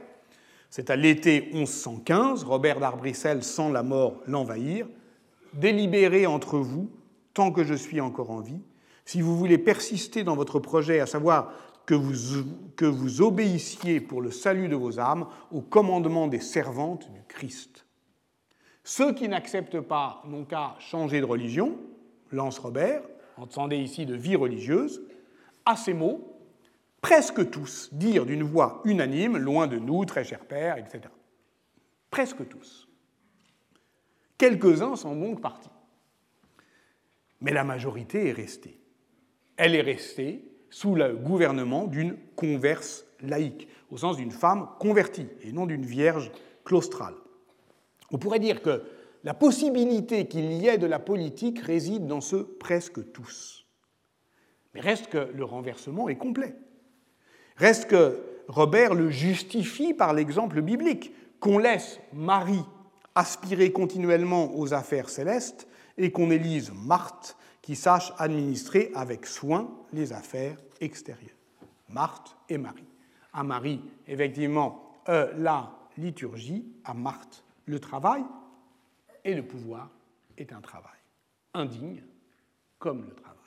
C'est 0.70 0.92
à 0.92 0.96
l'été 0.96 1.50
1115, 1.54 2.44
Robert 2.44 2.80
d'Arbrissel 2.80 3.44
sent 3.44 3.72
la 3.72 3.82
mort 3.82 4.22
l'envahir. 4.28 4.86
Délibérez 5.56 6.28
entre 6.28 6.60
vous, 6.60 6.92
tant 7.34 7.52
que 7.52 7.64
je 7.64 7.74
suis 7.74 8.00
encore 8.00 8.30
en 8.30 8.42
vie, 8.42 8.62
si 9.06 9.22
vous 9.22 9.38
voulez 9.38 9.58
persister 9.58 10.24
dans 10.24 10.36
votre 10.36 10.60
projet, 10.60 11.00
à 11.00 11.06
savoir 11.06 11.54
que 11.86 12.86
vous, 12.86 13.22
obéissiez 13.22 14.00
pour 14.00 14.22
le 14.22 14.32
salut 14.32 14.70
de 14.70 14.76
vos 14.76 15.00
âmes 15.00 15.28
au 15.52 15.62
commandement 15.62 16.28
des 16.28 16.40
servantes 16.40 17.12
du 17.12 17.22
Christ. 17.28 17.86
Ceux 18.84 19.14
qui 19.14 19.28
n'acceptent 19.28 19.82
pas 19.82 20.24
n'ont 20.26 20.46
qu'à 20.46 20.76
changer 20.80 21.20
de 21.20 21.26
religion, 21.26 21.78
lance 22.32 22.60
Robert, 22.60 23.02
entendez 23.38 23.78
ici 23.78 24.06
de 24.06 24.16
vie 24.16 24.36
religieuse, 24.36 25.02
à 25.66 25.76
ces 25.76 25.94
mots, 25.94 26.40
presque 27.02 27.50
tous 27.50 27.90
dirent 27.92 28.26
d'une 28.26 28.44
voix 28.44 28.82
unanime, 28.86 29.38
loin 29.38 29.68
de 29.68 29.78
nous, 29.78 30.06
très 30.06 30.24
cher 30.24 30.40
Père, 30.46 30.78
etc. 30.78 31.02
Presque 32.10 32.48
tous. 32.48 32.88
Quelques-uns 34.38 34.96
sont 34.96 35.16
donc 35.16 35.42
partis. 35.42 35.70
Mais 37.42 37.54
la 37.54 37.64
majorité 37.64 38.30
est 38.30 38.34
restée. 38.34 38.81
Elle 39.58 39.76
est 39.76 39.82
restée 39.82 40.44
sous 40.70 40.96
le 40.96 41.14
gouvernement 41.14 41.86
d'une 41.86 42.18
converse 42.36 43.06
laïque, 43.22 43.68
au 43.92 43.98
sens 43.98 44.18
d'une 44.18 44.32
femme 44.32 44.70
convertie 44.80 45.28
et 45.42 45.52
non 45.52 45.66
d'une 45.66 45.86
vierge 45.86 46.32
claustrale. 46.64 47.16
On 48.12 48.18
pourrait 48.18 48.40
dire 48.40 48.62
que 48.62 48.84
la 49.24 49.34
possibilité 49.34 50.28
qu'il 50.28 50.52
y 50.54 50.68
ait 50.68 50.78
de 50.78 50.88
la 50.88 51.00
politique 51.00 51.60
réside 51.60 52.08
dans 52.08 52.22
ce 52.22 52.38
presque 52.38 53.12
tous. 53.12 53.66
Mais 54.74 54.82
reste 54.82 55.08
que 55.08 55.30
le 55.34 55.44
renversement 55.44 56.10
est 56.10 56.18
complet. 56.18 56.56
Reste 57.58 57.88
que 57.88 58.20
Robert 58.48 58.96
le 58.96 59.10
justifie 59.10 59.94
par 59.94 60.14
l'exemple 60.14 60.62
biblique, 60.62 61.14
qu'on 61.40 61.58
laisse 61.58 62.00
Marie 62.14 62.64
aspirer 63.16 63.72
continuellement 63.72 64.58
aux 64.58 64.74
affaires 64.74 65.10
célestes 65.10 65.68
et 65.98 66.12
qu'on 66.12 66.32
élise 66.32 66.72
Marthe 66.74 67.36
qui 67.62 67.76
sache 67.76 68.14
administrer 68.18 68.92
avec 68.96 69.26
soin 69.26 69.70
les 69.94 70.14
affaires 70.14 70.58
extérieures. 70.80 71.30
Marthe 71.90 72.36
et 72.50 72.58
Marie. 72.58 72.88
À 73.34 73.44
Marie, 73.44 73.82
effectivement, 74.08 74.92
euh, 75.10 75.32
la 75.38 75.72
liturgie, 75.98 76.66
à 76.84 76.94
Marthe, 76.94 77.44
le 77.66 77.80
travail, 77.80 78.24
et 79.24 79.36
le 79.36 79.44
pouvoir 79.44 79.90
est 80.38 80.52
un 80.52 80.62
travail 80.62 81.02
indigne 81.54 82.04
comme 82.80 83.06
le 83.08 83.14
travail. 83.14 83.38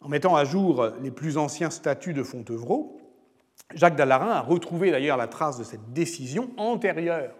En 0.00 0.08
mettant 0.08 0.34
à 0.34 0.44
jour 0.44 0.90
les 1.00 1.10
plus 1.10 1.36
anciens 1.36 1.70
statuts 1.70 2.14
de 2.14 2.22
Fontevraud, 2.22 3.00
Jacques 3.74 3.96
Dallarin 3.96 4.30
a 4.30 4.40
retrouvé 4.40 4.90
d'ailleurs 4.90 5.16
la 5.16 5.28
trace 5.28 5.58
de 5.58 5.64
cette 5.64 5.92
décision 5.92 6.50
antérieure 6.56 7.34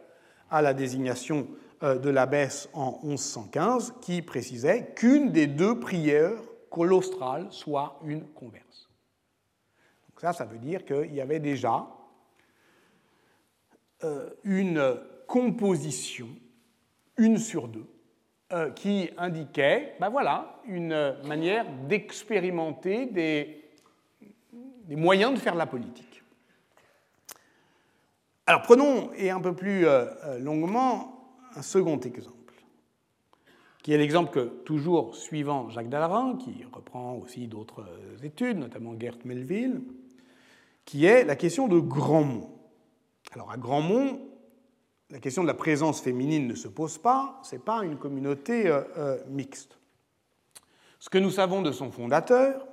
à 0.51 0.63
la 0.63 0.75
désignation 0.75 1.49
de 1.83 2.11
l'abbesse 2.11 2.69
en 2.73 3.01
1115 3.03 3.95
qui 4.01 4.23
précisait 4.23 4.93
qu'une 4.95 5.33
des 5.33 5.47
deux 5.47 5.81
prières 5.81 6.39
colostrales 6.71 7.49
soit 7.51 7.99
une 8.05 8.25
converse. 8.29 8.89
Donc 10.09 10.21
ça, 10.21 10.33
ça 10.33 10.45
veut 10.45 10.59
dire 10.59 10.85
qu'il 10.85 11.13
y 11.13 11.21
avait 11.21 11.41
déjà 11.41 11.87
euh, 14.05 14.31
une 14.45 14.97
composition, 15.27 16.29
une 17.17 17.39
sur 17.39 17.69
deux, 17.69 17.87
euh, 18.53 18.71
qui 18.71 19.09
indiquait, 19.17 19.95
ben 19.99 20.11
voilà, 20.11 20.61
une 20.67 21.17
manière 21.25 21.65
d'expérimenter 21.89 23.07
des, 23.07 23.65
moyens 24.91 25.33
de 25.33 25.39
faire 25.39 25.55
la 25.55 25.65
politique. 25.65 26.23
Alors 28.45 28.61
prenons, 28.61 29.11
et 29.15 29.31
un 29.31 29.41
peu 29.41 29.55
plus 29.55 29.87
euh, 29.87 30.05
euh, 30.25 30.39
longuement, 30.39 31.12
un 31.57 31.63
second 31.63 31.99
exemple, 32.01 32.55
qui 33.83 33.93
est 33.93 33.99
l'exemple 33.99 34.31
que, 34.31 34.49
toujours 34.65 35.15
suivant 35.15 35.69
Jacques 35.71 35.89
Dallarin, 35.89 36.37
qui 36.37 36.65
reprend 36.73 37.17
aussi 37.17 37.47
d'autres 37.47 37.85
études, 38.23 38.59
notamment 38.59 38.99
Gert 38.99 39.19
Melville, 39.25 39.83
qui 40.85 41.05
est 41.05 41.25
la 41.25 41.37
question 41.37 41.69
de 41.69 41.79
Grandmont. 41.79 42.51
Alors 43.33 43.51
à 43.51 43.57
Grandmont, 43.57 44.21
la 45.11 45.19
question 45.19 45.43
de 45.43 45.49
la 45.49 45.55
présence 45.55 46.01
féminine 46.01 46.47
ne 46.47 46.55
se 46.55 46.69
pose 46.69 46.99
pas, 46.99 47.41
ce 47.43 47.55
n'est 47.55 47.63
pas 47.63 47.85
une 47.85 47.99
communauté 47.99 48.67
euh, 48.67 48.83
euh, 48.97 49.19
mixte. 49.29 49.79
Ce 50.99 51.11
que 51.11 51.19
nous 51.19 51.31
savons 51.31 51.63
de 51.63 51.73
son 51.73 51.91
fondateur 51.91 52.67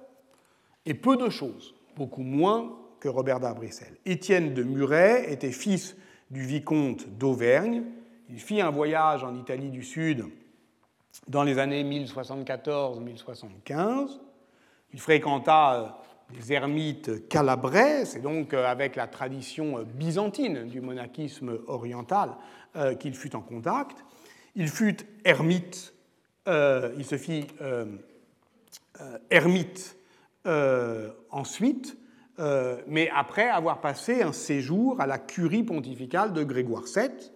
est 0.86 0.94
peu 0.94 1.18
de 1.18 1.30
choses, 1.30 1.76
beaucoup 1.96 2.22
moins 2.22 2.78
que 3.00 3.10
Robert 3.10 3.40
d'Arbrissel. 3.40 3.98
Étienne 4.06 4.54
de 4.54 4.64
Muret 4.64 5.32
était 5.32 5.52
fils 5.52 5.96
du 6.32 6.42
vicomte 6.42 7.10
d'Auvergne. 7.18 7.84
Il 8.30 8.40
fit 8.40 8.62
un 8.62 8.70
voyage 8.70 9.24
en 9.24 9.34
Italie 9.36 9.72
du 9.72 9.84
Sud 9.84 10.26
dans 11.28 11.44
les 11.44 11.60
années 11.60 11.84
1074-1075. 11.84 14.20
Il 14.94 15.00
fréquenta 15.00 15.76
euh, 15.76 15.90
les 16.36 16.54
ermites 16.54 17.28
calabrais, 17.28 18.06
c'est 18.06 18.22
donc 18.22 18.54
euh, 18.54 18.66
avec 18.66 18.96
la 18.96 19.08
tradition 19.08 19.80
euh, 19.80 19.84
byzantine 19.84 20.68
du 20.68 20.82
monachisme 20.82 21.60
oriental 21.68 22.36
euh, 22.76 22.96
qu'il 22.96 23.16
fut 23.16 23.36
en 23.36 23.42
contact. 23.42 24.06
Il 24.56 24.68
fut 24.68 24.98
ermite, 25.24 25.94
il 26.48 27.06
se 27.06 27.18
fit 27.18 27.46
ermite 29.30 29.96
ensuite, 31.30 31.98
mais 32.88 33.10
après 33.16 33.48
avoir 33.48 33.80
passé 33.80 34.24
un 34.24 34.34
séjour 34.34 35.00
à 35.00 35.06
la 35.06 35.20
curie 35.20 35.64
pontificale 35.64 36.34
de 36.34 36.44
Grégoire 36.44 36.84
VII, 36.84 37.32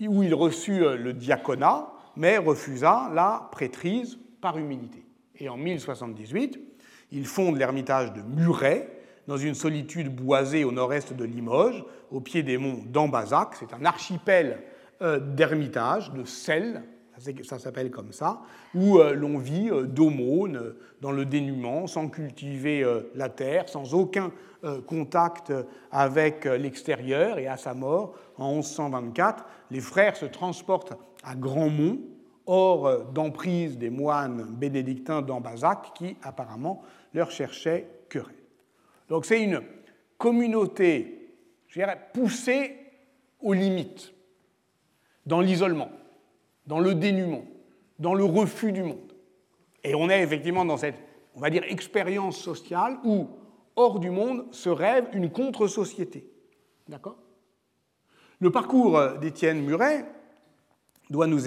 où 0.00 0.22
il 0.22 0.34
reçut 0.34 0.80
le 0.96 1.12
diaconat, 1.12 1.88
mais 2.16 2.38
refusa 2.38 3.10
la 3.14 3.48
prêtrise 3.52 4.18
par 4.40 4.58
humilité. 4.58 5.04
Et 5.38 5.48
en 5.48 5.56
1078, 5.56 6.58
il 7.12 7.26
fonde 7.26 7.56
l'ermitage 7.56 8.12
de 8.12 8.22
Muret, 8.22 8.90
dans 9.26 9.36
une 9.36 9.54
solitude 9.54 10.14
boisée 10.14 10.64
au 10.64 10.72
nord-est 10.72 11.12
de 11.12 11.24
Limoges, 11.24 11.84
au 12.10 12.20
pied 12.20 12.42
des 12.42 12.58
monts 12.58 12.82
d'Ambazac. 12.86 13.54
C'est 13.58 13.72
un 13.72 13.84
archipel 13.84 14.62
euh, 15.00 15.18
d'ermitage, 15.18 16.12
de 16.12 16.24
sel, 16.24 16.82
ça 17.42 17.58
s'appelle 17.58 17.90
comme 17.90 18.12
ça, 18.12 18.42
où 18.74 18.98
euh, 18.98 19.14
l'on 19.14 19.38
vit 19.38 19.70
euh, 19.70 19.84
d'aumône, 19.84 20.74
dans 21.00 21.12
le 21.12 21.24
dénuement, 21.24 21.86
sans 21.86 22.08
cultiver 22.08 22.84
la 23.14 23.28
terre, 23.28 23.68
sans 23.68 23.92
aucun 23.92 24.32
contact 24.86 25.52
avec 25.90 26.46
l'extérieur. 26.46 27.38
Et 27.38 27.46
à 27.46 27.58
sa 27.58 27.74
mort, 27.74 28.14
en 28.38 28.54
1124, 28.54 29.44
les 29.70 29.80
frères 29.80 30.16
se 30.16 30.24
transportent 30.24 30.94
à 31.22 31.34
Grandmont, 31.34 31.98
hors 32.46 33.04
d'emprise 33.12 33.76
des 33.76 33.90
moines 33.90 34.44
bénédictins 34.44 35.20
d'Ambazac, 35.20 35.92
qui 35.94 36.16
apparemment 36.22 36.82
leur 37.12 37.30
cherchait 37.30 37.86
querelle. 38.08 38.34
Donc 39.10 39.26
c'est 39.26 39.42
une 39.42 39.60
communauté, 40.16 41.34
je 41.68 41.80
dirais, 41.80 42.00
poussée 42.14 42.76
aux 43.40 43.52
limites, 43.52 44.14
dans 45.26 45.40
l'isolement, 45.40 45.90
dans 46.66 46.80
le 46.80 46.94
dénuement, 46.94 47.44
dans 47.98 48.14
le 48.14 48.24
refus 48.24 48.72
du 48.72 48.82
monde. 48.82 49.12
Et 49.82 49.94
on 49.94 50.08
est 50.08 50.22
effectivement 50.22 50.64
dans 50.64 50.76
cette, 50.76 50.96
on 51.34 51.40
va 51.40 51.50
dire, 51.50 51.62
expérience 51.68 52.38
sociale 52.38 52.98
où, 53.04 53.28
hors 53.76 54.00
du 54.00 54.10
monde, 54.10 54.46
se 54.52 54.70
rêve 54.70 55.06
une 55.12 55.30
contre-société. 55.30 56.26
D'accord? 56.88 57.16
Le 58.40 58.50
parcours 58.50 59.00
d'Étienne 59.20 59.62
Muret 59.62 60.06
doit 61.10 61.26
nous, 61.26 61.40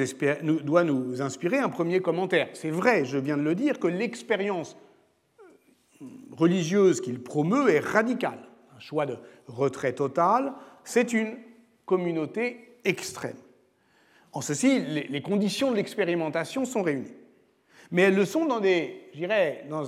doit 0.61 0.84
nous 0.84 1.22
inspirer 1.22 1.57
un 1.57 1.70
premier 1.70 1.99
commentaire. 1.99 2.49
C'est 2.53 2.70
vrai, 2.70 3.05
je 3.05 3.18
viens 3.18 3.38
de 3.38 3.41
le 3.41 3.55
dire, 3.55 3.80
que 3.80 3.88
l'expérience 3.88 4.78
religieuse 6.32 7.01
qu'il 7.01 7.22
promeut 7.22 7.70
est 7.70 7.80
radicale. 7.80 8.39
Un 8.76 8.80
choix 8.80 9.05
de 9.05 9.18
retrait 9.47 9.93
total, 9.93 10.53
c'est 10.84 11.13
une 11.13 11.38
communauté 11.86 12.80
extrême. 12.86 13.36
En 14.34 14.41
ceci, 14.41 14.80
les 14.80 15.21
conditions 15.21 15.71
de 15.71 15.78
l'expérimentation 15.78 16.65
sont 16.65 16.84
réunies. 16.84 17.13
Mais 17.91 18.03
elles 18.03 18.15
le 18.15 18.25
sont 18.25 18.45
dans 18.45 18.59
des, 18.59 19.11
dans 19.69 19.84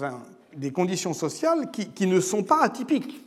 des 0.56 0.72
conditions 0.72 1.14
sociales 1.14 1.72
qui, 1.72 1.90
qui, 1.92 2.08
ne 2.08 2.20
sont 2.20 2.44
pas 2.44 2.62
atypiques. 2.62 3.22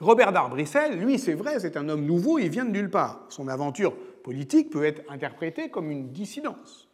Robert 0.00 0.32
d'Arbrissel, 0.32 0.98
lui, 0.98 1.18
c'est 1.18 1.34
vrai, 1.34 1.58
c'est 1.58 1.76
un 1.76 1.88
homme 1.88 2.04
nouveau, 2.04 2.38
il 2.38 2.50
vient 2.50 2.64
de 2.64 2.70
nulle 2.70 2.90
part. 2.90 3.24
Son 3.30 3.48
aventure 3.48 3.96
politique 4.22 4.70
peut 4.70 4.84
être 4.84 5.02
interprétée 5.10 5.70
comme 5.70 5.90
une 5.90 6.12
dissidence. 6.12 6.88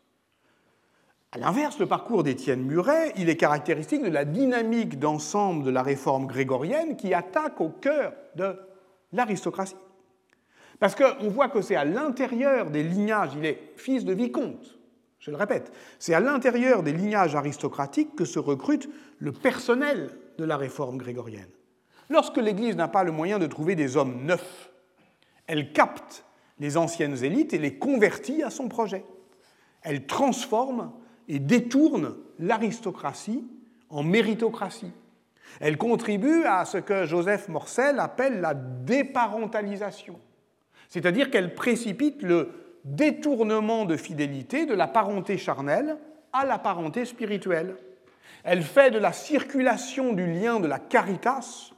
À 1.32 1.38
l'inverse, 1.38 1.78
le 1.80 1.86
parcours 1.86 2.22
d'Étienne 2.22 2.62
Muret, 2.62 3.12
il 3.16 3.28
est 3.28 3.36
caractéristique 3.36 4.02
de 4.02 4.08
la 4.08 4.24
dynamique 4.24 5.00
d'ensemble 5.00 5.64
de 5.64 5.70
la 5.70 5.82
réforme 5.82 6.26
grégorienne 6.26 6.96
qui 6.96 7.12
attaque 7.12 7.60
au 7.60 7.70
cœur 7.70 8.12
de 8.36 8.56
l'aristocratie. 9.12 9.74
Parce 10.80 10.94
qu'on 10.94 11.28
voit 11.28 11.48
que 11.48 11.60
c'est 11.60 11.76
à 11.76 11.84
l'intérieur 11.84 12.70
des 12.70 12.82
lignages, 12.82 13.32
il 13.36 13.46
est 13.46 13.72
fils 13.76 14.04
de 14.04 14.12
vicomte, 14.12 14.78
je 15.18 15.30
le 15.30 15.36
répète, 15.36 15.72
c'est 15.98 16.14
à 16.14 16.20
l'intérieur 16.20 16.82
des 16.82 16.92
lignages 16.92 17.34
aristocratiques 17.34 18.14
que 18.14 18.24
se 18.24 18.38
recrute 18.38 18.88
le 19.18 19.32
personnel 19.32 20.10
de 20.38 20.44
la 20.44 20.56
réforme 20.56 20.98
grégorienne. 20.98 21.48
Lorsque 22.10 22.36
l'Église 22.36 22.76
n'a 22.76 22.88
pas 22.88 23.04
le 23.04 23.12
moyen 23.12 23.38
de 23.38 23.46
trouver 23.46 23.76
des 23.76 23.96
hommes 23.96 24.24
neufs, 24.24 24.70
elle 25.46 25.72
capte 25.72 26.24
les 26.58 26.76
anciennes 26.76 27.22
élites 27.24 27.54
et 27.54 27.58
les 27.58 27.78
convertit 27.78 28.42
à 28.42 28.50
son 28.50 28.68
projet. 28.68 29.04
Elle 29.82 30.06
transforme 30.06 30.92
et 31.28 31.38
détourne 31.38 32.16
l'aristocratie 32.38 33.44
en 33.90 34.02
méritocratie. 34.02 34.92
Elle 35.60 35.78
contribue 35.78 36.44
à 36.44 36.64
ce 36.64 36.78
que 36.78 37.06
Joseph 37.06 37.48
Morcel 37.48 37.98
appelle 38.00 38.40
la 38.40 38.54
déparentalisation, 38.54 40.18
c'est-à-dire 40.94 41.28
qu'elle 41.28 41.56
précipite 41.56 42.22
le 42.22 42.50
détournement 42.84 43.84
de 43.84 43.96
fidélité 43.96 44.64
de 44.64 44.74
la 44.74 44.86
parenté 44.86 45.38
charnelle 45.38 45.96
à 46.32 46.44
la 46.44 46.56
parenté 46.56 47.04
spirituelle. 47.04 47.74
Elle 48.44 48.62
fait 48.62 48.92
de 48.92 48.98
la 48.98 49.12
circulation 49.12 50.12
du 50.12 50.24
lien 50.24 50.60
de 50.60 50.68
la 50.68 50.78
caritas, 50.78 51.72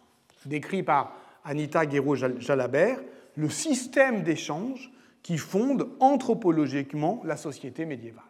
décrit 0.45 0.83
par 0.83 1.17
Anita 1.47 1.87
Guéraud-Jalabert, 1.87 2.99
le 3.37 3.49
système 3.49 4.23
d'échange 4.23 4.93
qui 5.23 5.39
fonde 5.39 5.89
anthropologiquement 5.99 7.23
la 7.25 7.39
société 7.39 7.87
médiévale. 7.87 8.23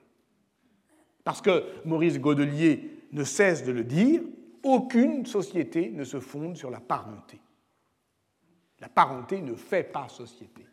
Parce 1.25 1.43
que 1.43 1.65
Maurice 1.85 2.21
Godelier 2.21 3.01
ne 3.11 3.25
cesse 3.25 3.65
de 3.65 3.73
le 3.73 3.83
dire, 3.83 4.23
aucune 4.63 5.27
société 5.27 5.91
ne 5.91 6.05
se 6.05 6.21
fonde 6.21 6.57
sur 6.57 6.71
la 6.71 6.79
parenté. 6.79 7.41
La 8.79 8.89
parenté 8.89 9.41
ne 9.43 9.57
fait 9.57 9.83
pas 9.83 10.09
société. 10.09 10.65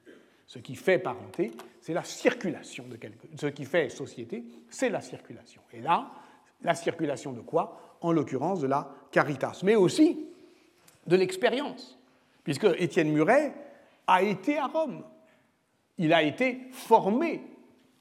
Ce 0.54 0.60
qui 0.60 0.76
fait 0.76 0.99
parenté, 0.99 1.51
c'est 1.82 1.95
la 1.95 2.04
circulation 2.04 2.86
de 2.88 2.95
quelque 2.95 3.26
Ce 3.39 3.47
qui 3.47 3.66
fait 3.66 3.89
société, 3.89 4.43
c'est 4.70 4.89
la 4.89 5.01
circulation. 5.01 5.64
Et 5.74 5.82
là, 5.82 6.12
la 6.62 6.76
circulation 6.76 7.32
de 7.32 7.39
quoi? 7.39 7.97
En 8.01 8.12
l'occurrence 8.12 8.60
de 8.60 8.68
la 8.68 8.88
caritas. 9.12 9.62
Mais 9.64 9.74
aussi 9.74 10.28
de 11.08 11.16
l'expérience, 11.16 11.97
puisque 12.43 12.68
Étienne 12.78 13.12
Muret 13.12 13.51
a 14.06 14.22
été 14.22 14.60
à 14.60 14.68
Rome. 14.68 15.01
Il 15.97 16.14
a 16.14 16.22
été 16.22 16.68
formé 16.72 17.41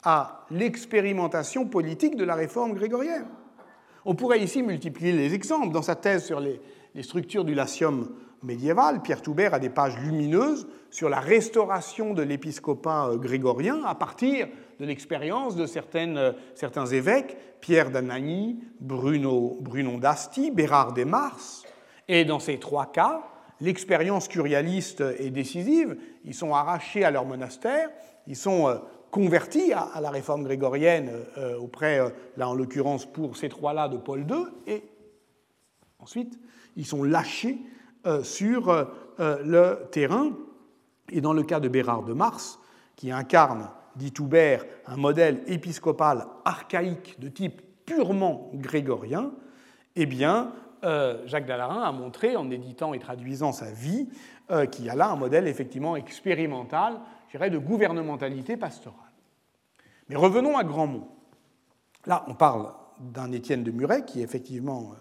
à 0.03 0.44
l'expérimentation 0.50 1.64
politique 1.64 2.16
de 2.16 2.24
la 2.24 2.34
réforme 2.34 2.74
grégorienne. 2.74 3.28
On 4.05 4.14
pourrait 4.14 4.42
ici 4.42 4.62
multiplier 4.62 5.12
les 5.12 5.32
exemples. 5.32 5.72
Dans 5.72 5.80
sa 5.80 5.96
thèse 5.96 6.26
sur 6.26 6.38
les, 6.38 6.61
structures 7.00 7.46
du 7.46 7.55
latium 7.55 8.14
Pierre 9.03 9.22
Toubert 9.22 9.55
a 9.55 9.59
des 9.59 9.70
pages 9.70 9.99
lumineuses 9.99 10.66
sur 10.90 11.09
la 11.09 11.20
restauration 11.20 12.12
de 12.12 12.22
l'épiscopat 12.22 13.09
euh, 13.09 13.16
grégorien 13.16 13.82
à 13.84 13.95
partir 13.95 14.49
de 14.80 14.84
l'expérience 14.84 15.57
de 15.57 15.64
euh, 15.64 16.32
certains 16.55 16.86
évêques, 16.86 17.36
Pierre 17.61 17.90
d'Anagni, 17.90 18.59
Bruno, 18.80 19.59
Brunon 19.61 19.99
d'Asti, 19.99 20.51
Bérard 20.51 20.93
des 20.93 21.05
Mars. 21.05 21.64
Et 22.09 22.24
dans 22.24 22.40
ces 22.40 22.59
trois 22.59 22.90
cas, 22.90 23.22
l'expérience 23.61 24.26
curialiste 24.26 25.01
est 25.01 25.30
décisive. 25.30 25.97
Ils 26.24 26.34
sont 26.34 26.53
arrachés 26.53 27.05
à 27.05 27.11
leur 27.11 27.24
monastère, 27.24 27.90
ils 28.26 28.36
sont 28.36 28.68
euh, 28.68 28.76
convertis 29.12 29.72
à, 29.72 30.01
la 30.01 30.11
réforme 30.11 30.43
grégorienne 30.43 31.11
auprès, 31.61 32.01
là 32.38 32.49
en 32.49 32.55
l'occurrence 32.55 33.05
pour 33.05 33.36
ces 33.36 33.51
trois-là, 33.51 33.88
de 33.88 33.99
Paul 33.99 34.20
II, 34.20 34.47
et 34.66 34.84
ensuite 35.99 36.40
ils 36.76 36.86
sont 36.86 37.03
lâchés 37.03 37.59
sur 38.22 38.86
le 39.18 39.88
terrain. 39.90 40.32
Et 41.11 41.20
dans 41.20 41.32
le 41.32 41.42
cas 41.42 41.61
de 41.61 41.68
Bérard 41.68 42.05
de 42.05 42.12
Mars, 42.12 42.59
qui 42.96 43.11
incarne, 43.11 43.68
dit 43.96 44.12
Toubert, 44.12 44.64
un 44.86 44.96
modèle 44.96 45.42
épiscopal 45.46 46.26
archaïque 46.44 47.20
de 47.20 47.28
type 47.28 47.61
purement 47.84 48.50
grégorien, 48.55 49.32
eh 49.96 50.07
bien, 50.07 50.53
Jacques 51.26 51.46
Dallarin 51.46 51.82
a 51.82 51.92
montré, 51.92 52.36
en 52.36 52.50
éditant 52.50 52.94
et 52.94 52.98
traduisant 52.98 53.53
sa 53.53 53.70
vie, 53.70 54.09
qu'il 54.70 54.86
y 54.86 54.90
a 54.90 54.94
là 54.94 55.11
un 55.11 55.16
modèle 55.16 55.46
effectivement 55.46 55.96
expérimental 55.96 57.00
de 57.34 57.59
gouvernementalité 57.59 58.57
pastorale. 58.57 58.98
Mais 60.09 60.16
revenons 60.16 60.57
à 60.57 60.64
Grandmont. 60.64 61.09
Là, 62.07 62.24
on 62.28 62.34
parle 62.34 62.72
d'un 63.00 63.32
Étienne 63.32 63.62
de 63.62 63.70
Muret 63.70 64.05
qui, 64.05 64.20
effectivement, 64.22 64.92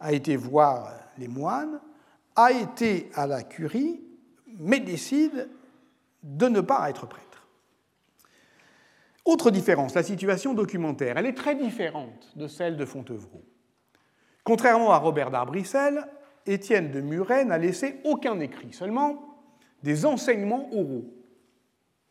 a 0.00 0.12
été 0.12 0.36
voir 0.36 0.90
les 1.18 1.28
moines, 1.28 1.80
a 2.36 2.52
été 2.52 3.10
à 3.14 3.26
la 3.26 3.42
curie, 3.42 4.00
mais 4.58 4.80
décide 4.80 5.48
de 6.22 6.48
ne 6.48 6.60
pas 6.60 6.88
être 6.88 7.06
prêtre. 7.06 7.46
Autre 9.24 9.50
différence, 9.50 9.94
la 9.94 10.02
situation 10.02 10.52
documentaire, 10.52 11.16
elle 11.16 11.26
est 11.26 11.36
très 11.36 11.54
différente 11.54 12.32
de 12.36 12.46
celle 12.46 12.76
de 12.76 12.84
Fontevraud. 12.84 13.44
Contrairement 14.42 14.92
à 14.92 14.98
Robert 14.98 15.30
d'Arbrissel, 15.30 16.06
Étienne 16.46 16.90
de 16.90 17.00
Muret 17.00 17.44
n'a 17.44 17.56
laissé 17.56 18.00
aucun 18.04 18.38
écrit, 18.40 18.72
seulement 18.72 19.40
des 19.82 20.04
enseignements 20.04 20.68
oraux 20.74 21.06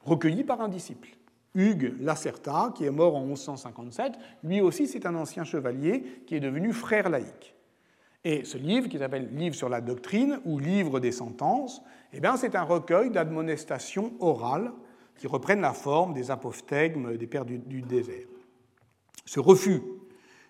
recueilli 0.03 0.43
par 0.43 0.61
un 0.61 0.69
disciple. 0.69 1.09
Hugues 1.55 1.95
Lacerta, 1.99 2.73
qui 2.75 2.85
est 2.85 2.91
mort 2.91 3.15
en 3.15 3.25
1157, 3.25 4.13
lui 4.43 4.59
aussi 4.59 4.87
c'est 4.87 5.05
un 5.05 5.15
ancien 5.15 5.43
chevalier 5.43 6.23
qui 6.25 6.35
est 6.35 6.39
devenu 6.39 6.73
frère 6.73 7.09
laïque. 7.09 7.55
Et 8.25 8.45
ce 8.45 8.57
livre, 8.57 8.87
qui 8.87 8.97
s'appelle 8.97 9.29
Livre 9.35 9.55
sur 9.55 9.69
la 9.69 9.81
doctrine 9.81 10.39
ou 10.45 10.57
Livre 10.57 10.99
des 10.99 11.11
sentences, 11.11 11.81
eh 12.13 12.21
c'est 12.37 12.55
un 12.55 12.63
recueil 12.63 13.09
d'admonestations 13.09 14.13
orales 14.19 14.71
qui 15.17 15.27
reprennent 15.27 15.61
la 15.61 15.73
forme 15.73 16.13
des 16.13 16.31
apophthegmes 16.31 17.17
des 17.17 17.27
pères 17.27 17.45
du, 17.45 17.81
désert. 17.81 18.27
Ce 19.25 19.39
refus 19.39 19.81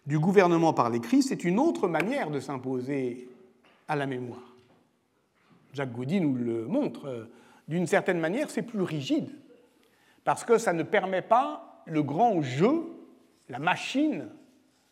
du 0.06 0.20
gouvernement 0.20 0.74
par 0.74 0.90
l'écrit, 0.90 1.24
c'est 1.24 1.44
une 1.44 1.60
autre 1.60 1.88
manière 1.88 2.30
de 2.30 2.40
s'imposer 2.40 3.28
à 3.88 3.96
la 3.96 4.06
mémoire. 4.06 4.56
Jacques 5.74 5.92
Goudy 5.92 6.22
nous 6.22 6.36
le 6.36 6.66
montre. 6.66 7.30
D'une 7.68 7.88
certaine 7.88 8.20
manière, 8.20 8.50
c'est 8.50 8.62
plus 8.62 8.82
rigide 8.82 9.30
parce 10.24 10.44
que 10.44 10.58
ça 10.58 10.74
ne 10.74 10.84
permet 10.84 11.22
pas 11.22 11.82
le 11.86 12.04
grand 12.04 12.42
jeu, 12.42 12.84
la 13.50 13.60
machine 13.60 14.30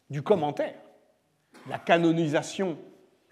du 0.09 0.21
commentaire. 0.21 0.75
La 1.69 1.77
canonisation, 1.77 2.77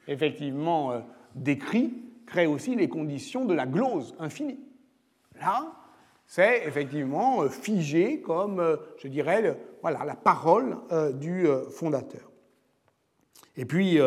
effectivement, 0.08 0.92
euh, 0.92 1.00
d'écrit 1.36 1.94
crée 2.26 2.46
aussi 2.46 2.76
les 2.76 2.90
conditions 2.90 3.46
de 3.46 3.54
la 3.54 3.66
glose 3.66 4.16
infinie. 4.20 4.60
Là, 5.40 5.74
c'est 6.28 6.68
effectivement 6.68 7.42
euh, 7.42 7.50
figé 7.50 8.22
comme, 8.22 8.60
euh, 8.60 8.78
je 8.98 9.08
dirais, 9.08 9.58
voilà, 9.82 10.06
la 10.06 10.16
parole 10.16 10.78
du 11.16 11.48
fondateur. 11.72 12.30
Et 13.56 13.66
puis, 13.66 13.98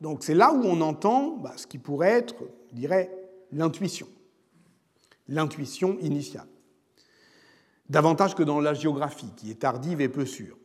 donc 0.00 0.22
c'est 0.24 0.34
là 0.34 0.52
où 0.52 0.62
on 0.64 0.80
entend 0.80 1.36
bah, 1.36 1.52
ce 1.56 1.66
qui 1.66 1.78
pourrait 1.78 2.12
être, 2.12 2.34
je 2.70 2.76
dirais, 2.76 3.10
l'intuition, 3.52 4.08
l'intuition 5.28 5.98
initiale, 6.00 6.46
davantage 7.90 8.36
que 8.36 8.42
dans 8.44 8.60
la 8.60 8.72
géographie, 8.72 9.32
qui 9.36 9.50
est 9.50 9.56
tardive 9.56 10.00
et 10.00 10.08
peu 10.08 10.24
sûre. 10.24 10.56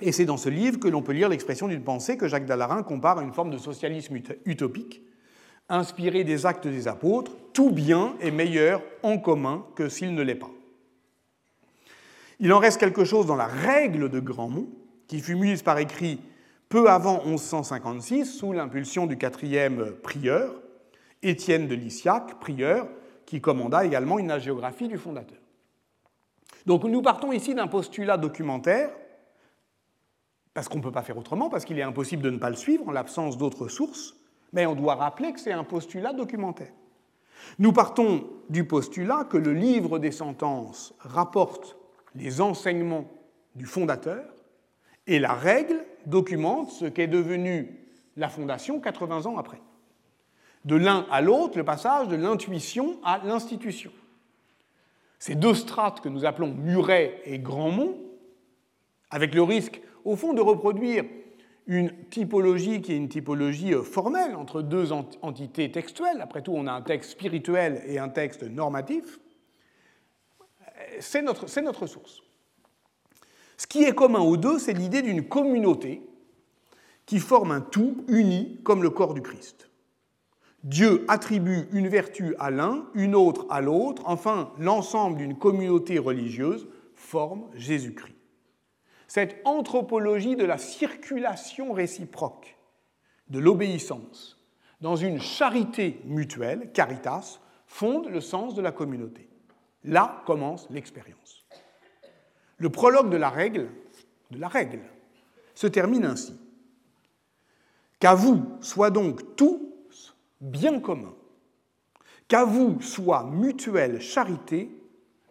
Et 0.00 0.12
c'est 0.12 0.24
dans 0.24 0.36
ce 0.36 0.48
livre 0.48 0.80
que 0.80 0.88
l'on 0.88 1.00
peut 1.00 1.12
lire 1.12 1.28
l'expression 1.28 1.68
d'une 1.68 1.84
pensée 1.84 2.16
que 2.16 2.26
Jacques 2.26 2.46
Dallarin 2.46 2.82
compare 2.82 3.18
à 3.18 3.22
une 3.22 3.32
forme 3.32 3.50
de 3.50 3.58
socialisme 3.58 4.18
utopique, 4.44 5.02
inspiré 5.68 6.24
des 6.24 6.46
actes 6.46 6.66
des 6.66 6.88
apôtres, 6.88 7.32
tout 7.52 7.70
bien 7.70 8.14
est 8.20 8.32
meilleur 8.32 8.82
en 9.04 9.18
commun 9.18 9.64
que 9.76 9.88
s'il 9.88 10.14
ne 10.14 10.22
l'est 10.22 10.34
pas. 10.34 10.50
Il 12.40 12.52
en 12.52 12.58
reste 12.58 12.80
quelque 12.80 13.04
chose 13.04 13.26
dans 13.26 13.36
la 13.36 13.46
règle 13.46 14.08
de 14.08 14.18
Grandmont, 14.18 14.68
qui 15.06 15.20
fut 15.20 15.36
mise 15.36 15.62
par 15.62 15.78
écrit 15.78 16.20
peu 16.68 16.88
avant 16.88 17.24
1156 17.24 18.24
sous 18.26 18.52
l'impulsion 18.52 19.06
du 19.06 19.16
quatrième 19.16 19.92
prieur, 20.02 20.54
Étienne 21.22 21.68
de 21.68 21.74
Lysiac, 21.74 22.40
prieur, 22.40 22.88
qui 23.26 23.40
commanda 23.40 23.84
également 23.84 24.18
une 24.18 24.30
agiographie 24.30 24.88
du 24.88 24.96
fondateur. 24.96 25.39
Donc 26.66 26.84
nous 26.84 27.02
partons 27.02 27.32
ici 27.32 27.54
d'un 27.54 27.66
postulat 27.66 28.16
documentaire, 28.16 28.90
parce 30.54 30.68
qu'on 30.68 30.78
ne 30.78 30.82
peut 30.82 30.92
pas 30.92 31.02
faire 31.02 31.18
autrement, 31.18 31.48
parce 31.48 31.64
qu'il 31.64 31.78
est 31.78 31.82
impossible 31.82 32.22
de 32.22 32.30
ne 32.30 32.38
pas 32.38 32.50
le 32.50 32.56
suivre 32.56 32.88
en 32.88 32.92
l'absence 32.92 33.38
d'autres 33.38 33.68
sources, 33.68 34.16
mais 34.52 34.66
on 34.66 34.74
doit 34.74 34.96
rappeler 34.96 35.32
que 35.32 35.40
c'est 35.40 35.52
un 35.52 35.64
postulat 35.64 36.12
documentaire. 36.12 36.72
Nous 37.58 37.72
partons 37.72 38.28
du 38.50 38.64
postulat 38.64 39.24
que 39.24 39.38
le 39.38 39.52
livre 39.52 39.98
des 39.98 40.12
sentences 40.12 40.94
rapporte 40.98 41.76
les 42.14 42.40
enseignements 42.40 43.10
du 43.54 43.64
fondateur 43.66 44.24
et 45.06 45.18
la 45.18 45.32
règle 45.32 45.84
documente 46.06 46.70
ce 46.70 46.84
qu'est 46.86 47.06
devenu 47.06 47.78
la 48.16 48.28
fondation 48.28 48.80
80 48.80 49.26
ans 49.26 49.38
après 49.38 49.60
de 50.64 50.76
l'un 50.76 51.06
à 51.10 51.20
l'autre 51.20 51.56
le 51.56 51.64
passage 51.64 52.08
de 52.08 52.16
l'intuition 52.16 52.98
à 53.04 53.20
l'institution. 53.24 53.90
Ces 55.20 55.34
deux 55.34 55.54
strates 55.54 56.00
que 56.00 56.08
nous 56.08 56.24
appelons 56.24 56.52
Muret 56.52 57.20
et 57.24 57.38
Grandmont, 57.38 57.96
avec 59.10 59.34
le 59.34 59.42
risque, 59.42 59.80
au 60.04 60.16
fond, 60.16 60.32
de 60.32 60.40
reproduire 60.40 61.04
une 61.66 61.92
typologie 62.08 62.80
qui 62.80 62.92
est 62.92 62.96
une 62.96 63.08
typologie 63.08 63.74
euh, 63.74 63.82
formelle 63.82 64.34
entre 64.34 64.62
deux 64.62 64.92
entités 64.92 65.70
textuelles, 65.70 66.20
après 66.20 66.42
tout 66.42 66.52
on 66.52 66.66
a 66.66 66.72
un 66.72 66.82
texte 66.82 67.12
spirituel 67.12 67.82
et 67.86 67.98
un 67.98 68.08
texte 68.08 68.42
normatif, 68.42 69.20
c'est 70.98 71.22
notre, 71.22 71.46
notre 71.60 71.86
source. 71.86 72.22
Ce 73.56 73.66
qui 73.66 73.84
est 73.84 73.94
commun 73.94 74.20
aux 74.20 74.38
deux, 74.38 74.58
c'est 74.58 74.72
l'idée 74.72 75.02
d'une 75.02 75.28
communauté 75.28 76.02
qui 77.04 77.18
forme 77.18 77.52
un 77.52 77.60
tout 77.60 78.04
uni 78.08 78.58
comme 78.64 78.82
le 78.82 78.90
corps 78.90 79.14
du 79.14 79.20
Christ. 79.20 79.69
Dieu 80.62 81.04
attribue 81.08 81.68
une 81.72 81.88
vertu 81.88 82.34
à 82.38 82.50
l'un, 82.50 82.86
une 82.94 83.14
autre 83.14 83.46
à 83.48 83.60
l'autre, 83.60 84.02
enfin 84.04 84.52
l'ensemble 84.58 85.16
d'une 85.16 85.38
communauté 85.38 85.98
religieuse 85.98 86.68
forme 86.94 87.48
Jésus-Christ. 87.54 88.14
Cette 89.08 89.40
anthropologie 89.44 90.36
de 90.36 90.44
la 90.44 90.58
circulation 90.58 91.72
réciproque, 91.72 92.56
de 93.28 93.38
l'obéissance, 93.38 94.38
dans 94.80 94.96
une 94.96 95.20
charité 95.20 96.00
mutuelle, 96.04 96.70
caritas, 96.72 97.40
fonde 97.66 98.08
le 98.08 98.20
sens 98.20 98.54
de 98.54 98.62
la 98.62 98.72
communauté. 98.72 99.28
Là 99.84 100.22
commence 100.26 100.68
l'expérience. 100.70 101.46
Le 102.58 102.68
prologue 102.68 103.10
de 103.10 103.16
la 103.16 103.30
règle, 103.30 103.70
de 104.30 104.38
la 104.38 104.48
règle, 104.48 104.80
se 105.54 105.66
termine 105.66 106.04
ainsi. 106.04 106.38
Qu'à 107.98 108.14
vous 108.14 108.44
soit 108.60 108.90
donc 108.90 109.36
tout 109.36 109.69
bien 110.40 110.80
commun, 110.80 111.14
qu'à 112.28 112.44
vous 112.44 112.80
soit 112.80 113.24
mutuelle 113.24 114.00
charité 114.00 114.70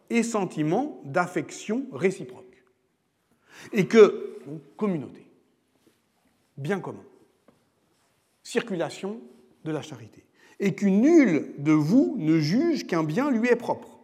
et 0.09 0.23
sentiment 0.23 1.01
d'affection 1.05 1.85
réciproque, 1.91 2.63
et 3.71 3.87
que, 3.87 4.39
communauté, 4.75 5.25
bien 6.57 6.79
commun, 6.79 7.03
circulation 8.43 9.21
de 9.63 9.71
la 9.71 9.81
charité, 9.81 10.25
et 10.59 10.75
que 10.75 10.85
nul 10.85 11.53
de 11.57 11.71
vous 11.71 12.15
ne 12.17 12.39
juge 12.39 12.85
qu'un 12.85 13.03
bien 13.03 13.31
lui 13.31 13.47
est 13.47 13.55
propre, 13.55 13.99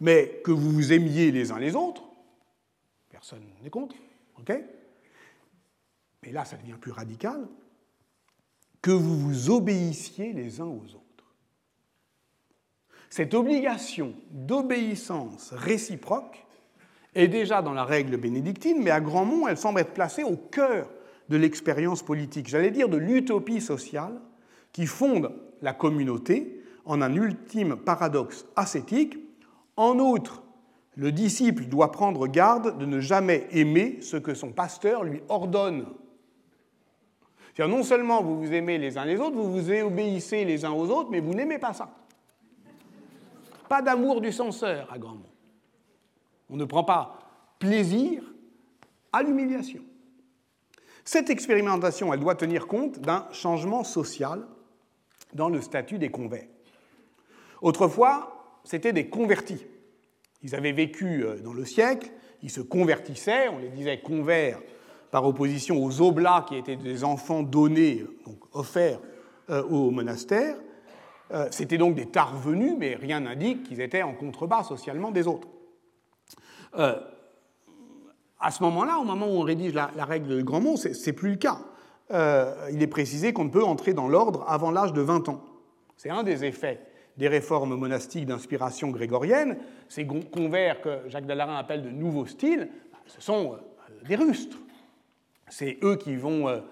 mais 0.00 0.40
que 0.44 0.50
vous 0.50 0.70
vous 0.70 0.92
aimiez 0.92 1.30
les 1.30 1.52
uns 1.52 1.58
les 1.58 1.76
autres, 1.76 2.04
personne 3.08 3.44
n'est 3.62 3.70
contre, 3.70 3.96
ok? 4.38 4.52
Mais 6.22 6.32
là 6.32 6.44
ça 6.44 6.56
devient 6.56 6.78
plus 6.80 6.92
radical, 6.92 7.48
que 8.82 8.90
vous 8.90 9.16
vous 9.16 9.50
obéissiez 9.50 10.32
les 10.32 10.60
uns 10.60 10.66
aux 10.66 10.94
autres. 10.94 11.02
Cette 13.08 13.34
obligation 13.34 14.14
d'obéissance 14.30 15.52
réciproque 15.52 16.44
est 17.14 17.28
déjà 17.28 17.62
dans 17.62 17.74
la 17.74 17.84
règle 17.84 18.16
bénédictine, 18.16 18.82
mais 18.82 18.90
à 18.90 19.00
Grandmont, 19.00 19.46
elle 19.46 19.56
semble 19.56 19.80
être 19.80 19.94
placée 19.94 20.24
au 20.24 20.36
cœur 20.36 20.88
de 21.28 21.36
l'expérience 21.36 22.02
politique, 22.02 22.48
j'allais 22.48 22.70
dire 22.70 22.88
de 22.88 22.96
l'utopie 22.96 23.60
sociale 23.60 24.20
qui 24.72 24.86
fonde 24.86 25.32
la 25.60 25.72
communauté 25.72 26.62
en 26.84 27.00
un 27.00 27.14
ultime 27.14 27.76
paradoxe 27.76 28.46
ascétique. 28.56 29.18
En 29.76 29.98
outre, 29.98 30.42
le 30.96 31.12
disciple 31.12 31.66
doit 31.66 31.92
prendre 31.92 32.26
garde 32.26 32.78
de 32.78 32.86
ne 32.86 33.00
jamais 33.00 33.46
aimer 33.52 33.98
ce 34.02 34.16
que 34.16 34.34
son 34.34 34.52
pasteur 34.52 35.04
lui 35.04 35.20
ordonne. 35.28 35.86
C'est-à-dire 37.52 37.76
non 37.76 37.82
seulement 37.82 38.22
vous 38.22 38.38
vous 38.38 38.52
aimez 38.52 38.78
les 38.78 38.96
uns 38.96 39.04
les 39.04 39.18
autres, 39.18 39.36
vous 39.36 39.52
vous 39.52 39.70
obéissez 39.70 40.44
les 40.44 40.64
uns 40.64 40.72
aux 40.72 40.88
autres, 40.88 41.10
mais 41.10 41.20
vous 41.20 41.34
n'aimez 41.34 41.58
pas 41.58 41.72
ça. 41.72 41.90
Pas 43.68 43.82
d'amour 43.82 44.20
du 44.20 44.32
censeur 44.32 44.90
à 44.92 44.98
grand 44.98 45.14
mot. 45.14 45.30
On 46.50 46.56
ne 46.56 46.64
prend 46.64 46.84
pas 46.84 47.18
plaisir 47.58 48.22
à 49.12 49.22
l'humiliation. 49.22 49.82
Cette 51.04 51.30
expérimentation, 51.30 52.12
elle 52.12 52.20
doit 52.20 52.34
tenir 52.34 52.66
compte 52.66 53.00
d'un 53.00 53.26
changement 53.32 53.84
social 53.84 54.46
dans 55.34 55.48
le 55.48 55.60
statut 55.60 55.98
des 55.98 56.10
convers. 56.10 56.46
Autrefois, 57.60 58.60
c'était 58.64 58.92
des 58.92 59.08
convertis. 59.08 59.64
Ils 60.42 60.54
avaient 60.54 60.72
vécu 60.72 61.24
euh, 61.24 61.38
dans 61.38 61.52
le 61.52 61.64
siècle, 61.64 62.10
ils 62.42 62.50
se 62.50 62.60
convertissaient, 62.60 63.48
on 63.48 63.58
les 63.58 63.68
disait 63.68 64.00
convers 64.00 64.60
par 65.12 65.26
opposition 65.26 65.84
aux 65.84 66.00
oblats 66.00 66.46
qui 66.48 66.56
étaient 66.56 66.74
des 66.74 67.04
enfants 67.04 67.42
donnés, 67.42 68.04
donc 68.26 68.38
offerts 68.52 68.98
euh, 69.50 69.62
au 69.64 69.90
monastère. 69.90 70.56
Euh, 71.32 71.46
c'était 71.50 71.76
donc 71.76 71.94
des 71.94 72.06
tarvenus, 72.06 72.74
mais 72.78 72.94
rien 72.94 73.20
n'indique 73.20 73.62
qu'ils 73.62 73.82
étaient 73.82 74.02
en 74.02 74.14
contrebas 74.14 74.64
socialement 74.64 75.10
des 75.10 75.28
autres. 75.28 75.48
Euh, 76.78 76.98
à 78.40 78.50
ce 78.50 78.62
moment-là, 78.62 78.98
au 78.98 79.04
moment 79.04 79.26
où 79.26 79.36
on 79.36 79.42
rédige 79.42 79.74
la, 79.74 79.90
règle 79.98 80.28
de 80.28 80.42
Grandmont, 80.42 80.76
ce 80.76 80.88
n'est 80.88 81.12
plus 81.12 81.30
le 81.30 81.36
cas. 81.36 81.58
Il 82.72 82.82
est 82.82 82.88
précisé 82.88 83.32
qu'on 83.32 83.44
ne 83.44 83.50
peut 83.50 83.64
entrer 83.64 83.94
dans 83.94 84.08
l'ordre 84.08 84.44
avant 84.48 84.70
l'âge 84.70 84.92
de 84.92 85.00
20 85.00 85.28
ans. 85.28 85.44
C'est 85.96 86.10
un 86.10 86.22
des 86.22 86.44
effets 86.44 86.80
des 87.16 87.28
réformes 87.28 87.76
monastiques 87.76 88.26
d'inspiration 88.26 88.90
grégorienne. 88.90 89.58
Ces 89.88 90.06
convers 90.06 90.80
que 90.80 91.00
Jacques 91.08 91.26
Dallarin 91.26 91.56
appelle 91.56 91.82
de 91.82 91.90
nouveaux 91.90 92.26
styles, 92.26 92.68
ce 93.06 93.20
sont 93.20 93.56
des 94.06 94.16
rustres. 94.16 94.58
C'est 95.52 95.76
eux 95.82 95.96
qui 95.96 96.16
vont 96.16 96.62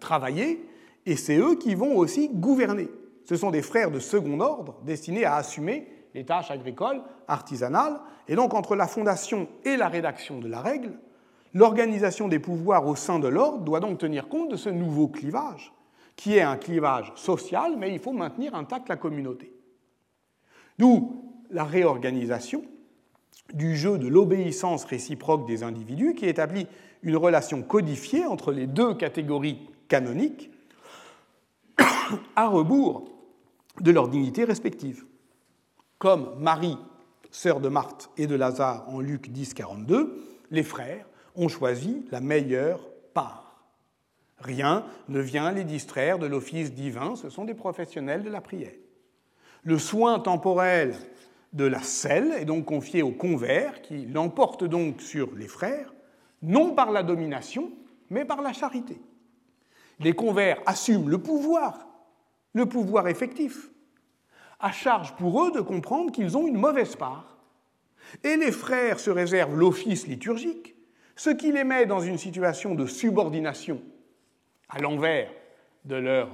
travailler 0.00 0.66
et 1.06 1.14
c'est 1.14 1.36
eux 1.36 1.54
qui 1.54 1.76
vont 1.76 1.96
aussi 1.96 2.28
gouverner. 2.28 2.88
Ce 3.24 3.36
sont 3.36 3.52
des 3.52 3.62
frères 3.62 3.92
de 3.92 4.00
second 4.00 4.40
ordre 4.40 4.80
destinés 4.82 5.24
à 5.24 5.36
assumer 5.36 5.86
les 6.14 6.24
tâches 6.24 6.50
agricoles, 6.50 7.00
artisanales, 7.28 8.00
et 8.26 8.34
donc 8.34 8.54
entre 8.54 8.74
la 8.74 8.88
fondation 8.88 9.46
et 9.64 9.76
la 9.76 9.86
rédaction 9.86 10.40
de 10.40 10.48
la 10.48 10.60
règle, 10.60 10.98
l'organisation 11.54 12.26
des 12.26 12.40
pouvoirs 12.40 12.88
au 12.88 12.96
sein 12.96 13.20
de 13.20 13.28
l'ordre 13.28 13.62
doit 13.62 13.78
donc 13.78 13.98
tenir 13.98 14.28
compte 14.28 14.50
de 14.50 14.56
ce 14.56 14.68
nouveau 14.68 15.06
clivage, 15.06 15.72
qui 16.16 16.36
est 16.36 16.42
un 16.42 16.56
clivage 16.56 17.12
social, 17.14 17.76
mais 17.78 17.92
il 17.92 18.00
faut 18.00 18.12
maintenir 18.12 18.56
intacte 18.56 18.88
la 18.88 18.96
communauté. 18.96 19.52
D'où 20.76 21.22
la 21.50 21.62
réorganisation 21.62 22.64
du 23.54 23.76
jeu 23.76 23.96
de 23.96 24.08
l'obéissance 24.08 24.84
réciproque 24.84 25.46
des 25.46 25.62
individus 25.62 26.14
qui 26.14 26.26
établit 26.26 26.66
une 27.02 27.16
relation 27.16 27.62
codifiée 27.62 28.26
entre 28.26 28.52
les 28.52 28.66
deux 28.66 28.94
catégories 28.94 29.68
canoniques, 29.88 30.50
à 32.36 32.48
rebours 32.48 33.08
de 33.80 33.90
leur 33.90 34.08
dignité 34.08 34.44
respective. 34.44 35.04
Comme 35.98 36.34
Marie, 36.38 36.78
sœur 37.30 37.60
de 37.60 37.68
Marthe 37.68 38.10
et 38.16 38.26
de 38.26 38.34
Lazare 38.34 38.88
en 38.88 39.00
Luc 39.00 39.30
10, 39.30 39.54
42, 39.54 40.22
les 40.50 40.62
frères 40.62 41.06
ont 41.36 41.48
choisi 41.48 42.04
la 42.10 42.20
meilleure 42.20 42.80
part. 43.14 43.64
Rien 44.38 44.84
ne 45.08 45.20
vient 45.20 45.52
les 45.52 45.64
distraire 45.64 46.18
de 46.18 46.26
l'office 46.26 46.72
divin, 46.72 47.14
ce 47.14 47.28
sont 47.28 47.44
des 47.44 47.54
professionnels 47.54 48.22
de 48.22 48.30
la 48.30 48.40
prière. 48.40 48.72
Le 49.62 49.78
soin 49.78 50.18
temporel 50.18 50.96
de 51.52 51.64
la 51.64 51.82
selle 51.82 52.32
est 52.32 52.46
donc 52.46 52.64
confié 52.64 53.02
aux 53.02 53.10
convers 53.10 53.82
qui 53.82 54.06
l'emportent 54.06 54.64
donc 54.64 55.02
sur 55.02 55.34
les 55.36 55.48
frères, 55.48 55.92
non 56.42 56.74
par 56.74 56.90
la 56.90 57.02
domination, 57.02 57.70
mais 58.08 58.24
par 58.24 58.42
la 58.42 58.52
charité. 58.52 59.00
Les 59.98 60.14
convers 60.14 60.60
assument 60.66 61.08
le 61.08 61.18
pouvoir 61.18 61.90
le 62.52 62.66
pouvoir 62.66 63.08
effectif, 63.08 63.70
à 64.58 64.72
charge 64.72 65.14
pour 65.16 65.42
eux 65.44 65.52
de 65.52 65.60
comprendre 65.60 66.12
qu'ils 66.12 66.36
ont 66.36 66.46
une 66.46 66.56
mauvaise 66.56 66.96
part. 66.96 67.38
Et 68.24 68.36
les 68.36 68.52
frères 68.52 68.98
se 68.98 69.10
réservent 69.10 69.56
l'office 69.56 70.06
liturgique, 70.06 70.74
ce 71.16 71.30
qui 71.30 71.52
les 71.52 71.64
met 71.64 71.86
dans 71.86 72.00
une 72.00 72.18
situation 72.18 72.74
de 72.74 72.86
subordination 72.86 73.82
à 74.68 74.78
l'envers 74.78 75.30
de 75.84 75.96
leur 75.96 76.28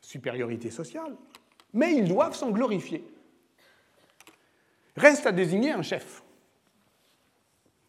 supériorité 0.00 0.70
sociale, 0.70 1.16
mais 1.72 1.94
ils 1.94 2.08
doivent 2.08 2.36
s'en 2.36 2.50
glorifier. 2.50 3.04
Reste 4.96 5.26
à 5.26 5.32
désigner 5.32 5.72
un 5.72 5.82
chef, 5.82 6.22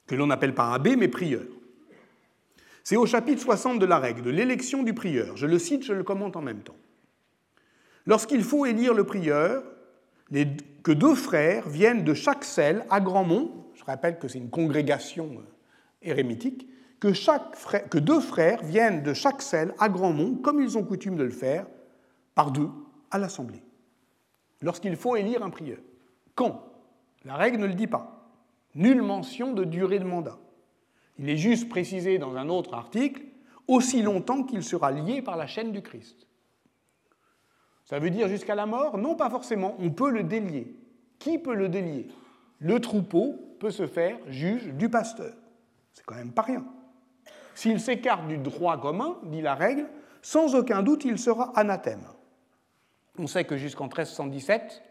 que 0.07 0.15
l'on 0.15 0.27
n'appelle 0.27 0.55
pas 0.55 0.73
abbé, 0.73 0.95
mais 0.95 1.07
prieur. 1.09 1.43
C'est 2.83 2.95
au 2.95 3.05
chapitre 3.05 3.41
60 3.41 3.79
de 3.79 3.85
la 3.85 3.99
règle 3.99 4.21
de 4.21 4.29
l'élection 4.29 4.81
du 4.81 4.93
prieur. 4.93 5.35
Je 5.35 5.45
le 5.45 5.59
cite, 5.59 5.83
je 5.83 5.93
le 5.93 6.03
commente 6.03 6.37
en 6.37 6.41
même 6.41 6.61
temps. 6.61 6.77
Lorsqu'il 8.05 8.43
faut 8.43 8.65
élire 8.65 8.93
le 8.93 9.03
prieur, 9.03 9.63
que 10.83 10.91
deux 10.93 11.15
frères 11.15 11.67
viennent 11.67 12.05
de 12.05 12.13
chaque 12.13 12.45
celle 12.45 12.85
à 12.89 13.01
Grandmont, 13.01 13.65
je 13.75 13.83
rappelle 13.83 14.17
que 14.17 14.29
c'est 14.29 14.37
une 14.37 14.49
congrégation 14.49 15.33
euh, 15.33 15.43
érémitique, 16.01 16.67
que, 16.99 17.09
que, 17.89 17.97
deux 17.97 18.21
frères 18.21 18.63
viennent 18.63 19.03
de 19.03 19.13
chaque 19.13 19.41
celle 19.41 19.73
à 19.77 19.89
Grandmont, 19.89 20.35
comme 20.35 20.61
ils 20.61 20.77
ont 20.77 20.83
coutume 20.83 21.15
de 21.15 21.23
le 21.23 21.29
faire, 21.29 21.67
par 22.33 22.51
deux, 22.51 22.69
à 23.11 23.19
l'Assemblée. 23.19 23.61
Lorsqu'il 24.61 24.95
faut 24.95 25.15
élire 25.15 25.43
un 25.43 25.49
prieur. 25.49 25.77
Quand? 26.33 26.71
La 27.25 27.35
règle 27.35 27.59
ne 27.59 27.67
le 27.67 27.73
dit 27.73 27.87
pas. 27.87 28.16
Nulle 28.77 29.01
mention 29.01 29.53
de 29.53 29.63
durée 29.63 29.97
de 29.97 30.05
mandat. 30.05 30.37
Il 31.17 31.29
est 31.29 31.37
juste 31.37 31.67
précisé 31.67 32.19
dans 32.19 32.35
un 32.35 32.47
autre 32.47 32.75
article, 32.75 33.23
aussi 33.67 34.03
longtemps 34.03 34.43
qu'il 34.43 34.63
sera 34.63 34.91
lié 34.91 35.23
par 35.23 35.35
la 35.35 35.47
chaîne 35.47 35.71
du 35.71 35.81
Christ. 35.81 36.27
Ça 37.85 37.97
veut 37.97 38.11
dire 38.11 38.27
jusqu'à 38.27 38.53
la 38.53 38.67
mort? 38.67 38.99
Non, 38.99 39.15
pas 39.15 39.31
forcément. 39.31 39.75
On 39.79 39.89
peut 39.89 40.11
le 40.11 40.23
délier. 40.23 40.75
Qui 41.17 41.39
peut 41.39 41.55
le 41.55 41.69
délier? 41.69 42.07
Le 42.59 42.79
troupeau 42.79 43.39
peut 43.59 43.71
se 43.71 43.87
faire 43.87 44.19
juge 44.27 44.67
du 44.73 44.89
pasteur. 44.89 45.33
C'est 45.93 46.05
quand 46.05 46.15
même 46.15 46.31
pas 46.31 46.43
rien. 46.43 46.63
S'il 47.55 47.79
s'écarte 47.79 48.27
du 48.27 48.37
droit 48.37 48.79
commun, 48.79 49.17
dit 49.23 49.41
la 49.41 49.55
règle, 49.55 49.87
sans 50.21 50.53
aucun 50.53 50.83
doute 50.83 51.03
il 51.03 51.17
sera 51.17 51.51
anathème. 51.57 52.03
On 53.17 53.25
sait 53.25 53.45
que 53.45 53.57
jusqu'en 53.57 53.85
1317, 53.85 54.83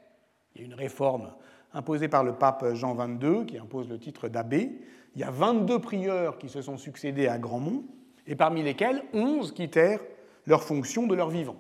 il 0.55 0.63
y 0.63 0.65
a 0.65 0.67
une 0.67 0.75
réforme 0.75 1.33
imposée 1.77 2.09
par 2.09 2.25
le 2.25 2.33
pape 2.33 2.75
Jean 2.75 2.95
XXII 2.95 3.45
qui 3.47 3.59
impose 3.59 3.89
le 3.89 3.99
titre 3.99 4.29
d'abbé. 4.29 4.73
Il 5.15 5.21
y 5.21 5.25
a 5.25 5.31
22 5.31 5.79
prieurs 5.79 6.39
qui 6.39 6.49
se 6.49 6.63
sont 6.63 6.79
succédés 6.79 7.29
à 7.29 7.39
Grandmont, 7.39 7.85
et 8.27 8.35
parmi 8.35 8.63
lesquels 8.63 9.05
11 9.13 9.53
quittèrent 9.53 10.01
leur 10.47 10.63
fonction 10.63 11.07
de 11.07 11.15
leur 11.15 11.29
vivant. 11.29 11.57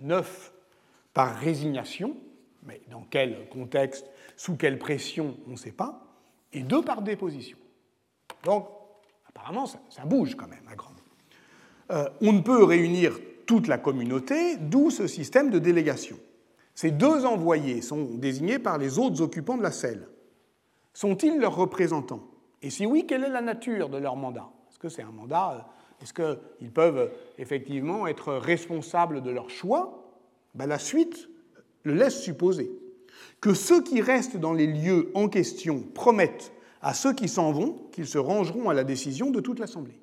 Neuf 0.00 0.52
par 1.12 1.36
résignation, 1.36 2.16
mais 2.64 2.80
dans 2.90 3.04
quel 3.08 3.48
contexte, 3.50 4.06
sous 4.36 4.56
quelle 4.56 4.78
pression, 4.78 5.36
on 5.46 5.52
ne 5.52 5.56
sait 5.56 5.72
pas, 5.72 6.06
et 6.52 6.62
deux 6.62 6.82
par 6.82 7.02
déposition. 7.02 7.58
Donc, 8.44 8.66
apparemment, 9.28 9.66
ça, 9.66 10.04
bouge 10.06 10.36
quand 10.36 10.48
même 10.48 10.66
à 10.70 10.74
grand. 10.74 10.90
Euh, 11.90 12.08
on 12.22 12.32
ne 12.32 12.40
peut 12.40 12.64
réunir 12.64 13.18
toute 13.46 13.66
la 13.66 13.78
communauté, 13.78 14.56
d'où 14.56 14.90
ce 14.90 15.06
système 15.06 15.50
de 15.50 15.58
délégation. 15.58 16.16
Ces 16.80 16.92
deux 16.92 17.26
envoyés 17.26 17.82
sont 17.82 18.04
désignés 18.14 18.58
par 18.58 18.78
les 18.78 18.98
autres 18.98 19.20
occupants 19.20 19.58
de 19.58 19.62
la 19.62 19.70
selle. 19.70 20.08
Sont-ils 20.94 21.38
leurs 21.38 21.54
représentants? 21.54 22.22
Et 22.62 22.70
si 22.70 22.86
oui, 22.86 23.04
quelle 23.06 23.22
est 23.22 23.28
la 23.28 23.42
nature 23.42 23.90
de 23.90 23.98
leur 23.98 24.16
mandat? 24.16 24.48
Est-ce 24.70 24.78
que 24.78 24.88
c'est 24.88 25.02
un 25.02 25.10
mandat 25.10 25.52
euh, 25.52 26.02
Est-ce 26.02 26.14
qu'ils 26.14 26.72
peuvent 26.72 27.12
effectivement 27.36 28.06
être 28.06 28.32
responsables 28.32 29.22
de 29.22 29.30
leur 29.30 29.50
choix? 29.50 30.10
Ben, 30.54 30.64
la 30.64 30.78
suite 30.78 31.28
le 31.82 31.92
laisse 31.92 32.18
supposer 32.18 32.70
que 33.42 33.52
ceux 33.52 33.82
qui 33.82 34.00
restent 34.00 34.38
dans 34.38 34.54
les 34.54 34.66
lieux 34.66 35.10
en 35.12 35.28
question 35.28 35.82
promettent 35.94 36.50
à 36.80 36.94
ceux 36.94 37.12
qui 37.12 37.28
s'en 37.28 37.52
vont 37.52 37.90
qu'ils 37.92 38.06
se 38.06 38.16
rangeront 38.16 38.70
à 38.70 38.72
la 38.72 38.84
décision 38.84 39.30
de 39.30 39.40
toute 39.40 39.58
l'Assemblée. 39.58 40.00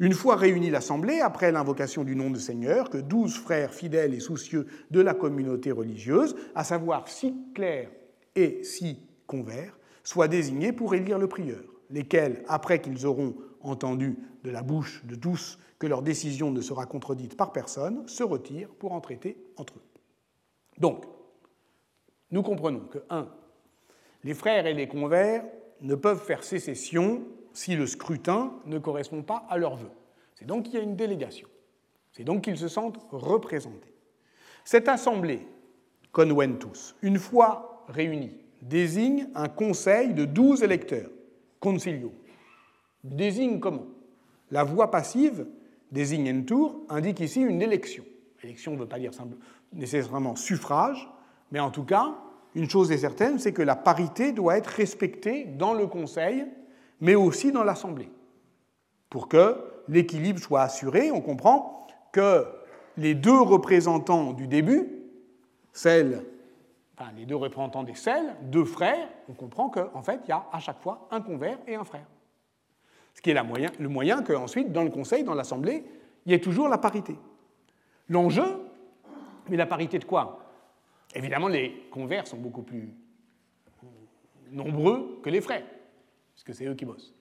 Une 0.00 0.12
fois 0.12 0.36
réunie 0.36 0.70
l'Assemblée, 0.70 1.20
après 1.20 1.50
l'invocation 1.50 2.04
du 2.04 2.14
nom 2.14 2.30
de 2.30 2.38
Seigneur, 2.38 2.88
que 2.88 2.98
douze 2.98 3.36
frères 3.36 3.74
fidèles 3.74 4.14
et 4.14 4.20
soucieux 4.20 4.66
de 4.90 5.00
la 5.00 5.14
communauté 5.14 5.72
religieuse, 5.72 6.36
à 6.54 6.62
savoir 6.62 7.08
six 7.08 7.34
clercs 7.54 7.90
et 8.36 8.62
six 8.62 8.98
convers, 9.26 9.76
soient 10.04 10.28
désignés 10.28 10.72
pour 10.72 10.94
élire 10.94 11.18
le 11.18 11.26
prieur. 11.26 11.62
lesquels, 11.90 12.44
après 12.48 12.80
qu'ils 12.80 13.06
auront 13.06 13.34
entendu 13.60 14.18
de 14.44 14.50
la 14.50 14.62
bouche 14.62 15.04
de 15.06 15.14
tous 15.14 15.58
que 15.78 15.86
leur 15.86 16.02
décision 16.02 16.50
ne 16.50 16.60
sera 16.60 16.86
contredite 16.86 17.36
par 17.36 17.52
personne, 17.52 18.06
se 18.06 18.22
retirent 18.22 18.74
pour 18.78 18.92
en 18.92 19.00
traiter 19.00 19.36
entre 19.56 19.74
eux. 19.76 19.82
Donc, 20.78 21.04
nous 22.30 22.42
comprenons 22.42 22.80
que, 22.80 22.98
1. 23.10 23.28
Les 24.24 24.34
frères 24.34 24.66
et 24.66 24.74
les 24.74 24.88
convers 24.88 25.44
ne 25.80 25.94
peuvent 25.94 26.22
faire 26.22 26.44
sécession 26.44 27.26
si 27.58 27.74
le 27.74 27.88
scrutin 27.88 28.52
ne 28.66 28.78
correspond 28.78 29.22
pas 29.22 29.44
à 29.50 29.58
leurs 29.58 29.74
vœux. 29.74 29.90
C'est 30.36 30.46
donc 30.46 30.66
qu'il 30.66 30.74
y 30.74 30.76
a 30.76 30.80
une 30.80 30.94
délégation. 30.94 31.48
C'est 32.12 32.22
donc 32.22 32.42
qu'ils 32.44 32.56
se 32.56 32.68
sentent 32.68 33.00
représentés. 33.10 33.92
Cette 34.64 34.86
assemblée, 34.86 35.44
conventus, 36.12 36.94
une 37.02 37.18
fois 37.18 37.84
réunie, 37.88 38.30
désigne 38.62 39.26
un 39.34 39.48
conseil 39.48 40.14
de 40.14 40.24
douze 40.24 40.62
électeurs, 40.62 41.10
concilio. 41.58 42.12
Désigne 43.02 43.58
comment? 43.58 43.86
La 44.52 44.62
voix 44.62 44.92
passive, 44.92 45.44
désigne 45.90 46.44
tour, 46.44 46.84
indique 46.88 47.18
ici 47.18 47.40
une 47.40 47.60
élection. 47.60 48.04
Élection 48.44 48.74
ne 48.74 48.78
veut 48.78 48.86
pas 48.86 49.00
dire 49.00 49.10
nécessairement 49.72 50.36
suffrage, 50.36 51.10
mais 51.50 51.58
en 51.58 51.72
tout 51.72 51.84
cas, 51.84 52.18
une 52.54 52.70
chose 52.70 52.92
est 52.92 52.98
certaine, 52.98 53.40
c'est 53.40 53.52
que 53.52 53.62
la 53.62 53.74
parité 53.74 54.30
doit 54.30 54.56
être 54.56 54.68
respectée 54.68 55.44
dans 55.44 55.74
le 55.74 55.88
Conseil, 55.88 56.46
mais 57.00 57.14
aussi 57.14 57.52
dans 57.52 57.64
l'Assemblée. 57.64 58.10
Pour 59.10 59.28
que 59.28 59.56
l'équilibre 59.88 60.38
soit 60.38 60.62
assuré, 60.62 61.10
on 61.10 61.20
comprend 61.20 61.86
que 62.12 62.46
les 62.96 63.14
deux 63.14 63.40
représentants 63.40 64.32
du 64.32 64.46
début, 64.46 64.88
celles, 65.72 66.24
enfin, 66.98 67.10
les 67.16 67.24
deux 67.24 67.36
représentants 67.36 67.84
des 67.84 67.94
celles, 67.94 68.34
deux 68.42 68.64
frères, 68.64 69.08
on 69.28 69.34
comprend 69.34 69.70
qu'en 69.70 70.02
fait, 70.02 70.20
il 70.24 70.30
y 70.30 70.32
a 70.32 70.46
à 70.52 70.58
chaque 70.58 70.80
fois 70.80 71.06
un 71.10 71.20
convert 71.20 71.58
et 71.66 71.74
un 71.74 71.84
frère. 71.84 72.06
Ce 73.14 73.22
qui 73.22 73.30
est 73.30 73.34
le 73.78 73.88
moyen 73.88 74.22
qu'ensuite, 74.22 74.72
dans 74.72 74.84
le 74.84 74.90
Conseil, 74.90 75.24
dans 75.24 75.34
l'Assemblée, 75.34 75.84
il 76.26 76.32
y 76.32 76.34
ait 76.34 76.40
toujours 76.40 76.68
la 76.68 76.78
parité. 76.78 77.16
L'enjeu, 78.08 78.44
mais 79.48 79.56
la 79.56 79.66
parité 79.66 79.98
de 79.98 80.04
quoi? 80.04 80.40
Évidemment, 81.14 81.48
les 81.48 81.88
convers 81.90 82.26
sont 82.26 82.36
beaucoup 82.36 82.62
plus 82.62 82.94
nombreux 84.50 85.20
que 85.22 85.30
les 85.30 85.40
frères, 85.40 85.64
puisque 86.44 86.56
c'est 86.56 86.66
eux 86.66 86.74
qui 86.74 86.84
bossent. 86.84 87.14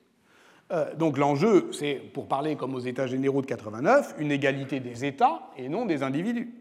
Euh, 0.71 0.93
donc 0.95 1.17
l'enjeu, 1.17 1.69
c'est, 1.71 1.95
pour 1.95 2.27
parler 2.27 2.55
comme 2.55 2.75
aux 2.75 2.79
États 2.79 3.07
généraux 3.07 3.41
de 3.41 3.47
89, 3.47 4.15
une 4.19 4.31
égalité 4.31 4.79
des 4.79 5.05
États 5.05 5.49
et 5.57 5.69
non 5.69 5.85
des 5.85 6.03
individus. 6.03 6.53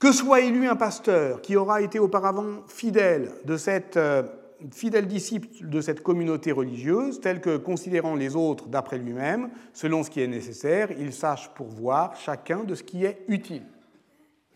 Que 0.00 0.12
soit 0.12 0.40
élu 0.40 0.68
un 0.68 0.76
pasteur 0.76 1.40
qui 1.40 1.56
aura 1.56 1.82
été 1.82 1.98
auparavant 1.98 2.62
fidèle, 2.68 3.32
de 3.44 3.56
cette, 3.56 3.96
euh, 3.96 4.22
fidèle 4.70 5.06
disciple 5.06 5.48
de 5.62 5.80
cette 5.80 6.02
communauté 6.02 6.52
religieuse, 6.52 7.20
tel 7.20 7.40
que 7.40 7.56
considérant 7.56 8.14
les 8.14 8.36
autres 8.36 8.68
d'après 8.68 8.98
lui-même, 8.98 9.50
selon 9.72 10.02
ce 10.02 10.10
qui 10.10 10.20
est 10.20 10.26
nécessaire, 10.26 10.90
il 10.92 11.12
sache 11.12 11.48
pourvoir 11.54 12.16
chacun 12.16 12.64
de 12.64 12.74
ce 12.74 12.82
qui 12.82 13.04
est 13.04 13.24
utile. 13.28 13.64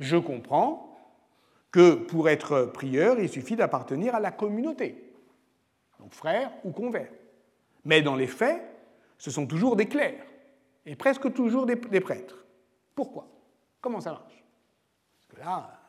Je 0.01 0.17
comprends 0.17 0.92
que 1.73 1.95
pour 1.95 2.29
être 2.29 2.67
prieur, 2.67 3.19
il 3.19 3.29
suffit 3.29 3.57
d'appartenir 3.57 4.15
à 4.15 4.21
la 4.21 4.31
communauté, 4.31 5.11
donc 5.99 6.13
frère 6.13 6.53
ou 6.65 6.71
convert. 6.71 7.11
Mais 7.85 8.03
dans 8.03 8.15
les 8.15 8.27
faits, 8.27 8.63
ce 9.17 9.31
sont 9.31 9.47
toujours 9.47 9.75
des 9.75 9.87
clercs, 9.87 10.27
et 10.85 10.95
presque 10.95 11.33
toujours 11.33 11.65
des, 11.65 11.77
prêtres. 11.77 12.45
Pourquoi? 12.95 13.27
Comment 13.81 14.01
ça 14.01 14.13
marche? 14.13 14.45
Parce 15.15 15.27
que 15.41 15.45
là, 15.45 15.81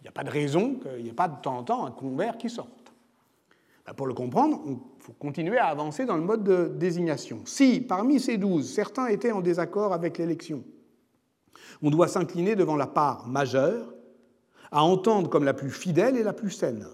il 0.00 0.02
n'y 0.02 0.08
a 0.08 0.12
pas 0.12 0.24
de 0.24 0.30
raison 0.30 0.76
qu'il 0.76 1.02
n'y 1.02 1.10
ait 1.10 1.14
pas 1.14 1.28
de 1.28 1.40
temps 1.42 1.58
en 1.58 1.64
temps 1.64 1.84
un 1.84 1.90
convert 1.90 2.38
qui 2.38 2.48
sorte. 2.48 2.92
Ben, 3.84 3.92
pour 3.92 4.06
le 4.06 4.14
comprendre, 4.14 4.62
il 4.66 4.78
faut 5.00 5.12
continuer 5.12 5.58
à 5.58 5.66
avancer 5.66 6.06
dans 6.06 6.16
le 6.16 6.22
mode 6.22 6.44
de 6.44 6.68
désignation. 6.76 7.42
Si 7.44 7.80
parmi 7.80 8.20
ces 8.20 8.38
douze, 8.38 8.72
certains 8.72 9.08
étaient 9.08 9.32
en 9.32 9.40
désaccord 9.40 9.92
avec 9.92 10.16
l'élection, 10.18 10.64
on 11.82 11.90
doit 11.90 12.08
s'incliner 12.08 12.56
devant 12.56 12.76
la 12.76 12.86
part 12.86 13.26
majeure, 13.26 13.92
à 14.70 14.82
entendre 14.82 15.28
comme 15.30 15.44
la 15.44 15.54
plus 15.54 15.70
fidèle 15.70 16.16
et 16.16 16.22
la 16.22 16.32
plus 16.32 16.50
saine, 16.50 16.86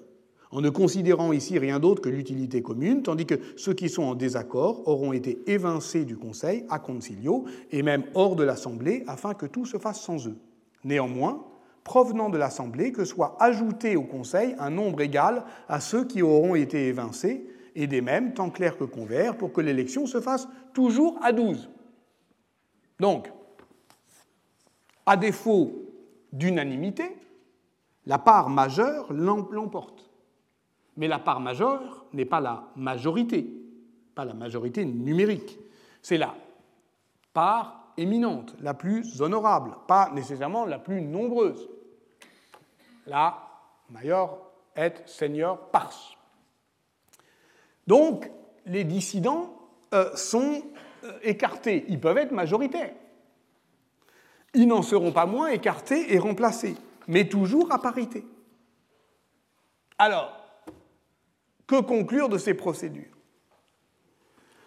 en 0.50 0.60
ne 0.60 0.70
considérant 0.70 1.32
ici 1.32 1.58
rien 1.58 1.80
d'autre 1.80 2.00
que 2.00 2.08
l'utilité 2.08 2.62
commune, 2.62 3.02
tandis 3.02 3.26
que 3.26 3.40
ceux 3.56 3.74
qui 3.74 3.88
sont 3.88 4.04
en 4.04 4.14
désaccord 4.14 4.86
auront 4.86 5.12
été 5.12 5.42
évincés 5.46 6.04
du 6.04 6.16
Conseil 6.16 6.64
à 6.70 6.78
concilio 6.78 7.44
et 7.72 7.82
même 7.82 8.04
hors 8.14 8.36
de 8.36 8.44
l'Assemblée 8.44 9.02
afin 9.08 9.34
que 9.34 9.46
tout 9.46 9.66
se 9.66 9.78
fasse 9.78 10.00
sans 10.00 10.28
eux. 10.28 10.36
Néanmoins, 10.84 11.44
provenant 11.82 12.30
de 12.30 12.38
l'Assemblée, 12.38 12.92
que 12.92 13.04
soit 13.04 13.36
ajouté 13.40 13.96
au 13.96 14.04
Conseil 14.04 14.54
un 14.58 14.70
nombre 14.70 15.00
égal 15.00 15.44
à 15.68 15.80
ceux 15.80 16.04
qui 16.04 16.22
auront 16.22 16.54
été 16.54 16.86
évincés, 16.86 17.48
et 17.74 17.86
des 17.86 18.00
mêmes, 18.00 18.34
tant 18.34 18.50
clairs 18.50 18.76
que 18.76 18.84
convers, 18.84 19.36
pour 19.36 19.52
que 19.52 19.60
l'élection 19.60 20.06
se 20.06 20.20
fasse 20.20 20.48
toujours 20.72 21.18
à 21.22 21.32
douze. 21.32 21.68
Donc, 23.00 23.32
à 25.06 25.16
défaut 25.16 25.72
d'unanimité, 26.32 27.04
la 28.06 28.18
part 28.18 28.48
majeure 28.50 29.12
l'emporte. 29.12 30.10
Mais 30.96 31.08
la 31.08 31.18
part 31.18 31.40
majeure 31.40 32.06
n'est 32.12 32.24
pas 32.24 32.40
la 32.40 32.64
majorité, 32.76 33.46
pas 34.14 34.24
la 34.24 34.34
majorité 34.34 34.84
numérique. 34.84 35.58
C'est 36.02 36.18
la 36.18 36.34
part 37.32 37.92
éminente, 37.96 38.54
la 38.60 38.74
plus 38.74 39.20
honorable, 39.20 39.76
pas 39.88 40.10
nécessairement 40.12 40.66
la 40.66 40.78
plus 40.78 41.00
nombreuse. 41.00 41.68
La 43.06 43.38
major 43.90 44.50
et 44.76 44.92
senior 45.06 45.70
pars. 45.70 46.16
Donc, 47.86 48.30
les 48.66 48.84
dissidents 48.84 49.54
euh, 49.92 50.14
sont 50.16 50.62
euh, 51.04 51.18
écartés. 51.22 51.84
Ils 51.88 52.00
peuvent 52.00 52.16
être 52.16 52.32
majoritaires 52.32 52.94
ils 54.54 54.68
n'en 54.68 54.82
seront 54.82 55.12
pas 55.12 55.26
moins 55.26 55.48
écartés 55.48 56.14
et 56.14 56.18
remplacés, 56.18 56.76
mais 57.08 57.28
toujours 57.28 57.72
à 57.72 57.80
parité. 57.80 58.24
Alors, 59.98 60.32
que 61.66 61.80
conclure 61.80 62.28
de 62.28 62.38
ces 62.38 62.54
procédures? 62.54 63.16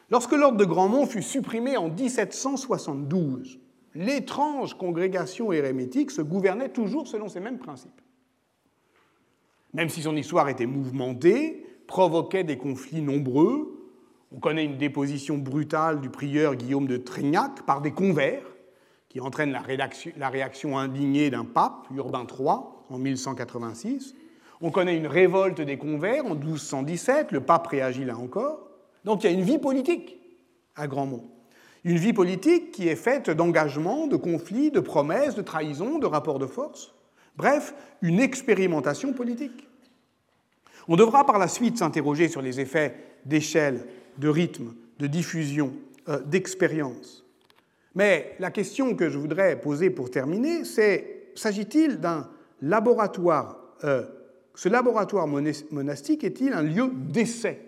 Lorsque 0.10 0.32
l'ordre 0.32 0.58
de 0.58 0.66
Grandmont 0.66 1.06
fut 1.06 1.22
supprimé 1.22 1.76
en 1.76 1.90
1772, 1.90 3.60
l'étrange 3.94 4.74
congrégation 4.76 5.52
hérémétique 5.52 6.12
se 6.12 6.22
gouvernait 6.22 6.70
toujours 6.70 7.08
selon 7.08 7.28
ces 7.28 7.40
mêmes 7.40 7.60
principes. 7.60 8.02
Même 9.74 9.90
si 9.90 10.02
son 10.02 10.16
histoire 10.16 10.48
était 10.50 10.66
mouvementée, 10.66 11.66
provoquait 11.88 12.44
des 12.44 12.58
conflits 12.58 13.02
nombreux, 13.02 13.74
on 14.32 14.40
connaît 14.40 14.66
une 14.66 14.78
déposition 14.78 15.38
brutale 15.38 16.02
du 16.02 16.10
prieur 16.10 16.56
Guillaume 16.56 16.88
de 16.88 16.98
Trignac 16.98 17.66
par 17.66 17.82
des 17.82 17.92
convers, 17.92 18.44
qui 19.10 19.22
entraîne 19.22 19.52
la, 19.52 20.30
réaction 20.30 20.78
indignée 20.78 21.30
d'un 21.30 21.46
pape, 21.46 21.88
Urbain 21.96 22.26
III, 22.30 22.50
en 22.90 22.98
1186. 22.98 24.16
On 24.62 24.72
connaît 24.72 24.98
une 24.98 25.08
révolte 25.08 25.62
des 25.62 25.78
convers 25.78 26.26
en 26.26 26.36
1217, 26.36 27.32
le 27.32 27.42
pape 27.42 27.68
réagit 27.68 28.06
là 28.06 28.18
encore. 28.18 28.70
Donc 29.06 29.24
il 29.24 29.28
y 29.28 29.30
a 29.30 29.34
une 29.34 29.44
vie 29.44 29.60
politique 29.60 30.18
à 30.76 30.88
Grandmont. 30.88 31.24
Une 31.84 31.98
vie 31.98 32.14
politique 32.14 32.72
qui 32.72 32.88
est 32.88 32.96
faite 32.96 33.30
d'engagements, 33.30 34.08
de 34.08 34.18
conflits, 34.18 34.72
de 34.72 34.80
promesses, 34.80 35.36
de 35.36 35.42
trahisons, 35.42 36.00
de 36.00 36.06
rapports 36.06 36.40
de 36.40 36.48
force. 36.48 36.94
Bref, 37.38 37.74
une 38.02 38.20
expérimentation 38.20 39.14
politique. 39.14 39.68
On 40.88 40.96
devra 40.96 41.26
par 41.26 41.38
la 41.38 41.48
suite 41.48 41.78
s'interroger 41.78 42.28
sur 42.28 42.42
les 42.42 42.60
effets 42.60 42.96
d'échelle, 43.26 43.86
de 44.18 44.28
rythme, 44.28 44.74
de 45.00 45.08
diffusion, 45.08 45.74
euh, 46.10 46.20
d'expérience. 46.22 47.27
Mais 47.98 48.36
la 48.38 48.52
question 48.52 48.94
que 48.96 49.10
je 49.10 49.18
voudrais 49.18 49.60
poser 49.60 49.90
pour 49.90 50.12
terminer, 50.12 50.66
c'est 50.66 51.32
s'agit-il 51.34 52.00
d'un 52.00 52.30
laboratoire 52.62 53.58
euh, 53.84 54.06
Ce 54.54 54.70
laboratoire 54.70 55.26
monastique 55.26 56.24
est-il 56.24 56.54
un 56.54 56.62
lieu 56.62 56.92
d'essai 56.94 57.60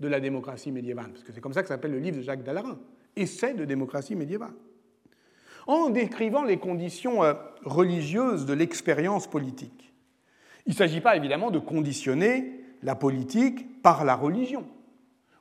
de 0.00 0.08
la 0.08 0.20
démocratie 0.20 0.72
médiévale? 0.72 1.10
Parce 1.12 1.22
que 1.22 1.34
c'est 1.34 1.42
comme 1.42 1.52
ça 1.52 1.60
que 1.60 1.68
s'appelle 1.68 1.90
le 1.90 1.98
livre 1.98 2.16
de 2.16 2.22
Jacques 2.22 2.42
Dallarin, 2.42 2.78
Essai 3.14 3.52
de 3.52 3.66
démocratie 3.66 4.16
médiévale. 4.16 4.54
En 5.66 5.90
décrivant 5.90 6.44
les 6.44 6.56
conditions 6.56 7.22
euh, 7.22 7.34
religieuses 7.66 8.46
de 8.46 8.54
l'expérience 8.54 9.26
politique, 9.26 9.92
il 10.64 10.70
ne 10.70 10.76
s'agit 10.76 11.02
pas 11.02 11.14
évidemment 11.14 11.50
de 11.50 11.58
conditionner 11.58 12.58
la 12.82 12.94
politique 12.94 13.82
par 13.82 14.06
la 14.06 14.16
religion 14.16 14.64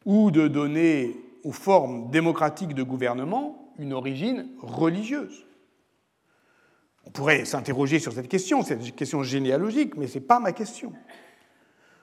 ou 0.03 0.31
de 0.31 0.49
donner 0.49 1.15
aux 1.45 1.53
formes 1.53 2.11
démocratiques 2.11 2.73
de 2.73 2.83
gouvernement 2.83 3.62
une 3.79 3.93
origine 3.93 4.49
religieuse. 4.59 5.45
On 7.05 7.11
pourrait 7.11 7.45
s'interroger 7.45 7.99
sur 7.99 8.13
cette 8.13 8.29
question, 8.29 8.63
c'est 8.63 8.75
une 8.75 8.91
question 8.93 9.23
généalogique, 9.23 9.95
mais 9.97 10.07
ce 10.07 10.19
n'est 10.19 10.25
pas 10.25 10.39
ma 10.39 10.53
question. 10.53 10.93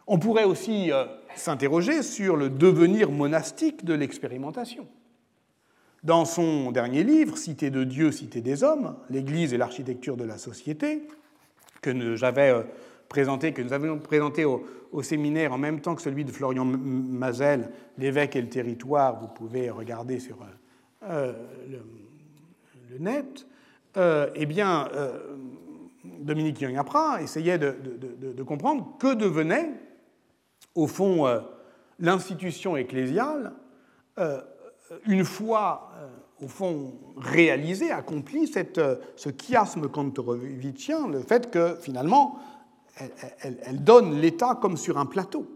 On 0.07 0.19
pourrait 0.19 0.45
aussi 0.45 0.93
euh, 0.93 1.05
s'interroger 1.37 2.03
sur 2.03 2.37
le 2.37 2.51
devenir 2.51 3.11
monastique 3.11 3.85
de 3.85 3.95
l'expérimentation. 3.95 4.87
Dans 6.03 6.25
son 6.25 6.73
dernier 6.73 7.05
livre, 7.05 7.37
Cité 7.37 7.71
de 7.71 7.85
Dieu, 7.85 8.11
Cité 8.11 8.41
des 8.41 8.65
hommes, 8.65 8.97
l'Église 9.11 9.53
et 9.53 9.59
l'architecture 9.59 10.17
de 10.17 10.25
la 10.25 10.39
société, 10.39 11.07
que 11.83 12.17
j'avais 12.17 12.51
euh, 12.51 12.63
présenté, 13.09 13.53
que 13.53 13.63
nous 13.63 13.73
avions 13.73 13.99
présenté 13.99 14.45
au, 14.45 14.65
séminaire 15.03 15.53
en 15.53 15.59
même 15.59 15.81
temps 15.81 15.95
que 15.95 16.03
celui 16.03 16.25
de 16.25 16.33
Florian 16.33 16.65
Mazel, 16.65 17.71
L'évêque 17.97 18.35
et 18.35 18.43
le 18.43 18.49
territoire, 18.49 19.21
vous 19.21 19.29
pouvez 19.29 19.71
regarder 19.71 20.19
sur 20.19 20.39
le, 21.03 22.99
net, 22.99 23.47
eh 23.97 24.47
bien, 24.47 24.89
Dominique 26.05 26.61
Young-Apra 26.61 27.23
essayait 27.23 27.59
de, 27.59 28.43
comprendre 28.43 28.97
que 28.99 29.15
devenait, 29.15 29.71
au 30.75 30.87
fond, 30.87 31.27
l'institution 31.99 32.77
ecclésiale 32.77 33.53
une 35.07 35.25
fois 35.25 35.91
au 36.43 36.49
fond, 36.49 36.95
réalisé, 37.17 37.91
accompli 37.91 38.47
cette, 38.47 38.79
euh, 38.79 38.97
ce 39.17 39.31
chiasme 39.31 39.89
kantorovitchien, 39.89 41.09
le 41.09 41.21
fait 41.21 41.51
que 41.51 41.75
finalement, 41.77 42.39
elle, 43.43 43.83
donne 43.83 44.21
l'État 44.21 44.59
comme 44.61 44.77
sur 44.77 44.99
un 44.99 45.07
plateau. 45.07 45.47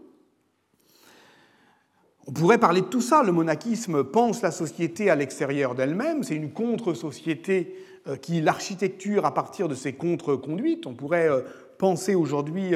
On 2.27 2.31
pourrait 2.31 2.57
parler 2.57 2.81
de 2.81 2.87
tout 2.87 3.01
ça. 3.01 3.23
Le 3.23 3.31
monachisme 3.31 4.03
pense 4.03 4.41
la 4.41 4.51
société 4.51 5.09
à 5.09 5.15
l'extérieur 5.15 5.75
d'elle-même. 5.75 6.23
C'est 6.23 6.35
une 6.35 6.51
contre-société 6.51 7.75
euh, 8.07 8.15
qui 8.15 8.41
l'architecture 8.41 9.25
à 9.25 9.33
partir 9.33 9.67
de 9.67 9.75
ses 9.75 9.93
contre-conduites. 9.93 10.87
On 10.87 10.93
pourrait 10.93 11.29
euh, 11.29 11.41
penser 11.77 12.15
aujourd'hui 12.15 12.73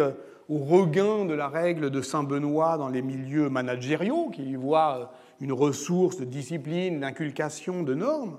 au 0.49 0.57
regain 0.57 1.25
de 1.25 1.33
la 1.33 1.47
règle 1.47 1.89
de 1.89 2.01
Saint-Benoît 2.01 2.77
dans 2.77 2.89
les 2.89 3.01
milieux 3.01 3.49
managériaux, 3.49 4.29
qui 4.33 4.55
voit 4.55 5.11
une 5.39 5.53
ressource 5.53 6.17
de 6.17 6.25
discipline, 6.25 6.99
d'inculcation, 6.99 7.83
de 7.83 7.93
normes. 7.93 8.37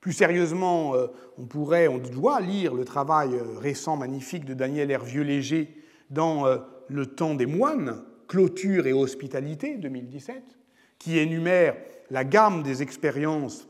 Plus 0.00 0.12
sérieusement, 0.12 0.94
euh, 0.96 1.06
on 1.38 1.46
pourrait, 1.46 1.86
on 1.86 1.98
doit 1.98 2.40
lire 2.40 2.74
le 2.74 2.84
travail 2.84 3.34
euh, 3.34 3.58
récent, 3.58 3.96
magnifique 3.96 4.44
de 4.44 4.52
Daniel 4.52 4.90
Hervieux-Léger 4.90 5.76
dans 6.10 6.44
euh, 6.46 6.58
Le 6.88 7.06
temps 7.06 7.34
des 7.34 7.46
moines, 7.46 8.02
Clôture 8.32 8.86
et 8.86 8.94
hospitalité, 8.94 9.76
2017, 9.76 10.42
qui 10.98 11.18
énumère 11.18 11.76
la 12.10 12.24
gamme 12.24 12.62
des 12.62 12.80
expériences 12.80 13.68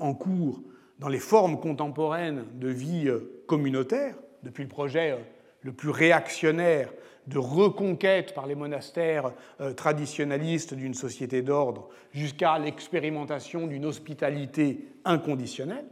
en 0.00 0.14
cours 0.14 0.62
dans 0.98 1.10
les 1.10 1.18
formes 1.18 1.60
contemporaines 1.60 2.46
de 2.54 2.68
vie 2.68 3.10
communautaire, 3.46 4.14
depuis 4.42 4.62
le 4.62 4.70
projet 4.70 5.18
le 5.60 5.72
plus 5.72 5.90
réactionnaire 5.90 6.90
de 7.26 7.36
reconquête 7.36 8.32
par 8.32 8.46
les 8.46 8.54
monastères 8.54 9.32
euh, 9.60 9.74
traditionnalistes 9.74 10.72
d'une 10.72 10.94
société 10.94 11.42
d'ordre 11.42 11.90
jusqu'à 12.14 12.58
l'expérimentation 12.58 13.66
d'une 13.66 13.84
hospitalité 13.84 14.88
inconditionnelle. 15.04 15.84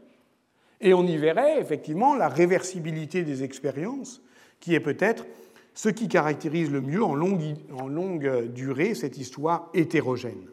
Et 0.81 0.95
on 0.95 1.07
y 1.07 1.19
verrait 1.19 1.61
effectivement 1.61 2.17
la 2.17 2.31
réversibilité 2.31 3.23
des 3.23 3.45
expériences, 3.45 4.23
qui 4.61 4.75
est 4.75 4.81
peut-être 4.81 5.27
ce 5.79 5.89
qui 5.89 6.09
caractérise 6.09 6.73
le 6.73 6.81
mieux 6.81 7.05
en 7.05 7.15
longue, 7.15 8.53
durée 8.53 8.97
cette 8.97 9.17
histoire 9.17 9.71
hétérogène. 9.75 10.49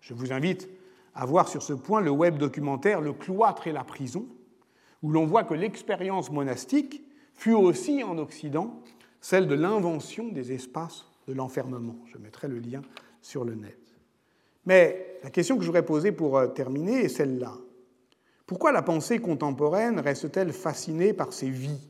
Je 0.00 0.14
vous 0.14 0.32
invite 0.32 0.68
à 1.12 1.26
voir 1.26 1.48
sur 1.48 1.60
ce 1.60 1.72
point 1.72 2.00
le 2.00 2.12
web 2.12 2.38
documentaire 2.38 3.00
Le 3.00 3.12
cloître 3.12 3.66
et 3.66 3.72
la 3.72 3.82
prison, 3.82 4.28
où 5.02 5.10
l'on 5.10 5.26
voit 5.26 5.42
que 5.42 5.54
l'expérience 5.54 6.30
monastique 6.30 7.02
fut 7.34 7.52
aussi 7.52 8.04
en 8.04 8.16
Occident 8.16 8.80
celle 9.20 9.48
de 9.48 9.56
l'invention 9.56 10.28
des 10.28 10.52
espaces 10.52 11.06
de 11.26 11.32
l'enfermement. 11.32 11.96
Je 12.06 12.18
mettrai 12.18 12.46
le 12.46 12.60
lien 12.60 12.82
sur 13.22 13.44
le 13.44 13.56
net. 13.56 13.80
Mais 14.66 15.18
la 15.24 15.30
question 15.30 15.56
que 15.56 15.62
je 15.62 15.66
voudrais 15.66 15.84
poser 15.84 16.12
pour 16.12 16.38
euh, 16.38 16.46
terminer 16.46 17.00
est 17.00 17.08
celle-là. 17.08 17.54
Pourquoi 18.46 18.70
la 18.70 18.82
pensée 18.82 19.18
contemporaine 19.18 19.98
reste-t-elle 19.98 20.52
fascinée 20.52 21.12
par 21.12 21.32
ces 21.32 21.50
vies, 21.50 21.88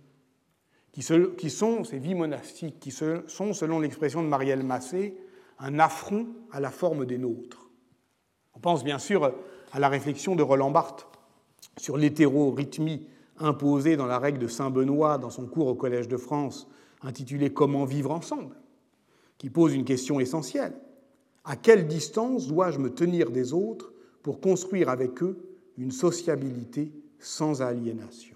qui 0.95 1.51
sont 1.51 1.85
ces 1.85 1.99
vies 1.99 2.15
monastiques, 2.15 2.79
qui 2.79 2.93
sont, 2.93 3.53
selon 3.53 3.81
l'expression 3.81 4.23
de 4.23 4.29
Marielle 4.29 4.63
Massé, 4.63 5.17
un 5.59 5.79
affront 5.79 6.29
à 6.53 6.61
la 6.61 6.71
forme 6.71 7.05
des 7.05 7.19
nôtres 7.19 7.71
On 8.55 8.61
pense 8.61 8.85
bien 8.85 8.99
sûr 8.99 9.33
à 9.73 9.79
la 9.81 9.89
réflexion 9.89 10.37
de 10.37 10.43
Roland 10.43 10.71
Barthes 10.71 11.07
sur 11.77 11.97
l'hétérorhythmie 11.97 13.07
imposée 13.39 13.97
dans 13.97 14.07
la 14.07 14.19
règle 14.19 14.39
de 14.39 14.47
Saint-Benoît 14.47 15.19
dans 15.19 15.31
son 15.31 15.47
cours 15.47 15.67
au 15.67 15.75
Collège 15.75 16.07
de 16.07 16.17
France 16.17 16.69
intitulé 17.03 17.53
Comment 17.53 17.85
vivre 17.85 18.13
ensemble, 18.13 18.57
qui 19.39 19.51
pose 19.51 19.75
une 19.75 19.85
question 19.85 20.21
essentielle. 20.21 20.75
À 21.45 21.57
quelle 21.57 21.87
distance 21.87 22.47
dois-je 22.47 22.79
me 22.79 22.91
tenir 22.91 23.31
des 23.31 23.53
autres 23.53 23.93
pour 24.23 24.41
construire 24.41 24.89
avec 24.89 25.23
eux 25.23 25.37
une 25.77 25.91
sociabilité 25.91 26.93
sans 27.19 27.63
aliénation? 27.63 28.34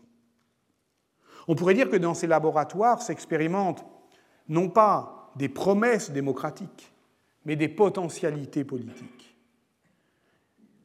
On 1.49 1.55
pourrait 1.55 1.75
dire 1.75 1.89
que 1.89 1.97
dans 1.97 2.15
ces 2.15 2.27
laboratoires 2.27 3.01
s'expérimentent 3.01 3.85
non 4.49 4.69
pas 4.69 5.33
des 5.37 5.49
promesses 5.49 6.11
démocratiques, 6.11 6.93
mais 7.47 7.57
des 7.57 7.69
potentialités 7.69 8.65
politiques. 8.65 9.37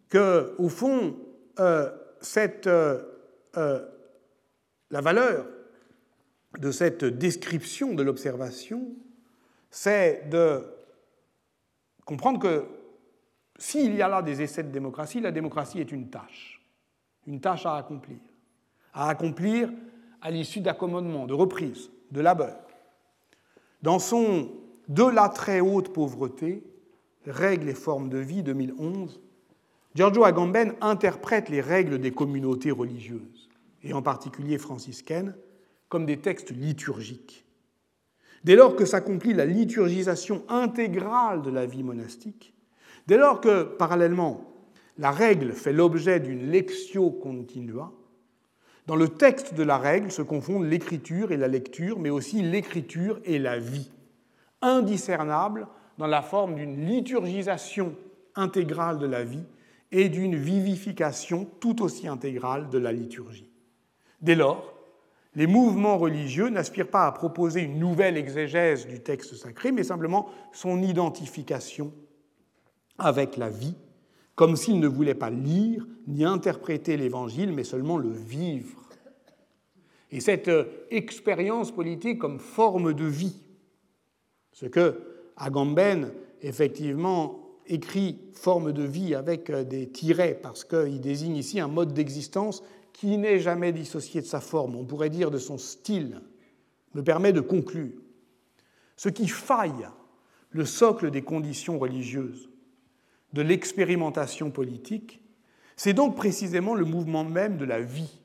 Que, 0.09 0.55
au 0.57 0.69
fond, 0.69 1.17
euh, 1.59 1.89
euh, 2.37 3.03
euh, 3.57 3.85
la 4.89 5.01
valeur 5.01 5.47
de 6.59 6.71
cette 6.71 7.03
description 7.03 7.93
de 7.93 8.03
l'observation, 8.03 8.87
c'est 9.69 10.29
de 10.29 10.63
comprendre 12.05 12.39
que 12.39 12.65
s'il 13.57 13.95
y 13.95 14.01
a 14.01 14.07
là 14.07 14.21
des 14.21 14.41
essais 14.41 14.63
de 14.63 14.71
démocratie, 14.71 15.19
la 15.19 15.31
démocratie 15.31 15.79
est 15.79 15.91
une 15.91 16.09
tâche, 16.09 16.61
une 17.27 17.41
tâche 17.41 17.65
à 17.65 17.77
accomplir 18.93 19.69
à 20.23 20.31
l'issue 20.31 20.61
d'accommodements, 20.61 21.27
de 21.27 21.33
reprises, 21.33 21.91
de 22.11 22.21
labeur. 22.21 22.57
Dans 23.83 23.99
son 23.99 24.49
De 24.89 25.03
la 25.03 25.29
très 25.29 25.61
haute 25.61 25.93
pauvreté, 25.93 26.63
règles 27.25 27.69
et 27.69 27.73
formes 27.73 28.09
de 28.09 28.17
vie 28.17 28.43
2011, 28.43 29.21
Giorgio 29.95 30.25
Agamben 30.25 30.73
interprète 30.81 31.49
les 31.49 31.61
règles 31.61 31.99
des 31.99 32.11
communautés 32.11 32.71
religieuses, 32.71 33.49
et 33.81 33.93
en 33.93 34.01
particulier 34.01 34.57
franciscaines, 34.57 35.35
comme 35.87 36.05
des 36.05 36.17
textes 36.17 36.51
liturgiques. 36.51 37.45
Dès 38.43 38.55
lors 38.55 38.75
que 38.75 38.85
s'accomplit 38.85 39.33
la 39.33 39.45
liturgisation 39.45 40.43
intégrale 40.49 41.41
de 41.41 41.49
la 41.49 41.65
vie 41.65 41.83
monastique, 41.83 42.53
dès 43.07 43.17
lors 43.17 43.39
que, 43.39 43.63
parallèlement, 43.63 44.53
la 44.97 45.11
règle 45.11 45.53
fait 45.53 45.73
l'objet 45.73 46.19
d'une 46.19 46.49
lectio 46.49 47.09
continua, 47.09 47.93
dans 48.85 48.95
le 48.95 49.09
texte 49.09 49.53
de 49.53 49.63
la 49.63 49.77
règle 49.77 50.11
se 50.11 50.21
confondent 50.21 50.65
l'écriture 50.65 51.31
et 51.31 51.37
la 51.37 51.47
lecture, 51.47 51.99
mais 51.99 52.09
aussi 52.09 52.41
l'écriture 52.41 53.19
et 53.23 53.39
la 53.39 53.57
vie, 53.57 53.91
indiscernables 54.61 55.67
dans 55.97 56.07
la 56.07 56.21
forme 56.21 56.55
d'une 56.55 56.85
liturgisation 56.85 57.95
intégrale 58.35 58.97
de 58.97 59.05
la 59.05 59.23
vie 59.23 59.45
et 59.91 60.09
d'une 60.09 60.35
vivification 60.35 61.47
tout 61.59 61.81
aussi 61.83 62.07
intégrale 62.07 62.69
de 62.69 62.77
la 62.77 62.91
liturgie. 62.91 63.49
Dès 64.21 64.35
lors, 64.35 64.73
les 65.35 65.47
mouvements 65.47 65.97
religieux 65.97 66.49
n'aspirent 66.49 66.89
pas 66.89 67.07
à 67.07 67.11
proposer 67.11 67.61
une 67.61 67.79
nouvelle 67.79 68.17
exégèse 68.17 68.87
du 68.87 68.99
texte 68.99 69.35
sacré, 69.35 69.71
mais 69.71 69.83
simplement 69.83 70.29
son 70.51 70.81
identification 70.81 71.93
avec 72.97 73.37
la 73.37 73.49
vie, 73.49 73.75
comme 74.35 74.55
s'ils 74.55 74.79
ne 74.79 74.87
voulaient 74.87 75.13
pas 75.15 75.29
lire 75.29 75.85
ni 76.07 76.25
interpréter 76.25 76.97
l'Évangile, 76.97 77.53
mais 77.53 77.63
seulement 77.63 77.97
le 77.97 78.11
vivre. 78.11 78.81
Et 80.11 80.19
cette 80.19 80.47
euh, 80.47 80.65
expérience 80.91 81.71
politique 81.71 82.19
comme 82.19 82.39
forme 82.39 82.93
de 82.93 83.05
vie, 83.05 83.41
ce 84.51 84.65
que 84.65 84.99
Agamben, 85.35 86.11
effectivement, 86.41 87.57
écrit 87.67 88.19
forme 88.33 88.73
de 88.73 88.83
vie 88.83 89.15
avec 89.15 89.49
euh, 89.49 89.63
des 89.63 89.89
tirets, 89.89 90.39
parce 90.41 90.63
qu'il 90.63 91.01
désigne 91.01 91.35
ici 91.35 91.59
un 91.59 91.67
mode 91.67 91.93
d'existence 91.93 92.63
qui 92.91 93.17
n'est 93.17 93.39
jamais 93.39 93.71
dissocié 93.71 94.21
de 94.21 94.27
sa 94.27 94.39
forme, 94.39 94.75
on 94.75 94.85
pourrait 94.85 95.09
dire 95.09 95.31
de 95.31 95.39
son 95.39 95.57
style, 95.57 96.21
me 96.93 97.03
permet 97.03 97.33
de 97.33 97.41
conclure. 97.41 97.99
Ce 98.97 99.09
qui 99.09 99.27
faille 99.27 99.87
le 100.51 100.65
socle 100.65 101.09
des 101.09 101.23
conditions 101.23 101.79
religieuses, 101.79 102.49
de 103.33 103.41
l'expérimentation 103.41 104.51
politique, 104.51 105.21
c'est 105.75 105.93
donc 105.93 106.15
précisément 106.15 106.75
le 106.75 106.85
mouvement 106.85 107.23
même 107.23 107.57
de 107.57 107.65
la 107.65 107.81
vie, 107.81 108.21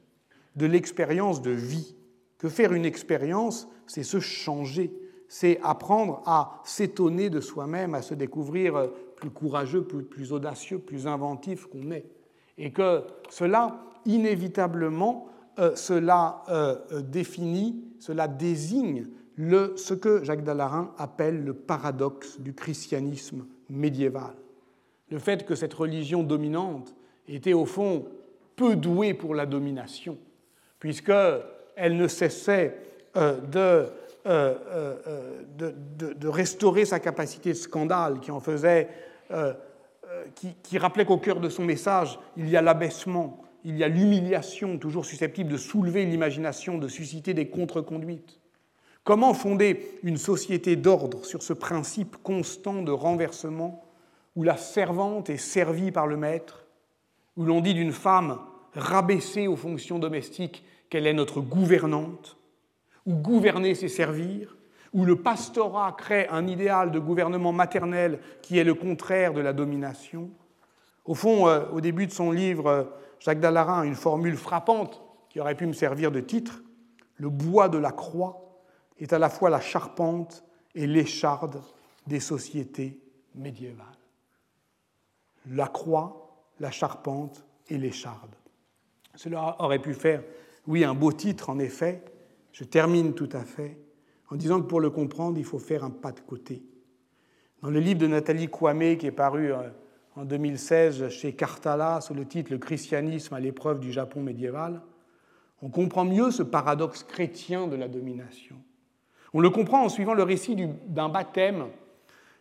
de 0.56 0.66
l'expérience 0.66 1.42
de 1.42 1.50
vie. 1.50 1.94
Que 2.38 2.48
faire 2.48 2.72
une 2.72 2.84
expérience, 2.84 3.68
c'est 3.86 4.04
se 4.04 4.20
changer, 4.20 4.92
c'est 5.28 5.58
apprendre 5.62 6.22
à 6.26 6.60
s'étonner 6.64 7.30
de 7.30 7.40
soi-même, 7.40 7.94
à 7.94 8.02
se 8.02 8.14
découvrir 8.14 8.90
plus 9.16 9.30
courageux, 9.30 9.82
plus, 9.82 10.32
audacieux, 10.32 10.78
plus 10.78 11.06
inventif 11.06 11.66
qu'on 11.66 11.90
est. 11.90 12.06
Et 12.56 12.72
que 12.72 13.02
cela, 13.28 13.80
inévitablement, 14.04 15.28
euh, 15.58 15.74
cela 15.74 16.42
euh, 16.48 16.76
euh, 16.92 17.02
définit, 17.02 17.84
cela 17.98 18.28
désigne 18.28 19.08
ce 19.38 19.94
que 19.94 20.24
Jacques 20.24 20.42
Dallarin 20.42 20.92
appelle 20.98 21.44
le 21.44 21.54
paradoxe 21.54 22.40
du 22.40 22.54
christianisme 22.54 23.46
médiéval. 23.68 24.34
Le 25.10 25.18
fait 25.18 25.44
que 25.44 25.54
cette 25.54 25.74
religion 25.74 26.22
dominante 26.22 26.94
était 27.28 27.52
au 27.52 27.64
fond 27.64 28.06
peu 28.56 28.76
douée 28.76 29.14
pour 29.14 29.34
la 29.34 29.46
domination, 29.46 30.18
puisqu'elle 30.78 31.96
ne 31.96 32.08
cessait 32.08 32.76
de 33.14 33.86
de, 34.28 36.28
restaurer 36.28 36.84
sa 36.84 37.00
capacité 37.00 37.50
de 37.50 37.56
scandale, 37.56 38.20
qui 38.20 38.30
en 38.30 38.40
faisait, 38.40 38.88
qui, 40.34 40.54
qui 40.62 40.78
rappelait 40.78 41.04
qu'au 41.04 41.18
cœur 41.18 41.40
de 41.40 41.48
son 41.48 41.64
message, 41.64 42.18
il 42.36 42.48
y 42.48 42.56
a 42.56 42.62
l'abaissement, 42.62 43.42
il 43.64 43.76
y 43.76 43.84
a 43.84 43.88
l'humiliation, 43.88 44.78
toujours 44.78 45.04
susceptible 45.04 45.50
de 45.50 45.56
soulever 45.56 46.04
l'imagination, 46.04 46.78
de 46.78 46.88
susciter 46.88 47.34
des 47.34 47.48
contre-conduites. 47.48 48.40
Comment 49.04 49.34
fonder 49.34 49.98
une 50.02 50.18
société 50.18 50.76
d'ordre 50.76 51.24
sur 51.24 51.42
ce 51.42 51.52
principe 51.52 52.16
constant 52.22 52.82
de 52.82 52.92
renversement 52.92 53.82
où 54.38 54.44
la 54.44 54.56
servante 54.56 55.30
est 55.30 55.36
servie 55.36 55.90
par 55.90 56.06
le 56.06 56.16
maître, 56.16 56.64
où 57.36 57.44
l'on 57.44 57.60
dit 57.60 57.74
d'une 57.74 57.90
femme 57.90 58.38
rabaissée 58.72 59.48
aux 59.48 59.56
fonctions 59.56 59.98
domestiques 59.98 60.62
qu'elle 60.88 61.08
est 61.08 61.12
notre 61.12 61.40
gouvernante, 61.40 62.36
où 63.04 63.14
gouverner 63.14 63.74
c'est 63.74 63.88
servir, 63.88 64.56
où 64.92 65.04
le 65.04 65.16
pastorat 65.16 65.90
crée 65.98 66.28
un 66.28 66.46
idéal 66.46 66.92
de 66.92 67.00
gouvernement 67.00 67.50
maternel 67.50 68.20
qui 68.40 68.58
est 68.58 68.64
le 68.64 68.74
contraire 68.74 69.34
de 69.34 69.40
la 69.40 69.52
domination. 69.52 70.30
Au 71.04 71.16
fond, 71.16 71.48
euh, 71.48 71.66
au 71.72 71.80
début 71.80 72.06
de 72.06 72.12
son 72.12 72.30
livre, 72.30 72.92
Jacques 73.18 73.40
Dallarin 73.40 73.80
a 73.80 73.86
une 73.86 73.96
formule 73.96 74.36
frappante 74.36 75.02
qui 75.30 75.40
aurait 75.40 75.56
pu 75.56 75.66
me 75.66 75.72
servir 75.72 76.12
de 76.12 76.20
titre. 76.20 76.62
Le 77.16 77.28
bois 77.28 77.68
de 77.68 77.78
la 77.78 77.90
croix 77.90 78.62
est 79.00 79.12
à 79.12 79.18
la 79.18 79.30
fois 79.30 79.50
la 79.50 79.60
charpente 79.60 80.44
et 80.76 80.86
l'écharde 80.86 81.60
des 82.06 82.20
sociétés 82.20 83.00
médiévales. 83.34 83.97
La 85.48 85.66
croix, 85.66 86.46
la 86.60 86.70
charpente 86.70 87.44
et 87.68 87.78
l'écharde. 87.78 88.34
Cela 89.14 89.56
aurait 89.58 89.80
pu 89.80 89.94
faire, 89.94 90.22
oui, 90.66 90.84
un 90.84 90.94
beau 90.94 91.12
titre 91.12 91.50
en 91.50 91.58
effet. 91.58 92.04
Je 92.52 92.64
termine 92.64 93.14
tout 93.14 93.28
à 93.32 93.44
fait 93.44 93.78
en 94.30 94.36
disant 94.36 94.60
que 94.60 94.66
pour 94.66 94.80
le 94.80 94.90
comprendre, 94.90 95.38
il 95.38 95.44
faut 95.44 95.58
faire 95.58 95.84
un 95.84 95.90
pas 95.90 96.12
de 96.12 96.20
côté. 96.20 96.62
Dans 97.62 97.70
le 97.70 97.80
livre 97.80 98.00
de 98.00 98.06
Nathalie 98.06 98.48
Kwame 98.48 98.96
qui 98.96 99.06
est 99.06 99.12
paru 99.12 99.52
euh, 99.52 99.70
en 100.16 100.24
2016 100.24 101.08
chez 101.08 101.32
Cartala 101.34 102.00
sous 102.00 102.14
le 102.14 102.24
titre 102.24 102.52
Le 102.52 102.58
christianisme 102.58 103.34
à 103.34 103.40
l'épreuve 103.40 103.80
du 103.80 103.92
Japon 103.92 104.22
médiéval, 104.22 104.82
on 105.62 105.70
comprend 105.70 106.04
mieux 106.04 106.30
ce 106.30 106.42
paradoxe 106.42 107.02
chrétien 107.02 107.66
de 107.66 107.76
la 107.76 107.88
domination. 107.88 108.56
On 109.34 109.40
le 109.40 109.50
comprend 109.50 109.84
en 109.84 109.88
suivant 109.88 110.14
le 110.14 110.22
récit 110.22 110.56
d'un 110.86 111.08
baptême, 111.08 111.66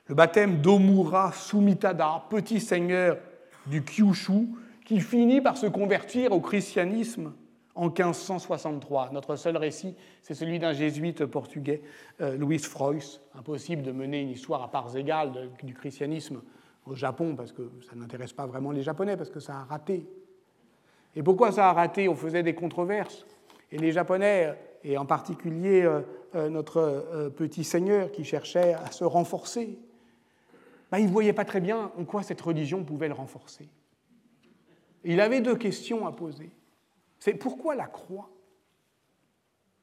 le 0.08 0.16
baptême 0.16 0.62
d'Omura 0.62 1.32
Sumitada, 1.32 2.24
petit 2.30 2.60
seigneur 2.60 3.18
du 3.66 3.84
Kyushu, 3.84 4.48
qui 4.86 5.02
finit 5.02 5.42
par 5.42 5.58
se 5.58 5.68
convertir 5.68 6.32
au 6.32 6.40
christianisme 6.40 7.34
en 7.76 7.88
1563. 7.88 9.10
Notre 9.12 9.36
seul 9.36 9.58
récit, 9.58 9.96
c'est 10.22 10.34
celui 10.34 10.60
d'un 10.60 10.74
jésuite 10.74 11.26
portugais, 11.26 11.82
euh, 12.22 12.38
Louis 12.38 12.60
Frois. 12.60 13.20
Impossible 13.38 13.84
de 13.84 13.92
mener 13.92 14.22
une 14.22 14.30
histoire 14.30 14.64
à 14.64 14.72
parts 14.72 14.96
égales 14.96 15.50
du 15.62 15.74
christianisme 15.74 16.42
au 16.86 16.96
Japon, 16.96 17.36
parce 17.36 17.52
que 17.52 17.70
ça 17.88 17.96
n'intéresse 17.96 18.34
pas 18.34 18.46
vraiment 18.46 18.72
les 18.72 18.84
Japonais, 18.84 19.18
parce 19.18 19.30
que 19.30 19.42
ça 19.42 19.58
a 19.58 19.64
raté. 19.66 20.08
Et 21.16 21.24
pourquoi 21.24 21.52
ça 21.52 21.70
a 21.70 21.74
raté? 21.74 22.08
On 22.08 22.16
faisait 22.16 22.44
des 22.44 22.56
controverses. 22.56 23.26
Et 23.72 23.78
les 23.78 23.92
Japonais, 23.92 24.56
et 24.84 24.98
en 24.98 25.06
particulier 25.06 25.84
euh, 25.84 26.02
euh, 26.36 26.50
notre 26.50 26.78
euh, 26.78 27.30
petit 27.30 27.64
seigneur 27.64 28.12
qui 28.12 28.24
cherchait 28.24 28.74
à 28.74 28.92
se 28.92 29.04
renforcer, 29.04 29.78
ben, 30.92 31.00
il 31.00 31.08
ne 31.08 31.12
voyait 31.12 31.34
pas 31.34 31.46
très 31.46 31.62
bien 31.62 31.92
en 31.98 32.06
quoi 32.06 32.24
cette 32.24 32.42
religion 32.42 32.84
pouvait 32.84 33.08
le 33.08 33.14
renforcer. 33.14 33.68
il 35.04 35.20
avait 35.20 35.42
deux 35.42 35.56
questions 35.56 36.08
à 36.08 36.12
poser. 36.12 36.52
C'est 37.20 37.34
pourquoi 37.34 37.76
la 37.76 37.88
croix? 37.88 38.30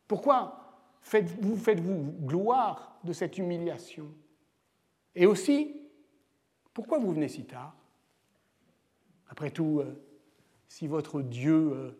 Pourquoi 0.07 0.80
faites-vous 1.00 1.57
faites 1.57 1.80
-vous 1.80 2.26
gloire 2.26 2.98
de 3.05 3.12
cette 3.12 3.38
humiliation? 3.38 4.07
Et 5.14 5.26
aussi, 5.26 5.74
pourquoi 6.72 6.98
vous 6.98 7.12
venez 7.12 7.28
si 7.28 7.44
tard? 7.44 7.76
Après 9.28 9.50
tout, 9.50 9.80
euh, 9.80 10.00
si 10.68 10.86
votre 10.86 11.22
Dieu 11.22 11.72
euh, 11.72 11.90